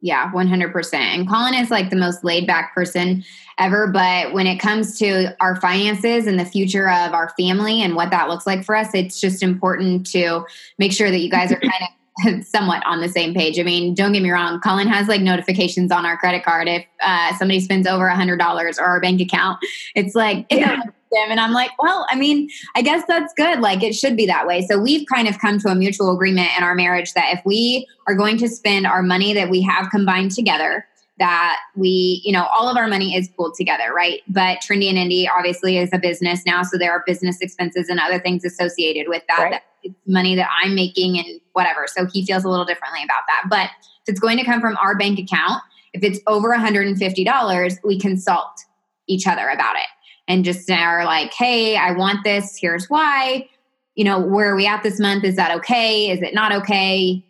yeah, 0.00 0.30
100%. 0.30 0.94
And 0.94 1.28
Colin 1.28 1.54
is 1.54 1.70
like 1.70 1.90
the 1.90 1.96
most 1.96 2.22
laid 2.22 2.46
back 2.46 2.74
person 2.74 3.24
ever. 3.58 3.88
But 3.88 4.32
when 4.32 4.46
it 4.46 4.58
comes 4.58 4.98
to 5.00 5.34
our 5.40 5.56
finances 5.56 6.26
and 6.26 6.38
the 6.38 6.44
future 6.44 6.88
of 6.88 7.12
our 7.12 7.30
family 7.30 7.82
and 7.82 7.96
what 7.96 8.10
that 8.10 8.28
looks 8.28 8.46
like 8.46 8.64
for 8.64 8.76
us, 8.76 8.94
it's 8.94 9.20
just 9.20 9.42
important 9.42 10.06
to 10.12 10.44
make 10.78 10.92
sure 10.92 11.10
that 11.10 11.18
you 11.18 11.28
guys 11.28 11.50
are 11.50 11.60
kind 11.60 12.38
of 12.38 12.44
somewhat 12.44 12.82
on 12.86 13.00
the 13.00 13.08
same 13.08 13.34
page. 13.34 13.58
I 13.58 13.64
mean, 13.64 13.94
don't 13.94 14.12
get 14.12 14.22
me 14.22 14.30
wrong. 14.30 14.60
Colin 14.60 14.86
has 14.86 15.08
like 15.08 15.20
notifications 15.20 15.90
on 15.90 16.06
our 16.06 16.16
credit 16.16 16.44
card 16.44 16.68
if 16.68 16.84
uh, 17.02 17.36
somebody 17.36 17.60
spends 17.60 17.86
over 17.86 18.06
a 18.06 18.14
hundred 18.14 18.38
dollars 18.38 18.78
or 18.78 18.84
our 18.84 19.00
bank 19.00 19.20
account. 19.20 19.58
It's 19.96 20.14
like, 20.14 20.46
yeah 20.50 20.82
them. 21.10 21.30
And 21.30 21.40
I'm 21.40 21.52
like, 21.52 21.70
well, 21.82 22.06
I 22.10 22.16
mean, 22.16 22.48
I 22.74 22.82
guess 22.82 23.04
that's 23.06 23.32
good. 23.34 23.60
Like 23.60 23.82
it 23.82 23.94
should 23.94 24.16
be 24.16 24.26
that 24.26 24.46
way. 24.46 24.66
So 24.66 24.78
we've 24.78 25.06
kind 25.06 25.28
of 25.28 25.38
come 25.38 25.58
to 25.60 25.68
a 25.68 25.74
mutual 25.74 26.12
agreement 26.12 26.50
in 26.56 26.64
our 26.64 26.74
marriage 26.74 27.12
that 27.14 27.32
if 27.32 27.44
we 27.44 27.86
are 28.06 28.14
going 28.14 28.38
to 28.38 28.48
spend 28.48 28.86
our 28.86 29.02
money 29.02 29.32
that 29.34 29.50
we 29.50 29.62
have 29.62 29.90
combined 29.90 30.32
together, 30.32 30.86
that 31.18 31.58
we, 31.74 32.22
you 32.24 32.32
know, 32.32 32.46
all 32.46 32.68
of 32.68 32.76
our 32.76 32.86
money 32.86 33.16
is 33.16 33.28
pooled 33.28 33.54
together, 33.54 33.92
right? 33.92 34.20
But 34.28 34.58
Trendy 34.58 34.88
in 34.88 34.96
Indy 34.96 35.28
obviously 35.28 35.76
is 35.78 35.90
a 35.92 35.98
business 35.98 36.46
now. 36.46 36.62
So 36.62 36.78
there 36.78 36.92
are 36.92 37.02
business 37.06 37.40
expenses 37.40 37.88
and 37.88 37.98
other 37.98 38.20
things 38.20 38.44
associated 38.44 39.08
with 39.08 39.22
that. 39.28 39.38
Right. 39.38 39.50
that 39.52 39.62
it's 39.82 39.94
money 40.06 40.34
that 40.36 40.48
I'm 40.62 40.74
making 40.74 41.18
and 41.18 41.40
whatever. 41.52 41.86
So 41.86 42.06
he 42.06 42.24
feels 42.24 42.44
a 42.44 42.48
little 42.48 42.64
differently 42.64 43.00
about 43.04 43.22
that. 43.28 43.44
But 43.48 43.70
if 44.02 44.12
it's 44.12 44.20
going 44.20 44.38
to 44.38 44.44
come 44.44 44.60
from 44.60 44.76
our 44.76 44.96
bank 44.96 45.18
account, 45.18 45.62
if 45.92 46.02
it's 46.02 46.20
over 46.26 46.50
$150, 46.50 47.78
we 47.84 47.98
consult 47.98 48.64
each 49.06 49.26
other 49.26 49.48
about 49.48 49.76
it 49.76 49.86
and 50.28 50.44
just 50.44 50.70
are 50.70 51.04
like, 51.04 51.32
hey, 51.32 51.76
I 51.76 51.92
want 51.92 52.22
this. 52.22 52.56
Here's 52.56 52.88
why. 52.88 53.48
You 53.96 54.04
know, 54.04 54.20
where 54.20 54.52
are 54.52 54.56
we 54.56 54.66
at 54.66 54.82
this 54.82 55.00
month? 55.00 55.24
Is 55.24 55.34
that 55.36 55.56
okay? 55.56 56.10
Is 56.10 56.22
it 56.22 56.34
not 56.34 56.52
okay? 56.52 57.24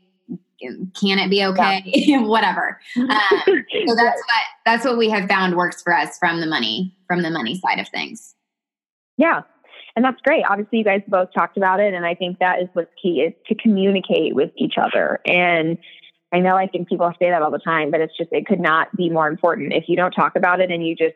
Can 0.60 1.18
it 1.18 1.30
be 1.30 1.44
okay? 1.44 1.82
Yeah. 1.86 2.22
Whatever. 2.26 2.80
Um, 2.98 3.64
so 3.86 3.94
that's 3.94 4.20
what 4.20 4.44
that's 4.66 4.84
what 4.84 4.98
we 4.98 5.08
have 5.08 5.28
found 5.28 5.56
works 5.56 5.82
for 5.82 5.94
us 5.94 6.18
from 6.18 6.40
the 6.40 6.46
money 6.46 6.94
from 7.06 7.22
the 7.22 7.30
money 7.30 7.58
side 7.58 7.78
of 7.78 7.88
things. 7.88 8.34
Yeah, 9.16 9.42
and 9.94 10.04
that's 10.04 10.20
great. 10.22 10.44
Obviously, 10.48 10.78
you 10.78 10.84
guys 10.84 11.00
both 11.06 11.28
talked 11.32 11.56
about 11.56 11.80
it, 11.80 11.94
and 11.94 12.04
I 12.04 12.14
think 12.14 12.38
that 12.40 12.60
is 12.60 12.68
what's 12.72 12.90
key 13.00 13.20
is 13.20 13.32
to 13.46 13.54
communicate 13.54 14.34
with 14.34 14.50
each 14.56 14.74
other. 14.76 15.20
And 15.24 15.78
I 16.32 16.40
know 16.40 16.56
I 16.56 16.66
think 16.66 16.88
people 16.88 17.10
say 17.18 17.30
that 17.30 17.40
all 17.40 17.50
the 17.50 17.58
time, 17.58 17.90
but 17.90 18.00
it's 18.00 18.16
just 18.16 18.30
it 18.32 18.46
could 18.46 18.60
not 18.60 18.94
be 18.96 19.08
more 19.08 19.28
important. 19.28 19.72
If 19.72 19.84
you 19.88 19.96
don't 19.96 20.12
talk 20.12 20.34
about 20.36 20.60
it 20.60 20.70
and 20.70 20.86
you 20.86 20.96
just 20.96 21.14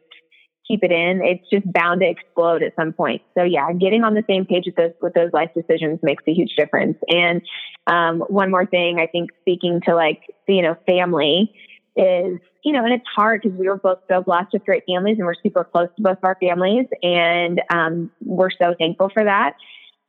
keep 0.67 0.83
it 0.83 0.93
in, 0.93 1.21
it's 1.23 1.49
just 1.51 1.71
bound 1.73 2.01
to 2.01 2.09
explode 2.09 2.63
at 2.63 2.75
some 2.77 2.93
point. 2.93 3.23
So 3.37 3.43
yeah, 3.43 3.73
getting 3.73 4.05
on 4.05 4.15
the 4.15 4.25
same 4.29 4.45
page 4.45 4.65
with 4.67 4.77
those 4.77 4.93
with 5.01 5.15
those 5.15 5.33
life 5.33 5.51
decisions 5.55 6.01
makes 6.03 6.25
a 6.27 6.33
huge 6.33 6.55
difference. 6.57 6.99
And 7.09 7.43
um, 7.87 8.21
one 8.29 8.51
more 8.51 8.67
thing, 8.67 8.99
I 8.99 9.07
think 9.07 9.31
speaking 9.41 9.81
to 9.87 9.95
like 9.95 10.23
you 10.47 10.63
know 10.63 10.77
family 10.87 11.53
is 11.97 12.39
you 12.65 12.73
know, 12.73 12.85
and 12.85 12.93
it's 12.95 13.05
hard 13.15 13.43
because 13.43 13.59
we 13.59 13.69
were 13.69 13.77
both 13.77 13.99
so 14.09 14.23
blessed 14.23 14.53
with 14.53 14.65
great 14.65 14.85
families, 14.87 15.17
and 15.19 15.27
we're 15.27 15.35
super 15.43 15.65
close 15.65 15.89
to 15.97 16.03
both 16.03 16.19
of 16.19 16.25
our 16.25 16.37
families, 16.41 16.87
and 17.03 17.61
um, 17.71 18.11
we're 18.25 18.51
so 18.51 18.75
thankful 18.79 19.11
for 19.13 19.25
that. 19.25 19.55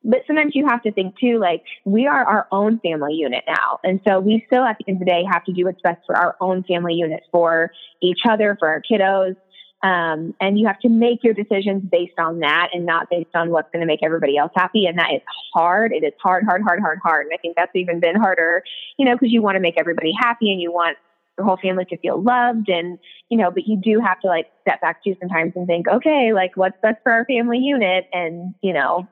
But 0.03 0.19
sometimes 0.27 0.53
you 0.53 0.67
have 0.67 0.83
to 0.83 0.91
think 0.91 1.17
too, 1.17 1.39
like 1.39 1.63
we 1.85 2.07
are 2.07 2.25
our 2.25 2.47
own 2.51 2.79
family 2.79 3.13
unit 3.13 3.43
now. 3.47 3.79
And 3.83 4.01
so 4.05 4.19
we 4.19 4.43
still 4.47 4.63
at 4.63 4.77
the 4.77 4.85
end 4.87 4.97
of 4.97 4.99
the 4.99 5.05
day 5.05 5.23
have 5.31 5.45
to 5.45 5.53
do 5.53 5.65
what's 5.65 5.81
best 5.81 6.01
for 6.05 6.15
our 6.15 6.35
own 6.41 6.63
family 6.63 6.95
unit, 6.95 7.23
for 7.31 7.71
each 8.01 8.19
other, 8.29 8.57
for 8.59 8.67
our 8.67 8.81
kiddos, 8.81 9.37
um, 9.83 10.33
and 10.39 10.57
you 10.57 10.65
have 10.65 10.79
to 10.79 10.89
make 10.89 11.23
your 11.23 11.33
decisions 11.33 11.83
based 11.91 12.17
on 12.17 12.39
that 12.39 12.69
and 12.73 12.85
not 12.85 13.09
based 13.09 13.35
on 13.35 13.49
what's 13.49 13.69
going 13.73 13.81
to 13.81 13.85
make 13.85 14.01
everybody 14.01 14.37
else 14.37 14.51
happy. 14.55 14.85
And 14.85 14.97
that 14.97 15.11
is 15.13 15.21
hard. 15.53 15.91
It 15.91 16.05
is 16.05 16.13
hard, 16.21 16.45
hard, 16.45 16.61
hard, 16.63 16.79
hard, 16.79 16.99
hard. 17.03 17.25
And 17.25 17.33
I 17.33 17.37
think 17.37 17.57
that's 17.57 17.75
even 17.75 17.99
been 17.99 18.15
harder, 18.15 18.63
you 18.97 19.05
know, 19.05 19.13
because 19.13 19.33
you 19.33 19.41
want 19.41 19.55
to 19.55 19.59
make 19.59 19.75
everybody 19.77 20.13
happy 20.17 20.51
and 20.51 20.61
you 20.61 20.71
want 20.71 20.97
your 21.37 21.45
whole 21.45 21.57
family 21.57 21.83
to 21.85 21.97
feel 21.97 22.21
loved 22.21 22.69
and, 22.69 22.97
you 23.27 23.37
know, 23.37 23.51
but 23.51 23.67
you 23.67 23.75
do 23.75 23.99
have 23.99 24.21
to 24.21 24.27
like 24.27 24.47
step 24.61 24.79
back 24.79 25.03
too 25.03 25.17
sometimes 25.19 25.51
and 25.55 25.67
think, 25.67 25.87
okay, 25.89 26.31
like 26.33 26.55
what's 26.55 26.77
best 26.81 26.99
for 27.03 27.11
our 27.11 27.25
family 27.25 27.57
unit? 27.57 28.07
And, 28.13 28.53
you 28.61 28.71
know, 28.71 29.05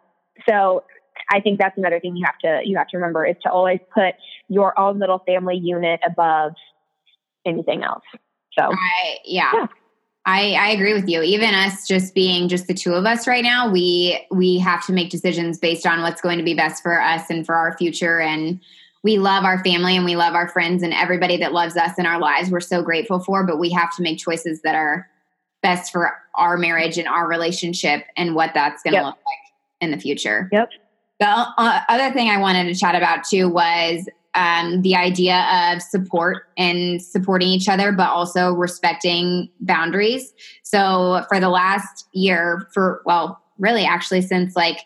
so 0.48 0.86
I 1.30 1.42
think 1.42 1.60
that's 1.60 1.78
another 1.78 2.00
thing 2.00 2.16
you 2.16 2.26
have 2.26 2.38
to, 2.40 2.62
you 2.64 2.78
have 2.78 2.88
to 2.90 2.98
remember 2.98 3.26
is 3.26 3.36
to 3.44 3.52
always 3.52 3.80
put 3.94 4.16
your 4.48 4.80
own 4.80 5.00
little 5.00 5.20
family 5.26 5.58
unit 5.58 6.00
above 6.06 6.54
anything 7.46 7.84
else. 7.84 8.04
So, 8.58 8.64
I, 8.72 9.18
yeah. 9.26 9.52
yeah. 9.54 9.68
I, 10.26 10.54
I 10.54 10.70
agree 10.70 10.94
with 10.94 11.10
you. 11.10 11.24
Even 11.24 11.56
us 11.56 11.88
just 11.88 12.14
being 12.14 12.48
just 12.48 12.68
the 12.68 12.74
two 12.74 12.94
of 12.94 13.06
us 13.06 13.28
right 13.28 13.44
now, 13.44 13.72
we 13.72 14.26
we 14.30 14.60
have 14.60 14.86
to 14.86 14.94
make 14.94 15.10
decisions 15.10 15.58
based 15.58 15.88
on 15.88 16.02
what's 16.02 16.22
going 16.22 16.38
to 16.38 16.44
be 16.44 16.54
best 16.54 16.84
for 16.84 17.02
us 17.02 17.30
and 17.30 17.46
for 17.46 17.56
our 17.56 17.76
future. 17.78 18.20
And 18.20 18.60
we 19.04 19.18
love 19.18 19.46
our 19.46 19.64
family 19.64 19.96
and 19.96 20.06
we 20.06 20.16
love 20.16 20.36
our 20.36 20.48
friends 20.48 20.84
and 20.84 20.94
everybody 20.94 21.38
that 21.38 21.54
loves 21.54 21.76
us 21.76 21.98
in 21.98 22.06
our 22.06 22.20
lives. 22.20 22.52
We're 22.52 22.60
so 22.60 22.84
grateful 22.84 23.20
for, 23.20 23.44
but 23.44 23.58
we 23.58 23.72
have 23.72 23.96
to 23.96 24.04
make 24.04 24.20
choices 24.20 24.62
that 24.62 24.76
are 24.76 25.10
best 25.64 25.92
for 25.92 26.16
our 26.36 26.56
marriage 26.56 27.00
and 27.00 27.08
our 27.08 27.28
relationship 27.28 28.06
and 28.16 28.36
what 28.36 28.52
that's 28.54 28.84
going 28.84 28.94
to 28.94 29.00
yep. 29.00 29.06
look 29.06 29.16
like 29.16 29.54
in 29.80 29.90
the 29.90 29.98
future. 29.98 30.50
Yep. 30.52 30.70
The 31.20 31.28
uh, 31.28 31.82
other 31.90 32.12
thing 32.12 32.30
I 32.30 32.38
wanted 32.38 32.66
to 32.66 32.76
chat 32.76 32.96
about 32.96 33.24
too 33.24 33.50
was 33.50 34.08
um, 34.34 34.82
the 34.82 34.96
idea 34.96 35.46
of 35.74 35.82
support 35.82 36.48
and 36.58 37.02
supporting 37.02 37.50
each 37.50 37.68
other, 37.68 37.92
but 37.92 38.10
also 38.10 38.54
respecting 38.54 39.50
boundaries. 39.60 40.34
So 40.64 41.26
for 41.28 41.40
the 41.40 41.50
last 41.50 42.08
year, 42.14 42.70
for 42.74 43.02
well, 43.06 43.42
really 43.58 43.86
actually 43.86 44.22
since 44.22 44.56
like 44.56 44.80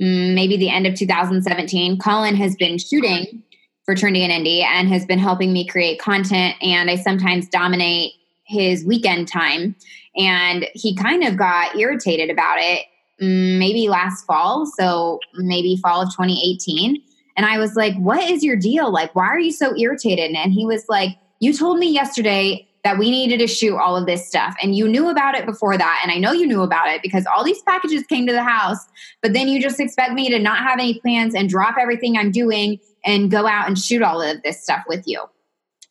mm, 0.00 0.34
maybe 0.34 0.56
the 0.56 0.70
end 0.70 0.86
of 0.86 0.94
2017, 0.94 1.98
Colin 1.98 2.36
has 2.36 2.54
been 2.56 2.78
shooting 2.78 3.42
for 3.84 3.94
Trendy 3.94 4.20
in 4.20 4.30
Indy 4.30 4.62
and 4.62 4.88
has 4.88 5.04
been 5.04 5.18
helping 5.18 5.52
me 5.52 5.66
create 5.66 6.00
content. 6.00 6.54
And 6.62 6.90
I 6.90 6.96
sometimes 6.96 7.48
dominate 7.48 8.12
his 8.46 8.84
weekend 8.84 9.28
time. 9.28 9.74
And 10.16 10.66
he 10.74 10.94
kind 10.94 11.24
of 11.24 11.36
got 11.36 11.76
irritated 11.76 12.30
about 12.30 12.58
it 12.58 12.86
mm, 13.20 13.58
maybe 13.58 13.88
last 13.88 14.24
fall. 14.24 14.66
So 14.78 15.18
maybe 15.34 15.78
fall 15.82 16.02
of 16.02 16.10
2018 16.10 17.02
and 17.36 17.46
I 17.46 17.58
was 17.58 17.74
like, 17.76 17.94
What 17.96 18.30
is 18.30 18.42
your 18.44 18.56
deal? 18.56 18.92
Like, 18.92 19.14
why 19.14 19.26
are 19.26 19.38
you 19.38 19.52
so 19.52 19.76
irritated? 19.76 20.32
And 20.32 20.52
he 20.52 20.64
was 20.66 20.86
like, 20.88 21.16
You 21.40 21.52
told 21.52 21.78
me 21.78 21.90
yesterday 21.90 22.68
that 22.84 22.98
we 22.98 23.10
needed 23.10 23.40
to 23.40 23.46
shoot 23.46 23.76
all 23.78 23.96
of 23.96 24.06
this 24.06 24.28
stuff. 24.28 24.54
And 24.62 24.76
you 24.76 24.86
knew 24.86 25.08
about 25.08 25.34
it 25.34 25.46
before 25.46 25.78
that. 25.78 26.00
And 26.02 26.12
I 26.12 26.18
know 26.18 26.32
you 26.32 26.46
knew 26.46 26.62
about 26.62 26.88
it 26.88 27.00
because 27.02 27.24
all 27.26 27.42
these 27.42 27.62
packages 27.62 28.04
came 28.06 28.26
to 28.26 28.32
the 28.32 28.44
house. 28.44 28.78
But 29.22 29.32
then 29.32 29.48
you 29.48 29.60
just 29.60 29.80
expect 29.80 30.12
me 30.12 30.28
to 30.28 30.38
not 30.38 30.58
have 30.58 30.78
any 30.78 31.00
plans 31.00 31.34
and 31.34 31.48
drop 31.48 31.76
everything 31.80 32.18
I'm 32.18 32.30
doing 32.30 32.78
and 33.02 33.30
go 33.30 33.46
out 33.46 33.68
and 33.68 33.78
shoot 33.78 34.02
all 34.02 34.20
of 34.20 34.42
this 34.42 34.62
stuff 34.62 34.84
with 34.86 35.02
you. 35.06 35.22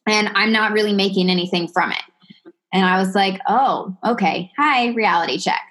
And 0.07 0.29
I'm 0.35 0.51
not 0.51 0.71
really 0.71 0.93
making 0.93 1.31
anything 1.31 1.67
from 1.67 1.91
it. 1.91 2.53
And 2.71 2.85
I 2.85 2.99
was 2.99 3.15
like, 3.15 3.39
oh, 3.47 3.97
okay. 4.05 4.51
Hi, 4.57 4.89
reality 4.89 5.39
check 5.39 5.61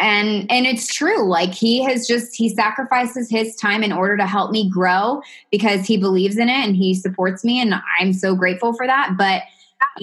and 0.00 0.50
and 0.50 0.66
it's 0.66 0.92
true. 0.92 1.28
Like 1.28 1.54
he 1.54 1.82
has 1.84 2.06
just 2.06 2.34
he 2.34 2.48
sacrifices 2.48 3.30
his 3.30 3.54
time 3.56 3.82
in 3.82 3.92
order 3.92 4.16
to 4.16 4.26
help 4.26 4.50
me 4.50 4.68
grow 4.68 5.22
because 5.50 5.86
he 5.86 5.96
believes 5.96 6.36
in 6.36 6.48
it 6.48 6.66
and 6.66 6.74
he 6.74 6.94
supports 6.94 7.44
me 7.44 7.60
and 7.60 7.74
i'm 8.00 8.12
so 8.12 8.34
grateful 8.34 8.72
for 8.72 8.86
that. 8.86 9.14
But 9.16 9.42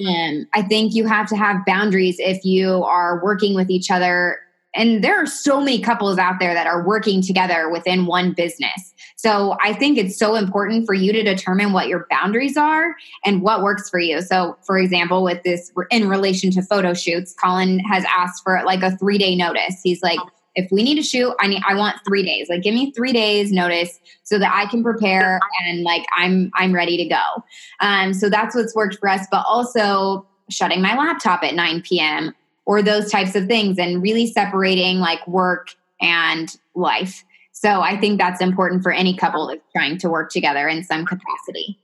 um, 0.07 0.47
i 0.53 0.61
think 0.61 0.95
you 0.95 1.05
have 1.05 1.27
to 1.27 1.35
have 1.35 1.65
boundaries 1.65 2.17
if 2.19 2.43
you 2.43 2.83
are 2.83 3.23
working 3.23 3.53
with 3.53 3.69
each 3.69 3.91
other 3.91 4.39
and 4.77 5.03
there 5.03 5.21
are 5.21 5.25
so 5.25 5.59
many 5.59 5.81
couples 5.81 6.17
out 6.17 6.35
there 6.39 6.53
that 6.53 6.67
are 6.67 6.85
working 6.85 7.21
together 7.21 7.69
within 7.69 8.05
one 8.05 8.33
business 8.33 8.93
so 9.17 9.57
I 9.59 9.73
think 9.73 9.97
it's 9.97 10.15
so 10.15 10.35
important 10.35 10.85
for 10.85 10.93
you 10.93 11.11
to 11.11 11.23
determine 11.23 11.73
what 11.73 11.87
your 11.87 12.05
boundaries 12.07 12.55
are 12.55 12.95
and 13.25 13.41
what 13.41 13.63
works 13.63 13.89
for 13.89 13.99
you. 13.99 14.21
So, 14.21 14.55
for 14.63 14.77
example, 14.77 15.23
with 15.23 15.41
this 15.41 15.71
in 15.89 16.07
relation 16.07 16.51
to 16.51 16.61
photo 16.61 16.93
shoots, 16.93 17.33
Colin 17.33 17.79
has 17.79 18.05
asked 18.15 18.43
for 18.43 18.61
like 18.63 18.83
a 18.83 18.95
three 18.97 19.17
day 19.17 19.35
notice. 19.35 19.81
He's 19.83 20.03
like, 20.03 20.19
if 20.53 20.71
we 20.71 20.83
need 20.83 20.95
to 20.95 21.01
shoot, 21.01 21.33
I 21.39 21.47
need 21.47 21.63
I 21.67 21.73
want 21.73 21.97
three 22.07 22.23
days. 22.23 22.47
Like 22.47 22.61
give 22.61 22.75
me 22.75 22.91
three 22.91 23.11
days 23.11 23.51
notice 23.51 23.99
so 24.21 24.37
that 24.37 24.53
I 24.53 24.69
can 24.69 24.83
prepare 24.83 25.39
and 25.65 25.81
like 25.81 26.05
I'm 26.15 26.51
I'm 26.53 26.73
ready 26.73 26.95
to 26.97 27.05
go. 27.05 27.43
Um, 27.79 28.13
so 28.13 28.29
that's 28.29 28.55
what's 28.55 28.75
worked 28.75 28.99
for 28.99 29.09
us, 29.09 29.25
but 29.31 29.43
also 29.47 30.27
shutting 30.51 30.81
my 30.81 30.95
laptop 30.95 31.43
at 31.43 31.55
9 31.55 31.81
p.m. 31.81 32.35
or 32.67 32.81
those 32.81 33.09
types 33.09 33.33
of 33.33 33.47
things 33.47 33.79
and 33.79 34.03
really 34.03 34.27
separating 34.27 34.99
like 34.99 35.25
work 35.25 35.69
and 36.01 36.55
life. 36.75 37.23
So 37.53 37.81
I 37.81 37.97
think 37.97 38.19
that's 38.19 38.41
important 38.41 38.83
for 38.83 38.91
any 38.91 39.15
couple 39.15 39.47
that's 39.47 39.63
trying 39.73 39.97
to 39.99 40.09
work 40.09 40.29
together 40.29 40.67
in 40.67 40.83
some 40.83 41.05
capacity. 41.05 41.79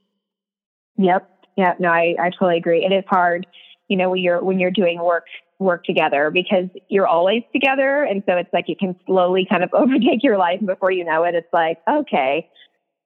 Yep. 0.98 1.28
Yeah. 1.56 1.74
No, 1.80 1.88
I, 1.88 2.14
I 2.20 2.30
totally 2.30 2.58
agree. 2.58 2.84
It 2.84 2.92
is 2.92 3.02
hard, 3.08 3.46
you 3.88 3.96
know, 3.96 4.10
when 4.10 4.20
you're 4.20 4.44
when 4.44 4.60
you're 4.60 4.70
doing 4.70 5.02
work 5.02 5.24
work 5.58 5.84
together 5.84 6.30
because 6.30 6.68
you're 6.88 7.06
always 7.06 7.42
together. 7.52 8.02
And 8.02 8.22
so 8.26 8.36
it's 8.36 8.52
like 8.52 8.68
you 8.68 8.76
can 8.76 8.94
slowly 9.06 9.46
kind 9.48 9.64
of 9.64 9.70
overtake 9.72 10.22
your 10.22 10.36
life 10.36 10.60
before 10.64 10.90
you 10.90 11.04
know 11.04 11.24
it. 11.24 11.34
It's 11.34 11.52
like, 11.52 11.78
okay, 11.90 12.48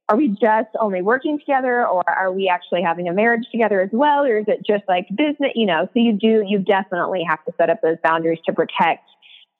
are 0.08 0.16
we 0.16 0.28
just 0.28 0.70
only 0.80 1.02
working 1.02 1.38
together 1.38 1.86
or 1.86 2.02
are 2.08 2.32
we 2.32 2.48
actually 2.48 2.82
having 2.82 3.08
a 3.08 3.12
marriage 3.12 3.44
together 3.52 3.80
as 3.80 3.90
well? 3.92 4.24
Or 4.24 4.38
is 4.38 4.46
it 4.48 4.60
just 4.66 4.84
like 4.88 5.06
business? 5.10 5.52
You 5.54 5.66
know, 5.66 5.86
so 5.92 6.00
you 6.00 6.12
do, 6.12 6.44
you 6.46 6.58
definitely 6.58 7.22
have 7.28 7.44
to 7.44 7.52
set 7.58 7.68
up 7.68 7.82
those 7.82 7.98
boundaries 8.02 8.38
to 8.46 8.52
protect 8.52 9.04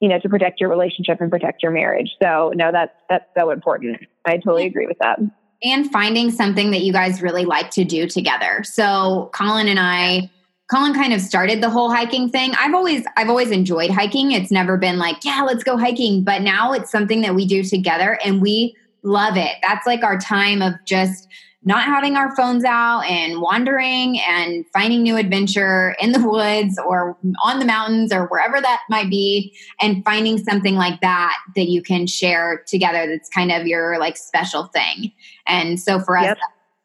you 0.01 0.09
know, 0.09 0.19
to 0.21 0.29
protect 0.29 0.61
your 0.61 0.71
relationship 0.71 1.21
and 1.21 1.31
protect 1.31 1.63
your 1.63 1.73
marriage. 1.73 2.11
So 2.23 2.53
no, 2.55 2.71
that's 2.71 2.95
that's 3.09 3.25
so 3.37 3.51
important. 3.51 3.99
I 4.25 4.37
totally 4.37 4.67
agree 4.67 4.87
with 4.87 4.99
that. 5.01 5.19
And 5.63 5.91
finding 5.91 6.31
something 6.31 6.71
that 6.71 6.83
you 6.83 6.93
guys 6.93 7.21
really 7.21 7.45
like 7.45 7.71
to 7.73 7.85
do 7.85 8.07
together. 8.07 8.63
So 8.63 9.29
Colin 9.33 9.67
and 9.67 9.81
I 9.81 10.31
Colin 10.71 10.95
kind 10.95 11.13
of 11.13 11.21
started 11.21 11.63
the 11.63 11.71
whole 11.71 11.91
hiking 11.91 12.29
thing. 12.29 12.53
I've 12.59 12.75
always 12.75 13.05
I've 13.17 13.29
always 13.29 13.51
enjoyed 13.51 13.91
hiking. 13.91 14.33
It's 14.33 14.53
never 14.53 14.77
been 14.77 14.99
like, 14.99 15.25
yeah, 15.25 15.43
let's 15.45 15.65
go 15.65 15.77
hiking, 15.77 16.23
but 16.23 16.43
now 16.43 16.73
it's 16.73 16.93
something 16.93 17.23
that 17.23 17.35
we 17.35 17.47
do 17.47 17.65
together 17.65 18.19
and 18.25 18.41
we 18.41 18.77
love 19.03 19.37
it. 19.37 19.57
That's 19.67 19.87
like 19.87 20.03
our 20.03 20.19
time 20.19 20.63
of 20.63 20.75
just 20.85 21.29
not 21.65 21.85
having 21.85 22.17
our 22.17 22.35
phones 22.37 22.65
out 22.65 23.03
and 23.03 23.41
wandering 23.41 24.21
and 24.21 24.65
finding 24.73 25.03
new 25.03 25.17
adventure 25.17 25.97
in 26.01 26.13
the 26.13 26.27
woods 26.27 26.79
or 26.87 27.17
on 27.45 27.59
the 27.59 27.65
mountains 27.65 28.13
or 28.13 28.27
wherever 28.27 28.61
that 28.61 28.81
might 28.89 29.11
be 29.11 29.55
and 29.81 30.05
finding 30.05 30.39
something 30.39 30.77
like 30.77 31.01
that 31.01 31.37
that 31.57 31.69
you 31.69 31.83
can 31.83 32.07
share 32.07 32.63
together 32.67 33.07
that's 33.07 33.29
kind 33.29 33.51
of 33.51 33.67
your 33.67 33.99
like 33.99 34.17
special 34.17 34.65
thing 34.67 35.13
and 35.47 35.81
so 35.81 35.99
for 35.99 36.17
us 36.17 36.27
yep. 36.27 36.39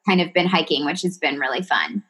kind 0.07 0.19
of 0.19 0.33
been 0.33 0.47
hiking 0.47 0.85
which 0.85 1.03
has 1.03 1.17
been 1.17 1.39
really 1.39 1.61
fun 1.61 2.03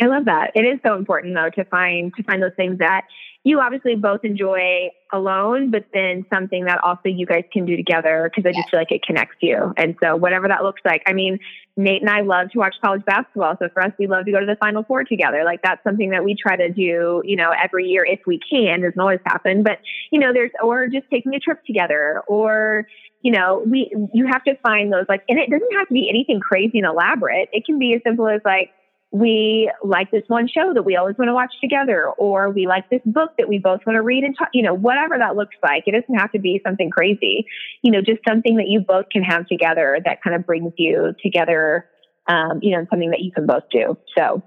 I 0.00 0.06
love 0.06 0.26
that. 0.26 0.52
It 0.54 0.60
is 0.60 0.78
so 0.84 0.94
important 0.94 1.34
though 1.34 1.50
to 1.50 1.64
find 1.64 2.14
to 2.14 2.22
find 2.22 2.42
those 2.42 2.54
things 2.56 2.78
that 2.78 3.04
you 3.44 3.60
obviously 3.60 3.94
both 3.94 4.24
enjoy 4.24 4.90
alone, 5.12 5.70
but 5.70 5.86
then 5.94 6.26
something 6.32 6.64
that 6.64 6.82
also 6.82 7.08
you 7.08 7.24
guys 7.24 7.44
can 7.52 7.64
do 7.64 7.76
together 7.76 8.30
because 8.30 8.48
I 8.48 8.52
just 8.52 8.70
feel 8.70 8.80
like 8.80 8.90
it 8.90 9.02
connects 9.02 9.36
you. 9.40 9.72
And 9.76 9.96
so 10.02 10.16
whatever 10.16 10.48
that 10.48 10.62
looks 10.62 10.82
like. 10.84 11.02
I 11.06 11.12
mean, 11.12 11.38
Nate 11.76 12.02
and 12.02 12.10
I 12.10 12.22
love 12.22 12.50
to 12.50 12.58
watch 12.58 12.74
college 12.84 13.04
basketball. 13.04 13.54
So 13.58 13.68
for 13.72 13.82
us, 13.82 13.92
we 13.98 14.08
love 14.08 14.24
to 14.26 14.32
go 14.32 14.40
to 14.40 14.46
the 14.46 14.56
final 14.56 14.82
four 14.82 15.04
together. 15.04 15.44
Like 15.44 15.62
that's 15.62 15.82
something 15.84 16.10
that 16.10 16.24
we 16.24 16.34
try 16.34 16.56
to 16.56 16.68
do, 16.68 17.22
you 17.24 17.36
know, 17.36 17.50
every 17.50 17.86
year 17.86 18.04
if 18.04 18.20
we 18.26 18.40
can. 18.50 18.82
Doesn't 18.82 18.98
always 18.98 19.20
happen, 19.24 19.62
but 19.62 19.78
you 20.10 20.18
know, 20.18 20.32
there's 20.32 20.50
or 20.62 20.88
just 20.88 21.06
taking 21.10 21.32
a 21.34 21.38
trip 21.38 21.64
together 21.64 22.22
or 22.26 22.86
you 23.22 23.32
know, 23.32 23.62
we 23.66 23.90
you 24.12 24.26
have 24.26 24.44
to 24.44 24.56
find 24.62 24.92
those 24.92 25.06
like 25.08 25.22
and 25.28 25.38
it 25.38 25.48
doesn't 25.50 25.72
have 25.76 25.88
to 25.88 25.94
be 25.94 26.08
anything 26.10 26.40
crazy 26.40 26.78
and 26.78 26.86
elaborate. 26.86 27.48
It 27.52 27.64
can 27.64 27.78
be 27.78 27.94
as 27.94 28.00
simple 28.04 28.28
as 28.28 28.40
like 28.44 28.70
we 29.10 29.72
like 29.82 30.10
this 30.10 30.24
one 30.26 30.48
show 30.48 30.74
that 30.74 30.82
we 30.82 30.96
always 30.96 31.16
want 31.16 31.28
to 31.28 31.34
watch 31.34 31.52
together, 31.62 32.08
or 32.18 32.50
we 32.50 32.66
like 32.66 32.90
this 32.90 33.00
book 33.06 33.32
that 33.38 33.48
we 33.48 33.58
both 33.58 33.80
want 33.86 33.96
to 33.96 34.02
read 34.02 34.22
and 34.22 34.36
talk, 34.36 34.48
you 34.52 34.62
know, 34.62 34.74
whatever 34.74 35.16
that 35.16 35.34
looks 35.34 35.56
like. 35.62 35.84
It 35.86 35.92
doesn't 35.92 36.14
have 36.14 36.32
to 36.32 36.38
be 36.38 36.60
something 36.64 36.90
crazy, 36.90 37.46
you 37.82 37.90
know, 37.90 38.02
just 38.02 38.20
something 38.28 38.56
that 38.56 38.68
you 38.68 38.80
both 38.80 39.06
can 39.10 39.22
have 39.22 39.46
together 39.46 39.98
that 40.04 40.22
kind 40.22 40.36
of 40.36 40.44
brings 40.44 40.72
you 40.76 41.14
together, 41.22 41.86
um, 42.26 42.58
you 42.62 42.76
know, 42.76 42.86
something 42.90 43.10
that 43.10 43.20
you 43.20 43.32
can 43.32 43.46
both 43.46 43.64
do. 43.70 43.96
So 44.16 44.42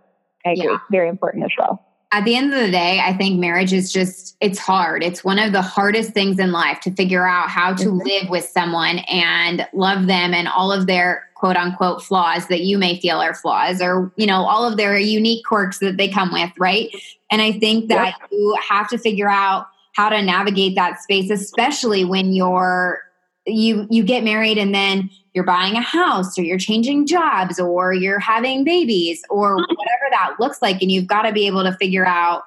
I 0.45 0.51
agree. 0.51 0.65
Yeah. 0.65 0.77
Very 0.91 1.09
important 1.09 1.45
as 1.45 1.51
well 1.57 1.83
at 2.11 2.25
the 2.25 2.35
end 2.35 2.53
of 2.53 2.59
the 2.59 2.69
day, 2.69 2.99
I 3.01 3.13
think 3.13 3.39
marriage 3.39 3.71
is 3.71 3.91
just, 3.91 4.35
it's 4.41 4.59
hard. 4.59 5.01
It's 5.01 5.23
one 5.23 5.39
of 5.39 5.53
the 5.53 5.61
hardest 5.61 6.11
things 6.11 6.39
in 6.39 6.51
life 6.51 6.81
to 6.81 6.91
figure 6.91 7.25
out 7.25 7.49
how 7.49 7.73
to 7.73 7.85
mm-hmm. 7.85 7.99
live 7.99 8.29
with 8.29 8.45
someone 8.45 8.99
and 8.99 9.65
love 9.73 10.07
them 10.07 10.33
and 10.33 10.47
all 10.49 10.73
of 10.73 10.87
their 10.87 11.29
quote 11.41 11.57
unquote 11.57 12.03
flaws 12.03 12.45
that 12.49 12.61
you 12.61 12.77
may 12.77 12.99
feel 12.99 13.17
are 13.17 13.33
flaws 13.33 13.81
or, 13.81 14.13
you 14.15 14.27
know, 14.27 14.45
all 14.45 14.63
of 14.63 14.77
their 14.77 14.95
unique 14.99 15.43
quirks 15.43 15.79
that 15.79 15.97
they 15.97 16.07
come 16.07 16.31
with, 16.31 16.51
right? 16.59 16.89
And 17.31 17.41
I 17.41 17.51
think 17.51 17.89
that 17.89 18.15
yep. 18.21 18.29
you 18.31 18.55
have 18.69 18.87
to 18.89 18.99
figure 18.99 19.27
out 19.27 19.65
how 19.95 20.09
to 20.09 20.21
navigate 20.21 20.75
that 20.75 21.01
space, 21.01 21.31
especially 21.31 22.05
when 22.05 22.33
you're 22.33 22.99
you 23.47 23.87
you 23.89 24.03
get 24.03 24.23
married 24.23 24.59
and 24.59 24.75
then 24.75 25.09
you're 25.33 25.43
buying 25.43 25.73
a 25.73 25.81
house 25.81 26.37
or 26.37 26.43
you're 26.43 26.59
changing 26.59 27.07
jobs 27.07 27.59
or 27.59 27.91
you're 27.91 28.19
having 28.19 28.63
babies 28.63 29.23
or 29.31 29.57
mm-hmm. 29.57 29.73
whatever 29.73 30.05
that 30.11 30.35
looks 30.39 30.61
like 30.61 30.79
and 30.83 30.91
you've 30.91 31.07
got 31.07 31.23
to 31.23 31.33
be 31.33 31.47
able 31.47 31.63
to 31.63 31.75
figure 31.77 32.05
out 32.05 32.43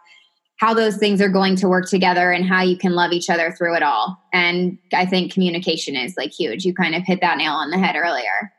how 0.59 0.73
those 0.73 0.97
things 0.97 1.21
are 1.21 1.29
going 1.29 1.57
to 1.57 1.69
work 1.69 1.89
together 1.89 2.31
and 2.31 2.45
how 2.45 2.63
you 2.63 2.77
can 2.77 2.93
love 2.93 3.11
each 3.11 3.29
other 3.29 3.51
through 3.59 3.75
it 3.75 3.83
all 3.83 4.17
and 4.33 4.79
i 4.93 5.05
think 5.05 5.33
communication 5.33 5.97
is 5.97 6.17
like 6.17 6.31
huge 6.31 6.65
you 6.65 6.73
kind 6.73 6.95
of 6.95 7.03
hit 7.03 7.21
that 7.21 7.39
nail 7.39 7.55
on 7.55 7.71
the 7.71 7.79
head 7.79 7.97
earlier 7.97 8.53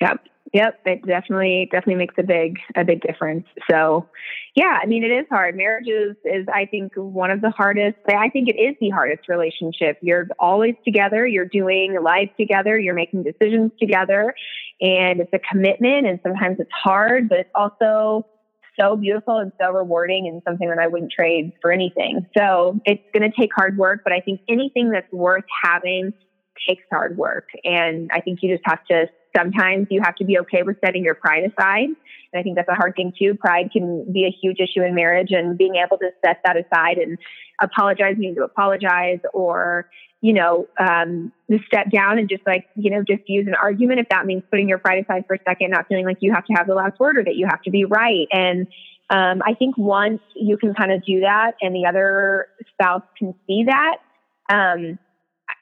yep 0.00 0.20
Yep, 0.54 0.80
it 0.86 1.04
definitely 1.04 1.68
definitely 1.72 1.96
makes 1.96 2.14
a 2.16 2.22
big 2.22 2.58
a 2.76 2.84
big 2.84 3.00
difference. 3.00 3.44
So, 3.68 4.08
yeah, 4.54 4.78
I 4.80 4.86
mean 4.86 5.02
it 5.02 5.10
is 5.10 5.26
hard. 5.28 5.56
Marriage 5.56 5.88
is 5.88 6.14
is 6.24 6.46
I 6.52 6.66
think 6.66 6.92
one 6.94 7.32
of 7.32 7.40
the 7.40 7.50
hardest. 7.50 7.96
I 8.06 8.28
think 8.28 8.48
it 8.48 8.56
is 8.56 8.76
the 8.80 8.90
hardest 8.90 9.28
relationship. 9.28 9.98
You're 10.00 10.28
always 10.38 10.76
together. 10.84 11.26
You're 11.26 11.48
doing 11.48 11.98
life 12.00 12.30
together. 12.38 12.78
You're 12.78 12.94
making 12.94 13.24
decisions 13.24 13.72
together, 13.80 14.32
and 14.80 15.20
it's 15.20 15.32
a 15.32 15.40
commitment. 15.40 16.06
And 16.06 16.20
sometimes 16.22 16.60
it's 16.60 16.70
hard, 16.72 17.28
but 17.28 17.40
it's 17.40 17.50
also 17.56 18.24
so 18.78 18.94
beautiful 18.94 19.38
and 19.38 19.50
so 19.60 19.72
rewarding 19.72 20.28
and 20.28 20.40
something 20.46 20.68
that 20.68 20.78
I 20.78 20.86
wouldn't 20.86 21.10
trade 21.10 21.52
for 21.62 21.72
anything. 21.72 22.26
So 22.36 22.78
it's 22.84 23.02
going 23.12 23.28
to 23.28 23.36
take 23.36 23.50
hard 23.56 23.76
work, 23.76 24.02
but 24.04 24.12
I 24.12 24.20
think 24.20 24.40
anything 24.48 24.90
that's 24.90 25.12
worth 25.12 25.44
having 25.64 26.12
takes 26.68 26.84
hard 26.92 27.16
work. 27.16 27.48
And 27.64 28.10
I 28.12 28.20
think 28.20 28.40
you 28.42 28.52
just 28.54 28.66
have 28.66 28.84
to, 28.86 29.06
sometimes 29.36 29.88
you 29.90 30.00
have 30.02 30.14
to 30.16 30.24
be 30.24 30.38
okay 30.40 30.62
with 30.62 30.76
setting 30.84 31.04
your 31.04 31.14
pride 31.14 31.44
aside. 31.44 31.88
And 31.88 32.40
I 32.40 32.42
think 32.42 32.56
that's 32.56 32.68
a 32.68 32.74
hard 32.74 32.94
thing 32.96 33.12
too. 33.18 33.34
Pride 33.34 33.70
can 33.72 34.10
be 34.12 34.24
a 34.24 34.30
huge 34.30 34.58
issue 34.60 34.82
in 34.82 34.94
marriage 34.94 35.30
and 35.30 35.56
being 35.56 35.76
able 35.76 35.98
to 35.98 36.10
set 36.24 36.40
that 36.44 36.56
aside 36.56 36.98
and 36.98 37.18
apologize, 37.60 38.16
meaning 38.16 38.34
to 38.36 38.42
apologize 38.42 39.20
or, 39.32 39.88
you 40.20 40.32
know, 40.32 40.66
um, 40.78 41.32
step 41.66 41.90
down 41.90 42.18
and 42.18 42.28
just 42.28 42.46
like, 42.46 42.66
you 42.74 42.90
know, 42.90 43.02
just 43.02 43.22
use 43.28 43.46
an 43.46 43.54
argument 43.54 44.00
if 44.00 44.08
that 44.08 44.26
means 44.26 44.42
putting 44.50 44.68
your 44.68 44.78
pride 44.78 45.04
aside 45.04 45.24
for 45.26 45.34
a 45.34 45.38
second, 45.46 45.70
not 45.70 45.86
feeling 45.86 46.06
like 46.06 46.18
you 46.20 46.32
have 46.32 46.44
to 46.46 46.52
have 46.54 46.66
the 46.66 46.74
last 46.74 46.98
word 46.98 47.18
or 47.18 47.24
that 47.24 47.36
you 47.36 47.46
have 47.46 47.62
to 47.62 47.70
be 47.70 47.84
right. 47.84 48.26
And 48.32 48.66
um, 49.10 49.42
I 49.46 49.54
think 49.54 49.76
once 49.76 50.20
you 50.34 50.56
can 50.56 50.74
kind 50.74 50.90
of 50.90 51.04
do 51.04 51.20
that 51.20 51.52
and 51.60 51.74
the 51.74 51.86
other 51.86 52.48
spouse 52.72 53.02
can 53.18 53.34
see 53.46 53.64
that, 53.66 53.98
um, 54.50 54.98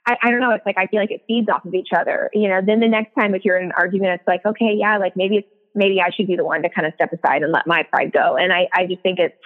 I, 0.07 0.17
I 0.23 0.31
don't 0.31 0.41
know. 0.41 0.51
It's 0.51 0.67
like 0.67 0.79
I 0.79 0.87
feel 0.87 1.01
like 1.01 1.11
it 1.11 1.23
feeds 1.27 1.49
off 1.49 1.65
of 1.65 1.75
each 1.75 1.91
other. 1.97 2.31
You 2.33 2.49
know, 2.49 2.61
then 2.65 2.81
the 2.81 2.89
next 2.89 3.15
time 3.15 3.35
if 3.35 3.45
you're 3.45 3.59
in 3.59 3.67
an 3.67 3.73
argument, 3.77 4.21
it's 4.21 4.27
like, 4.27 4.45
okay, 4.45 4.75
yeah, 4.77 4.99
like 4.99 5.17
maybe 5.17 5.37
it's 5.37 5.49
maybe 5.75 6.01
I 6.01 6.11
should 6.11 6.27
be 6.27 6.37
the 6.37 6.45
one 6.45 6.63
to 6.63 6.69
kind 6.69 6.87
of 6.87 6.95
step 6.95 7.13
aside 7.13 7.43
and 7.43 7.53
let 7.53 7.67
my 7.67 7.85
pride 7.85 8.13
go. 8.13 8.37
And 8.37 8.53
I, 8.53 8.69
I 8.75 8.87
just 8.87 9.03
think 9.03 9.19
it's 9.19 9.37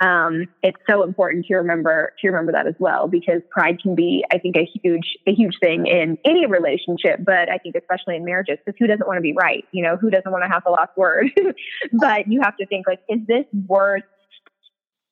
um, 0.00 0.46
it's 0.62 0.76
so 0.88 1.02
important 1.02 1.46
to 1.46 1.56
remember 1.56 2.12
to 2.20 2.28
remember 2.28 2.52
that 2.52 2.66
as 2.66 2.74
well 2.78 3.08
because 3.08 3.40
pride 3.50 3.80
can 3.80 3.94
be 3.94 4.24
i 4.30 4.38
think 4.38 4.56
a 4.56 4.68
huge 4.82 5.16
a 5.26 5.32
huge 5.32 5.54
thing 5.60 5.86
in 5.86 6.18
any 6.24 6.46
relationship 6.46 7.24
but 7.24 7.50
i 7.50 7.56
think 7.56 7.76
especially 7.76 8.16
in 8.16 8.24
marriages 8.24 8.58
because 8.64 8.76
who 8.78 8.86
doesn't 8.86 9.06
want 9.06 9.16
to 9.16 9.22
be 9.22 9.32
right 9.32 9.64
you 9.72 9.82
know 9.82 9.96
who 9.96 10.10
doesn't 10.10 10.30
want 10.30 10.44
to 10.44 10.50
have 10.50 10.62
the 10.64 10.70
last 10.70 10.90
word 10.96 11.30
but 11.92 12.30
you 12.30 12.40
have 12.42 12.56
to 12.58 12.66
think 12.66 12.86
like 12.86 13.00
is 13.08 13.20
this 13.26 13.46
worth 13.66 14.02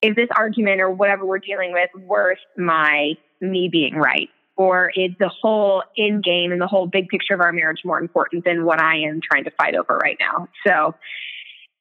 is 0.02 0.14
this 0.16 0.28
argument 0.36 0.82
or 0.82 0.90
whatever 0.90 1.24
we're 1.24 1.38
dealing 1.38 1.72
with 1.72 1.88
worth 2.02 2.38
my 2.58 3.12
me 3.40 3.70
being 3.72 3.94
right 3.94 4.28
or 4.56 4.92
is 4.94 5.10
the 5.18 5.28
whole 5.28 5.82
end 5.98 6.22
game 6.22 6.52
and 6.52 6.60
the 6.60 6.66
whole 6.66 6.86
big 6.86 7.08
picture 7.08 7.34
of 7.34 7.40
our 7.40 7.52
marriage 7.52 7.80
more 7.84 7.98
important 7.98 8.44
than 8.44 8.64
what 8.64 8.80
i 8.80 8.96
am 8.96 9.20
trying 9.20 9.44
to 9.44 9.50
fight 9.52 9.74
over 9.74 9.96
right 9.98 10.18
now 10.20 10.48
so 10.66 10.94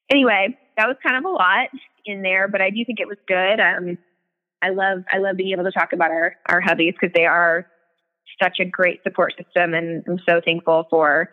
anyway 0.10 0.58
that 0.78 0.88
was 0.88 0.98
kind 1.04 1.18
of 1.18 1.26
a 1.26 1.30
lot 1.30 1.70
in 2.06 2.22
there, 2.22 2.48
but 2.48 2.62
I 2.62 2.70
do 2.70 2.84
think 2.86 3.00
it 3.00 3.08
was 3.08 3.18
good. 3.28 3.60
Um, 3.60 3.98
I 4.62 4.70
love 4.70 5.04
I 5.12 5.18
love 5.18 5.38
being 5.38 5.52
able 5.52 5.66
to 5.66 5.72
talk 5.72 5.94
about 5.94 6.12
our 6.12 6.36
our 6.48 6.62
hubbies 6.62 6.94
because 6.94 7.14
they 7.14 7.26
are 7.26 7.68
such 8.42 8.60
a 8.60 8.66
great 8.66 9.04
support 9.04 9.34
system, 9.38 9.74
and 9.74 10.04
I'm 10.08 10.20
so 10.28 10.42
thankful 10.44 10.88
for 10.90 11.30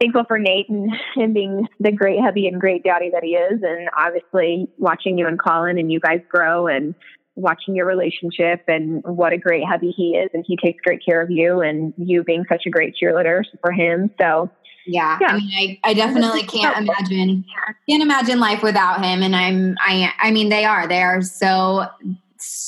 thankful 0.00 0.24
for 0.26 0.38
Nate 0.38 0.68
and, 0.68 0.90
and 1.16 1.32
being 1.32 1.68
the 1.78 1.92
great 1.92 2.20
hubby 2.20 2.48
and 2.48 2.60
great 2.60 2.82
daddy 2.82 3.10
that 3.10 3.22
he 3.22 3.30
is, 3.30 3.60
and 3.62 3.88
obviously 3.96 4.68
watching 4.78 5.16
you 5.18 5.26
and 5.26 5.38
Colin 5.38 5.78
and 5.78 5.92
you 5.92 6.00
guys 6.00 6.20
grow 6.28 6.66
and 6.66 6.94
watching 7.36 7.74
your 7.74 7.86
relationship 7.86 8.62
and 8.68 9.02
what 9.04 9.32
a 9.32 9.38
great 9.38 9.64
hubby 9.64 9.90
he 9.90 10.16
is 10.16 10.30
and 10.34 10.44
he 10.46 10.56
takes 10.56 10.80
great 10.82 11.00
care 11.04 11.20
of 11.20 11.30
you 11.30 11.60
and 11.60 11.92
you 11.96 12.22
being 12.22 12.44
such 12.48 12.62
a 12.66 12.70
great 12.70 12.94
cheerleader 13.00 13.42
for 13.60 13.72
him 13.72 14.10
so 14.20 14.50
yeah, 14.86 15.18
yeah. 15.20 15.28
I 15.28 15.36
mean, 15.38 15.78
I, 15.84 15.90
I 15.90 15.94
definitely 15.94 16.42
can't 16.42 16.76
imagine 16.76 17.44
can't 17.88 18.02
imagine 18.02 18.38
life 18.38 18.62
without 18.62 19.02
him. 19.02 19.22
And 19.22 19.34
I'm 19.34 19.76
I 19.80 20.12
I 20.20 20.30
mean, 20.30 20.50
they 20.50 20.64
are 20.64 20.86
they 20.86 21.02
are 21.02 21.22
so 21.22 21.86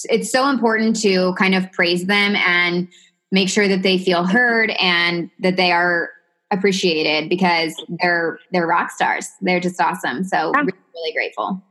it's 0.05 0.33
so 0.33 0.49
important 0.49 0.97
to 1.03 1.35
kind 1.35 1.55
of 1.55 1.71
praise 1.73 2.07
them 2.07 2.37
and 2.37 2.89
make 3.31 3.49
sure 3.49 3.69
that 3.69 3.83
they 3.83 3.99
feel 3.99 4.25
heard 4.25 4.71
and 4.81 5.31
that 5.41 5.57
they 5.57 5.73
are 5.73 6.11
appreciated 6.51 7.29
because 7.29 7.75
they're 8.01 8.39
they're 8.53 8.67
rock 8.67 8.91
stars. 8.91 9.29
They're 9.43 9.61
just 9.61 9.81
awesome. 9.81 10.25
So 10.25 10.53
really, 10.53 10.73
really 10.95 11.13
grateful. 11.13 11.63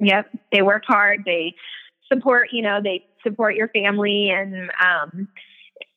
Yep, 0.00 0.28
they 0.52 0.62
work 0.62 0.82
hard. 0.86 1.22
They 1.24 1.54
support. 2.14 2.48
You 2.52 2.62
know, 2.62 2.80
they 2.82 3.04
support 3.22 3.54
your 3.54 3.68
family 3.68 4.30
and 4.30 4.70
um, 4.84 5.28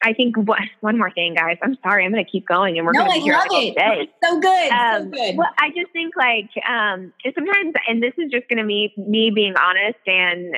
I 0.02 0.14
think 0.14 0.36
what, 0.38 0.60
one 0.82 0.98
more 0.98 1.12
thing, 1.12 1.34
guys. 1.34 1.58
I'm 1.64 1.76
sorry, 1.84 2.06
I'm 2.06 2.12
going 2.12 2.24
to 2.24 2.30
keep 2.30 2.48
going, 2.48 2.78
and 2.78 2.86
we're 2.86 2.94
no, 2.94 3.02
going 3.02 3.14
to 3.14 3.18
be 3.18 3.24
here 3.24 3.36
all 3.36 3.50
day. 3.50 4.10
So 4.24 4.40
good, 4.40 4.72
um, 4.72 5.04
so 5.04 5.10
good. 5.10 5.38
Well, 5.38 5.50
I 5.60 5.70
just 5.70 5.92
think 5.92 6.14
like 6.16 6.50
um, 6.68 7.12
sometimes, 7.24 7.74
and 7.88 8.02
this 8.02 8.14
is 8.18 8.32
just 8.32 8.48
going 8.48 8.60
to 8.60 8.68
be 8.68 8.94
me 8.98 9.32
being 9.34 9.56
honest, 9.56 10.00
and 10.06 10.56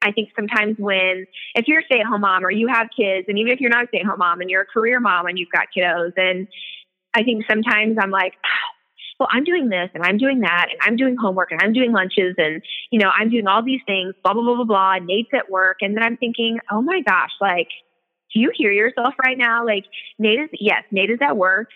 I 0.00 0.12
think 0.12 0.30
sometimes 0.34 0.76
when 0.78 1.26
if 1.54 1.68
you're 1.68 1.80
a 1.80 1.84
stay 1.84 2.00
at 2.00 2.06
home 2.06 2.22
mom 2.22 2.46
or 2.46 2.50
you 2.50 2.68
have 2.68 2.88
kids, 2.96 3.26
and 3.28 3.38
even 3.38 3.52
if 3.52 3.60
you're 3.60 3.70
not 3.70 3.84
a 3.84 3.88
stay 3.88 4.00
at 4.00 4.06
home 4.06 4.18
mom 4.18 4.40
and 4.40 4.48
you're 4.48 4.62
a 4.62 4.66
career 4.66 5.00
mom 5.00 5.26
and 5.26 5.38
you've 5.38 5.50
got 5.52 5.66
kiddos, 5.76 6.12
and 6.16 6.48
I 7.14 7.22
think 7.22 7.44
sometimes 7.48 7.96
I'm 8.00 8.10
like. 8.10 8.34
Well, 9.18 9.28
I'm 9.32 9.44
doing 9.44 9.68
this 9.68 9.90
and 9.94 10.04
I'm 10.04 10.16
doing 10.16 10.40
that 10.40 10.68
and 10.70 10.78
I'm 10.82 10.96
doing 10.96 11.16
homework 11.20 11.50
and 11.50 11.60
I'm 11.62 11.72
doing 11.72 11.92
lunches 11.92 12.34
and, 12.38 12.62
you 12.90 13.00
know, 13.00 13.10
I'm 13.10 13.30
doing 13.30 13.46
all 13.46 13.64
these 13.64 13.80
things, 13.86 14.14
blah, 14.22 14.32
blah, 14.32 14.42
blah, 14.42 14.56
blah, 14.56 14.64
blah. 14.64 14.94
Nate's 15.04 15.30
at 15.34 15.50
work. 15.50 15.78
And 15.80 15.96
then 15.96 16.02
I'm 16.04 16.16
thinking, 16.16 16.58
oh 16.70 16.82
my 16.82 17.00
gosh, 17.00 17.32
like, 17.40 17.68
do 18.32 18.40
you 18.40 18.52
hear 18.54 18.70
yourself 18.70 19.14
right 19.24 19.36
now? 19.36 19.64
Like 19.64 19.84
Nate 20.18 20.40
is, 20.40 20.48
yes, 20.52 20.82
Nate 20.92 21.10
is 21.10 21.18
at 21.20 21.36
work 21.36 21.68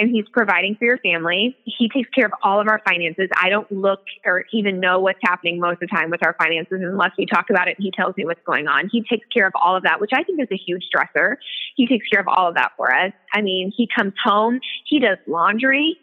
and 0.00 0.10
he's 0.10 0.24
providing 0.32 0.76
for 0.76 0.86
your 0.86 0.98
family. 0.98 1.54
He 1.64 1.88
takes 1.88 2.08
care 2.10 2.26
of 2.26 2.32
all 2.42 2.60
of 2.60 2.68
our 2.68 2.80
finances. 2.88 3.28
I 3.36 3.50
don't 3.50 3.70
look 3.70 4.00
or 4.24 4.46
even 4.52 4.80
know 4.80 4.98
what's 4.98 5.18
happening 5.22 5.60
most 5.60 5.74
of 5.74 5.80
the 5.80 5.86
time 5.88 6.10
with 6.10 6.24
our 6.24 6.34
finances 6.38 6.80
unless 6.80 7.10
we 7.18 7.26
talk 7.26 7.50
about 7.50 7.68
it 7.68 7.76
and 7.76 7.84
he 7.84 7.90
tells 7.90 8.16
me 8.16 8.24
what's 8.24 8.40
going 8.46 8.66
on. 8.66 8.88
He 8.90 9.02
takes 9.02 9.26
care 9.32 9.46
of 9.46 9.52
all 9.62 9.76
of 9.76 9.82
that, 9.82 10.00
which 10.00 10.10
I 10.14 10.24
think 10.24 10.40
is 10.40 10.48
a 10.50 10.56
huge 10.56 10.84
stressor. 10.92 11.36
He 11.76 11.86
takes 11.86 12.06
care 12.08 12.20
of 12.20 12.28
all 12.28 12.48
of 12.48 12.54
that 12.54 12.72
for 12.76 12.92
us. 12.92 13.12
I 13.34 13.42
mean, 13.42 13.72
he 13.76 13.88
comes 13.94 14.14
home, 14.24 14.60
he 14.86 14.98
does 14.98 15.18
laundry. 15.26 15.98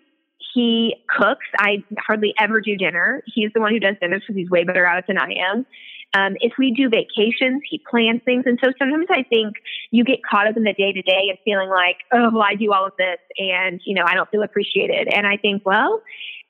He 0.53 0.95
cooks. 1.09 1.45
I 1.57 1.83
hardly 1.99 2.33
ever 2.39 2.61
do 2.61 2.75
dinner. 2.75 3.23
He's 3.25 3.51
the 3.53 3.59
one 3.59 3.73
who 3.73 3.79
does 3.79 3.95
dinner 4.01 4.19
because 4.19 4.35
he's 4.35 4.49
way 4.49 4.63
better 4.63 4.85
at 4.85 4.99
it 4.99 5.05
than 5.07 5.17
I 5.17 5.33
am. 5.51 5.65
Um, 6.13 6.35
if 6.39 6.53
we 6.57 6.71
do 6.71 6.89
vacations, 6.89 7.61
he 7.69 7.81
plans 7.89 8.21
things. 8.23 8.43
And 8.45 8.57
so 8.63 8.71
sometimes 8.79 9.07
I 9.09 9.23
think 9.23 9.55
you 9.91 10.03
get 10.03 10.19
caught 10.23 10.47
up 10.47 10.55
in 10.55 10.63
the 10.63 10.73
day 10.73 10.93
to 10.93 11.01
day 11.01 11.23
and 11.29 11.37
feeling 11.43 11.69
like, 11.69 11.97
oh, 12.13 12.31
well, 12.31 12.43
I 12.43 12.55
do 12.55 12.71
all 12.71 12.85
of 12.85 12.93
this 12.97 13.19
and, 13.37 13.81
you 13.85 13.93
know, 13.93 14.03
I 14.05 14.13
don't 14.13 14.29
feel 14.29 14.41
appreciated. 14.41 15.09
And 15.13 15.27
I 15.27 15.37
think, 15.37 15.63
well, 15.65 16.01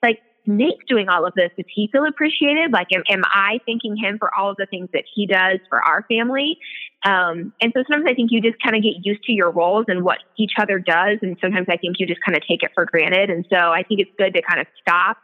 like 0.02 0.20
Nate's 0.48 0.82
doing 0.88 1.10
all 1.10 1.26
of 1.26 1.34
this. 1.34 1.50
Does 1.56 1.66
he 1.68 1.88
feel 1.92 2.06
appreciated? 2.06 2.72
Like, 2.72 2.88
am, 2.94 3.02
am 3.10 3.22
I 3.26 3.60
thanking 3.66 3.96
him 3.96 4.18
for 4.18 4.34
all 4.34 4.50
of 4.50 4.56
the 4.56 4.64
things 4.64 4.88
that 4.94 5.04
he 5.14 5.26
does 5.26 5.58
for 5.68 5.82
our 5.82 6.06
family? 6.08 6.58
Um, 7.04 7.52
and 7.60 7.72
so 7.74 7.84
sometimes 7.88 8.06
I 8.08 8.14
think 8.14 8.30
you 8.32 8.40
just 8.40 8.56
kind 8.62 8.74
of 8.74 8.82
get 8.82 8.94
used 9.04 9.22
to 9.24 9.32
your 9.32 9.50
roles 9.50 9.84
and 9.88 10.02
what 10.02 10.18
each 10.38 10.52
other 10.58 10.78
does. 10.78 11.18
And 11.20 11.36
sometimes 11.40 11.66
I 11.68 11.76
think 11.76 11.96
you 11.98 12.06
just 12.06 12.20
kind 12.24 12.34
of 12.34 12.42
take 12.48 12.62
it 12.62 12.70
for 12.74 12.86
granted. 12.86 13.28
And 13.28 13.46
so 13.50 13.56
I 13.56 13.82
think 13.82 14.00
it's 14.00 14.10
good 14.16 14.32
to 14.34 14.42
kind 14.42 14.60
of 14.60 14.66
stop 14.80 15.18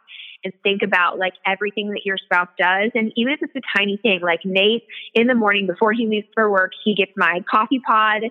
and 0.45 0.53
think 0.62 0.83
about 0.83 1.18
like 1.18 1.33
everything 1.47 1.91
that 1.93 2.03
your 2.05 2.18
spouse 2.18 2.51
does. 2.59 2.91
And 2.95 3.11
even 3.16 3.33
if 3.33 3.41
it's 3.43 3.57
a 3.57 3.79
tiny 3.79 3.97
thing, 3.97 4.20
like 4.22 4.41
Nate 4.45 4.85
in 5.14 5.27
the 5.27 5.35
morning 5.35 5.66
before 5.66 5.93
he 5.93 6.07
leaves 6.07 6.29
for 6.35 6.51
work, 6.51 6.72
he 6.85 6.95
gets 6.95 7.12
my 7.16 7.41
coffee 7.51 7.81
pod 7.85 8.25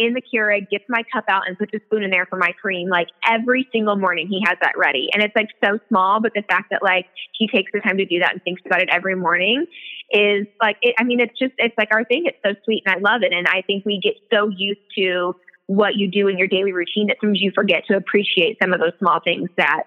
in 0.00 0.14
the 0.14 0.22
Keurig, 0.22 0.70
gets 0.70 0.84
my 0.88 1.02
cup 1.12 1.24
out 1.28 1.46
and 1.46 1.58
puts 1.58 1.72
a 1.74 1.80
spoon 1.84 2.02
in 2.02 2.10
there 2.10 2.24
for 2.24 2.36
my 2.36 2.52
cream. 2.60 2.88
Like 2.88 3.08
every 3.24 3.68
single 3.70 3.96
morning 3.96 4.28
he 4.28 4.42
has 4.46 4.56
that 4.62 4.72
ready. 4.78 5.10
And 5.12 5.22
it's 5.22 5.36
like 5.36 5.48
so 5.62 5.78
small, 5.88 6.20
but 6.20 6.32
the 6.34 6.42
fact 6.48 6.70
that 6.70 6.82
like 6.82 7.06
he 7.38 7.46
takes 7.46 7.70
the 7.72 7.80
time 7.80 7.98
to 7.98 8.06
do 8.06 8.18
that 8.20 8.32
and 8.32 8.42
thinks 8.42 8.62
about 8.64 8.80
it 8.80 8.88
every 8.90 9.14
morning 9.14 9.66
is 10.10 10.46
like, 10.60 10.78
it, 10.80 10.94
I 10.98 11.04
mean, 11.04 11.20
it's 11.20 11.38
just, 11.38 11.52
it's 11.58 11.76
like 11.76 11.88
our 11.92 12.04
thing. 12.04 12.24
It's 12.24 12.38
so 12.44 12.54
sweet 12.64 12.82
and 12.86 12.96
I 12.96 12.98
love 12.98 13.22
it. 13.22 13.34
And 13.34 13.46
I 13.46 13.60
think 13.60 13.84
we 13.84 14.00
get 14.02 14.14
so 14.32 14.48
used 14.48 14.80
to 14.96 15.36
what 15.66 15.96
you 15.96 16.10
do 16.10 16.28
in 16.28 16.38
your 16.38 16.48
daily 16.48 16.72
routine 16.72 17.08
that 17.08 17.18
sometimes 17.20 17.42
you 17.42 17.52
forget 17.54 17.84
to 17.88 17.96
appreciate 17.96 18.56
some 18.60 18.72
of 18.72 18.80
those 18.80 18.96
small 18.98 19.20
things 19.22 19.50
that 19.58 19.84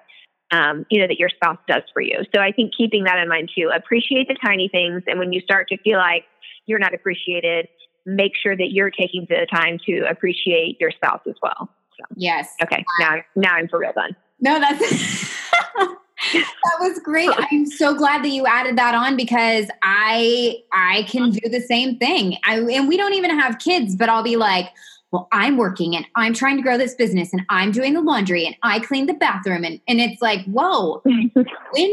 um, 0.51 0.85
you 0.91 1.01
know, 1.01 1.07
that 1.07 1.17
your 1.17 1.29
spouse 1.29 1.57
does 1.67 1.81
for 1.93 2.01
you. 2.01 2.19
So 2.35 2.39
I 2.39 2.51
think 2.51 2.73
keeping 2.77 3.05
that 3.05 3.17
in 3.17 3.27
mind 3.27 3.49
too, 3.57 3.71
appreciate 3.75 4.27
the 4.27 4.37
tiny 4.45 4.69
things. 4.71 5.01
And 5.07 5.17
when 5.17 5.33
you 5.33 5.41
start 5.41 5.67
to 5.69 5.77
feel 5.79 5.97
like 5.97 6.25
you're 6.67 6.77
not 6.77 6.93
appreciated, 6.93 7.67
make 8.05 8.33
sure 8.41 8.55
that 8.55 8.71
you're 8.71 8.91
taking 8.91 9.25
the 9.29 9.47
time 9.53 9.79
to 9.85 10.05
appreciate 10.09 10.79
your 10.79 10.91
spouse 10.91 11.21
as 11.27 11.35
well. 11.41 11.69
So, 11.97 12.05
yes. 12.15 12.49
Okay. 12.61 12.83
Now, 12.99 13.17
now 13.35 13.53
I'm 13.53 13.67
for 13.67 13.79
real 13.79 13.93
done. 13.93 14.15
No, 14.39 14.59
that's. 14.59 14.79
that 16.33 16.77
was 16.79 16.99
great. 16.99 17.29
I'm 17.33 17.65
so 17.65 17.93
glad 17.93 18.23
that 18.23 18.29
you 18.29 18.45
added 18.45 18.77
that 18.77 18.95
on 18.95 19.15
because 19.15 19.67
I 19.81 20.57
I 20.71 21.03
can 21.03 21.31
do 21.31 21.49
the 21.49 21.61
same 21.61 21.97
thing. 21.97 22.37
I 22.45 22.59
and 22.59 22.87
we 22.87 22.97
don't 22.97 23.13
even 23.13 23.37
have 23.37 23.59
kids, 23.59 23.95
but 23.95 24.09
I'll 24.09 24.23
be 24.23 24.37
like, 24.37 24.67
well, 25.13 25.27
I'm 25.31 25.57
working 25.57 25.95
and 25.95 26.07
I'm 26.15 26.33
trying 26.33 26.57
to 26.57 26.63
grow 26.63 26.75
this 26.75 26.95
business 26.95 27.31
and 27.33 27.43
I'm 27.49 27.71
doing 27.71 27.93
the 27.93 28.01
laundry 28.01 28.47
and 28.47 28.55
I 28.63 28.79
clean 28.79 29.05
the 29.05 29.13
bathroom. 29.13 29.63
And, 29.63 29.79
and 29.87 30.01
it's 30.01 30.23
like, 30.23 30.43
whoa, 30.45 31.01
when 31.05 31.35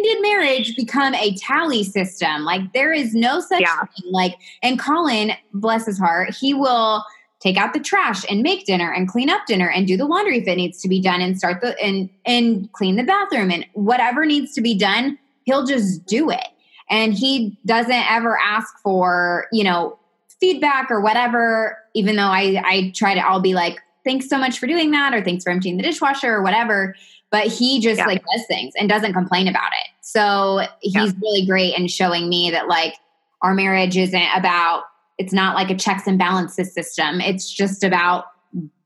did 0.02 0.22
marriage 0.22 0.74
become 0.74 1.14
a 1.14 1.36
tally 1.36 1.84
system? 1.84 2.44
Like, 2.44 2.72
there 2.72 2.94
is 2.94 3.14
no 3.14 3.40
such 3.40 3.60
yeah. 3.60 3.80
thing. 3.80 4.10
Like, 4.10 4.36
and 4.62 4.80
Colin, 4.80 5.32
bless 5.52 5.84
his 5.84 5.98
heart, 5.98 6.34
he 6.34 6.54
will 6.54 7.04
take 7.40 7.58
out 7.58 7.74
the 7.74 7.80
trash 7.80 8.24
and 8.30 8.42
make 8.42 8.64
dinner 8.64 8.90
and 8.90 9.06
clean 9.06 9.28
up 9.28 9.44
dinner 9.46 9.68
and 9.68 9.86
do 9.86 9.98
the 9.98 10.06
laundry 10.06 10.38
if 10.38 10.48
it 10.48 10.56
needs 10.56 10.80
to 10.80 10.88
be 10.88 11.00
done 11.00 11.20
and 11.20 11.36
start 11.38 11.60
the 11.60 11.78
and 11.82 12.08
and 12.26 12.70
clean 12.72 12.96
the 12.96 13.02
bathroom 13.02 13.50
and 13.50 13.66
whatever 13.72 14.26
needs 14.26 14.52
to 14.52 14.60
be 14.60 14.76
done 14.76 15.18
he'll 15.44 15.64
just 15.64 16.04
do 16.04 16.28
it 16.28 16.48
and 16.90 17.14
he 17.14 17.58
doesn't 17.64 18.10
ever 18.10 18.38
ask 18.38 18.74
for 18.82 19.46
you 19.52 19.64
know 19.64 19.98
feedback 20.40 20.90
or 20.90 21.00
whatever, 21.00 21.78
even 21.94 22.16
though 22.16 22.22
I, 22.22 22.62
I 22.64 22.92
try 22.94 23.14
to, 23.14 23.20
I'll 23.20 23.40
be 23.40 23.54
like, 23.54 23.78
thanks 24.04 24.28
so 24.28 24.38
much 24.38 24.58
for 24.58 24.66
doing 24.66 24.90
that, 24.92 25.14
or 25.14 25.22
thanks 25.22 25.44
for 25.44 25.50
emptying 25.50 25.76
the 25.76 25.82
dishwasher 25.82 26.34
or 26.34 26.42
whatever. 26.42 26.94
but 27.30 27.46
he 27.46 27.80
just 27.80 27.98
yeah. 27.98 28.06
like 28.06 28.22
does 28.32 28.46
things 28.46 28.74
and 28.78 28.88
doesn't 28.88 29.12
complain 29.12 29.48
about 29.48 29.70
it. 29.72 29.90
So 30.00 30.66
he's 30.80 30.94
yeah. 30.94 31.12
really 31.22 31.46
great 31.46 31.78
in 31.78 31.86
showing 31.86 32.28
me 32.28 32.50
that 32.50 32.68
like 32.68 32.94
our 33.42 33.54
marriage 33.54 33.96
isn't 33.96 34.28
about 34.36 34.84
it's 35.18 35.32
not 35.32 35.54
like 35.54 35.70
a 35.70 35.74
checks 35.74 36.06
and 36.06 36.18
balances 36.18 36.72
system. 36.72 37.20
It's 37.20 37.52
just 37.52 37.84
about 37.84 38.24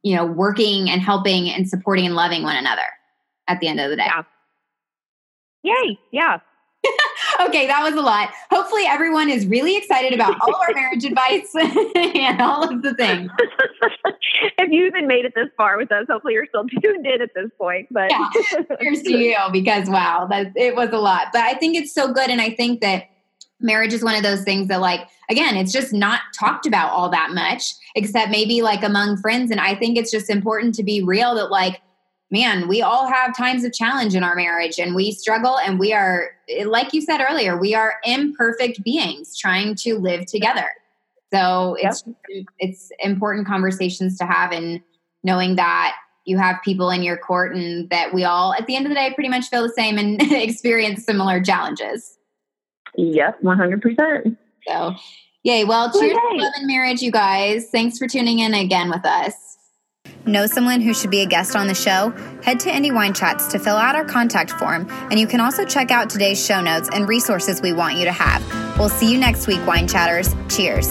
you 0.02 0.14
know 0.14 0.26
working 0.26 0.90
and 0.90 1.00
helping 1.00 1.48
and 1.48 1.68
supporting 1.68 2.07
and 2.07 2.14
loving 2.14 2.42
one 2.42 2.57
another 2.57 2.82
at 3.48 3.61
the 3.61 3.68
end 3.68 3.80
of 3.80 3.90
the 3.90 3.96
day. 3.96 4.05
Yeah. 4.05 4.22
Yay. 5.62 5.98
Yeah. 6.12 6.40
okay, 7.41 7.66
that 7.66 7.82
was 7.82 7.95
a 7.95 8.01
lot. 8.01 8.30
Hopefully, 8.51 8.85
everyone 8.87 9.28
is 9.28 9.47
really 9.47 9.76
excited 9.76 10.12
about 10.12 10.37
all 10.43 10.55
our 10.57 10.74
marriage 10.74 11.05
advice 11.05 11.55
and 11.95 12.41
all 12.41 12.62
of 12.62 12.82
the 12.82 12.95
things. 12.95 13.30
if 14.59 14.70
you 14.70 14.87
even 14.87 15.07
made 15.07 15.24
it 15.24 15.32
this 15.35 15.49
far 15.57 15.76
with 15.76 15.93
us, 15.93 16.07
hopefully 16.09 16.35
you're 16.35 16.47
still 16.47 16.64
tuned 16.64 17.07
in 17.07 17.22
at 17.22 17.30
this 17.35 17.51
point. 17.59 17.89
But 17.91 18.11
yeah, 18.11 18.28
here's 18.80 19.03
to 19.03 19.16
you 19.16 19.37
because 19.53 19.89
wow, 19.89 20.26
that 20.30 20.53
it 20.57 20.76
was 20.76 20.91
a 20.91 20.99
lot. 20.99 21.28
But 21.32 21.43
I 21.43 21.55
think 21.55 21.76
it's 21.76 21.93
so 21.93 22.12
good, 22.12 22.30
and 22.30 22.41
I 22.41 22.51
think 22.51 22.80
that 22.80 23.05
marriage 23.61 23.93
is 23.93 24.05
one 24.05 24.14
of 24.14 24.22
those 24.22 24.43
things 24.43 24.68
that, 24.68 24.80
like, 24.80 25.01
again, 25.30 25.57
it's 25.57 25.72
just 25.72 25.93
not 25.93 26.20
talked 26.39 26.66
about 26.66 26.91
all 26.91 27.09
that 27.11 27.30
much, 27.32 27.74
except 27.95 28.30
maybe 28.30 28.62
like 28.62 28.82
among 28.82 29.16
friends. 29.16 29.51
And 29.51 29.61
I 29.61 29.74
think 29.74 29.97
it's 29.97 30.11
just 30.11 30.30
important 30.30 30.74
to 30.76 30.82
be 30.82 31.03
real 31.03 31.35
that, 31.35 31.51
like 31.51 31.80
man, 32.35 32.66
we 32.66 32.82
all 32.82 33.07
have 33.07 33.35
times 33.35 33.62
of 33.62 33.72
challenge 33.72 34.16
in 34.16 34.24
our 34.24 34.35
marriage 34.35 34.80
and 34.80 34.93
we 34.97 35.12
struggle 35.12 35.57
and 35.57 35.78
we 35.78 35.93
are, 35.93 36.30
like 36.66 36.93
you 36.93 37.01
said 37.01 37.20
earlier, 37.20 37.57
we 37.57 37.76
are 37.76 37.95
imperfect 38.03 38.82
beings 38.82 39.39
trying 39.39 39.76
to 39.76 39.97
live 39.99 40.26
together. 40.26 40.66
So 41.32 41.76
it's 41.78 42.03
yep. 42.28 42.45
it's 42.59 42.91
important 42.99 43.47
conversations 43.47 44.18
to 44.18 44.24
have 44.24 44.51
and 44.51 44.80
knowing 45.22 45.55
that 45.57 45.95
you 46.24 46.37
have 46.37 46.57
people 46.64 46.91
in 46.91 47.05
your 47.05 47.16
court 47.16 47.55
and 47.55 47.89
that 47.91 48.12
we 48.12 48.24
all 48.24 48.53
at 48.55 48.66
the 48.66 48.74
end 48.74 48.87
of 48.87 48.91
the 48.91 48.97
day 48.97 49.12
pretty 49.14 49.30
much 49.30 49.47
feel 49.47 49.62
the 49.62 49.68
same 49.68 49.97
and 49.97 50.20
experience 50.32 51.05
similar 51.05 51.41
challenges. 51.41 52.18
Yep, 52.97 53.43
100%. 53.43 54.37
So, 54.66 54.95
yay. 55.45 55.64
Well, 55.64 55.93
cheers 55.93 56.16
to 56.16 56.37
love 56.37 56.53
and 56.57 56.66
marriage, 56.66 57.01
you 57.01 57.12
guys. 57.12 57.68
Thanks 57.70 57.97
for 57.97 58.09
tuning 58.09 58.41
in 58.41 58.55
again 58.55 58.91
with 58.91 59.05
us. 59.05 59.43
Know 60.26 60.46
someone 60.46 60.80
who 60.80 60.94
should 60.94 61.10
be 61.10 61.20
a 61.20 61.26
guest 61.26 61.54
on 61.54 61.66
the 61.66 61.74
show? 61.74 62.10
Head 62.42 62.58
to 62.60 62.74
Indy 62.74 62.90
Wine 62.90 63.12
Chats 63.12 63.46
to 63.48 63.58
fill 63.58 63.76
out 63.76 63.94
our 63.94 64.06
contact 64.06 64.52
form, 64.52 64.86
and 65.10 65.20
you 65.20 65.26
can 65.26 65.38
also 65.38 65.66
check 65.66 65.90
out 65.90 66.08
today's 66.08 66.42
show 66.42 66.62
notes 66.62 66.88
and 66.94 67.06
resources 67.06 67.60
we 67.60 67.74
want 67.74 67.98
you 67.98 68.04
to 68.06 68.12
have. 68.12 68.42
We'll 68.78 68.88
see 68.88 69.12
you 69.12 69.18
next 69.18 69.46
week, 69.46 69.64
Wine 69.66 69.86
Chatters. 69.86 70.34
Cheers. 70.48 70.88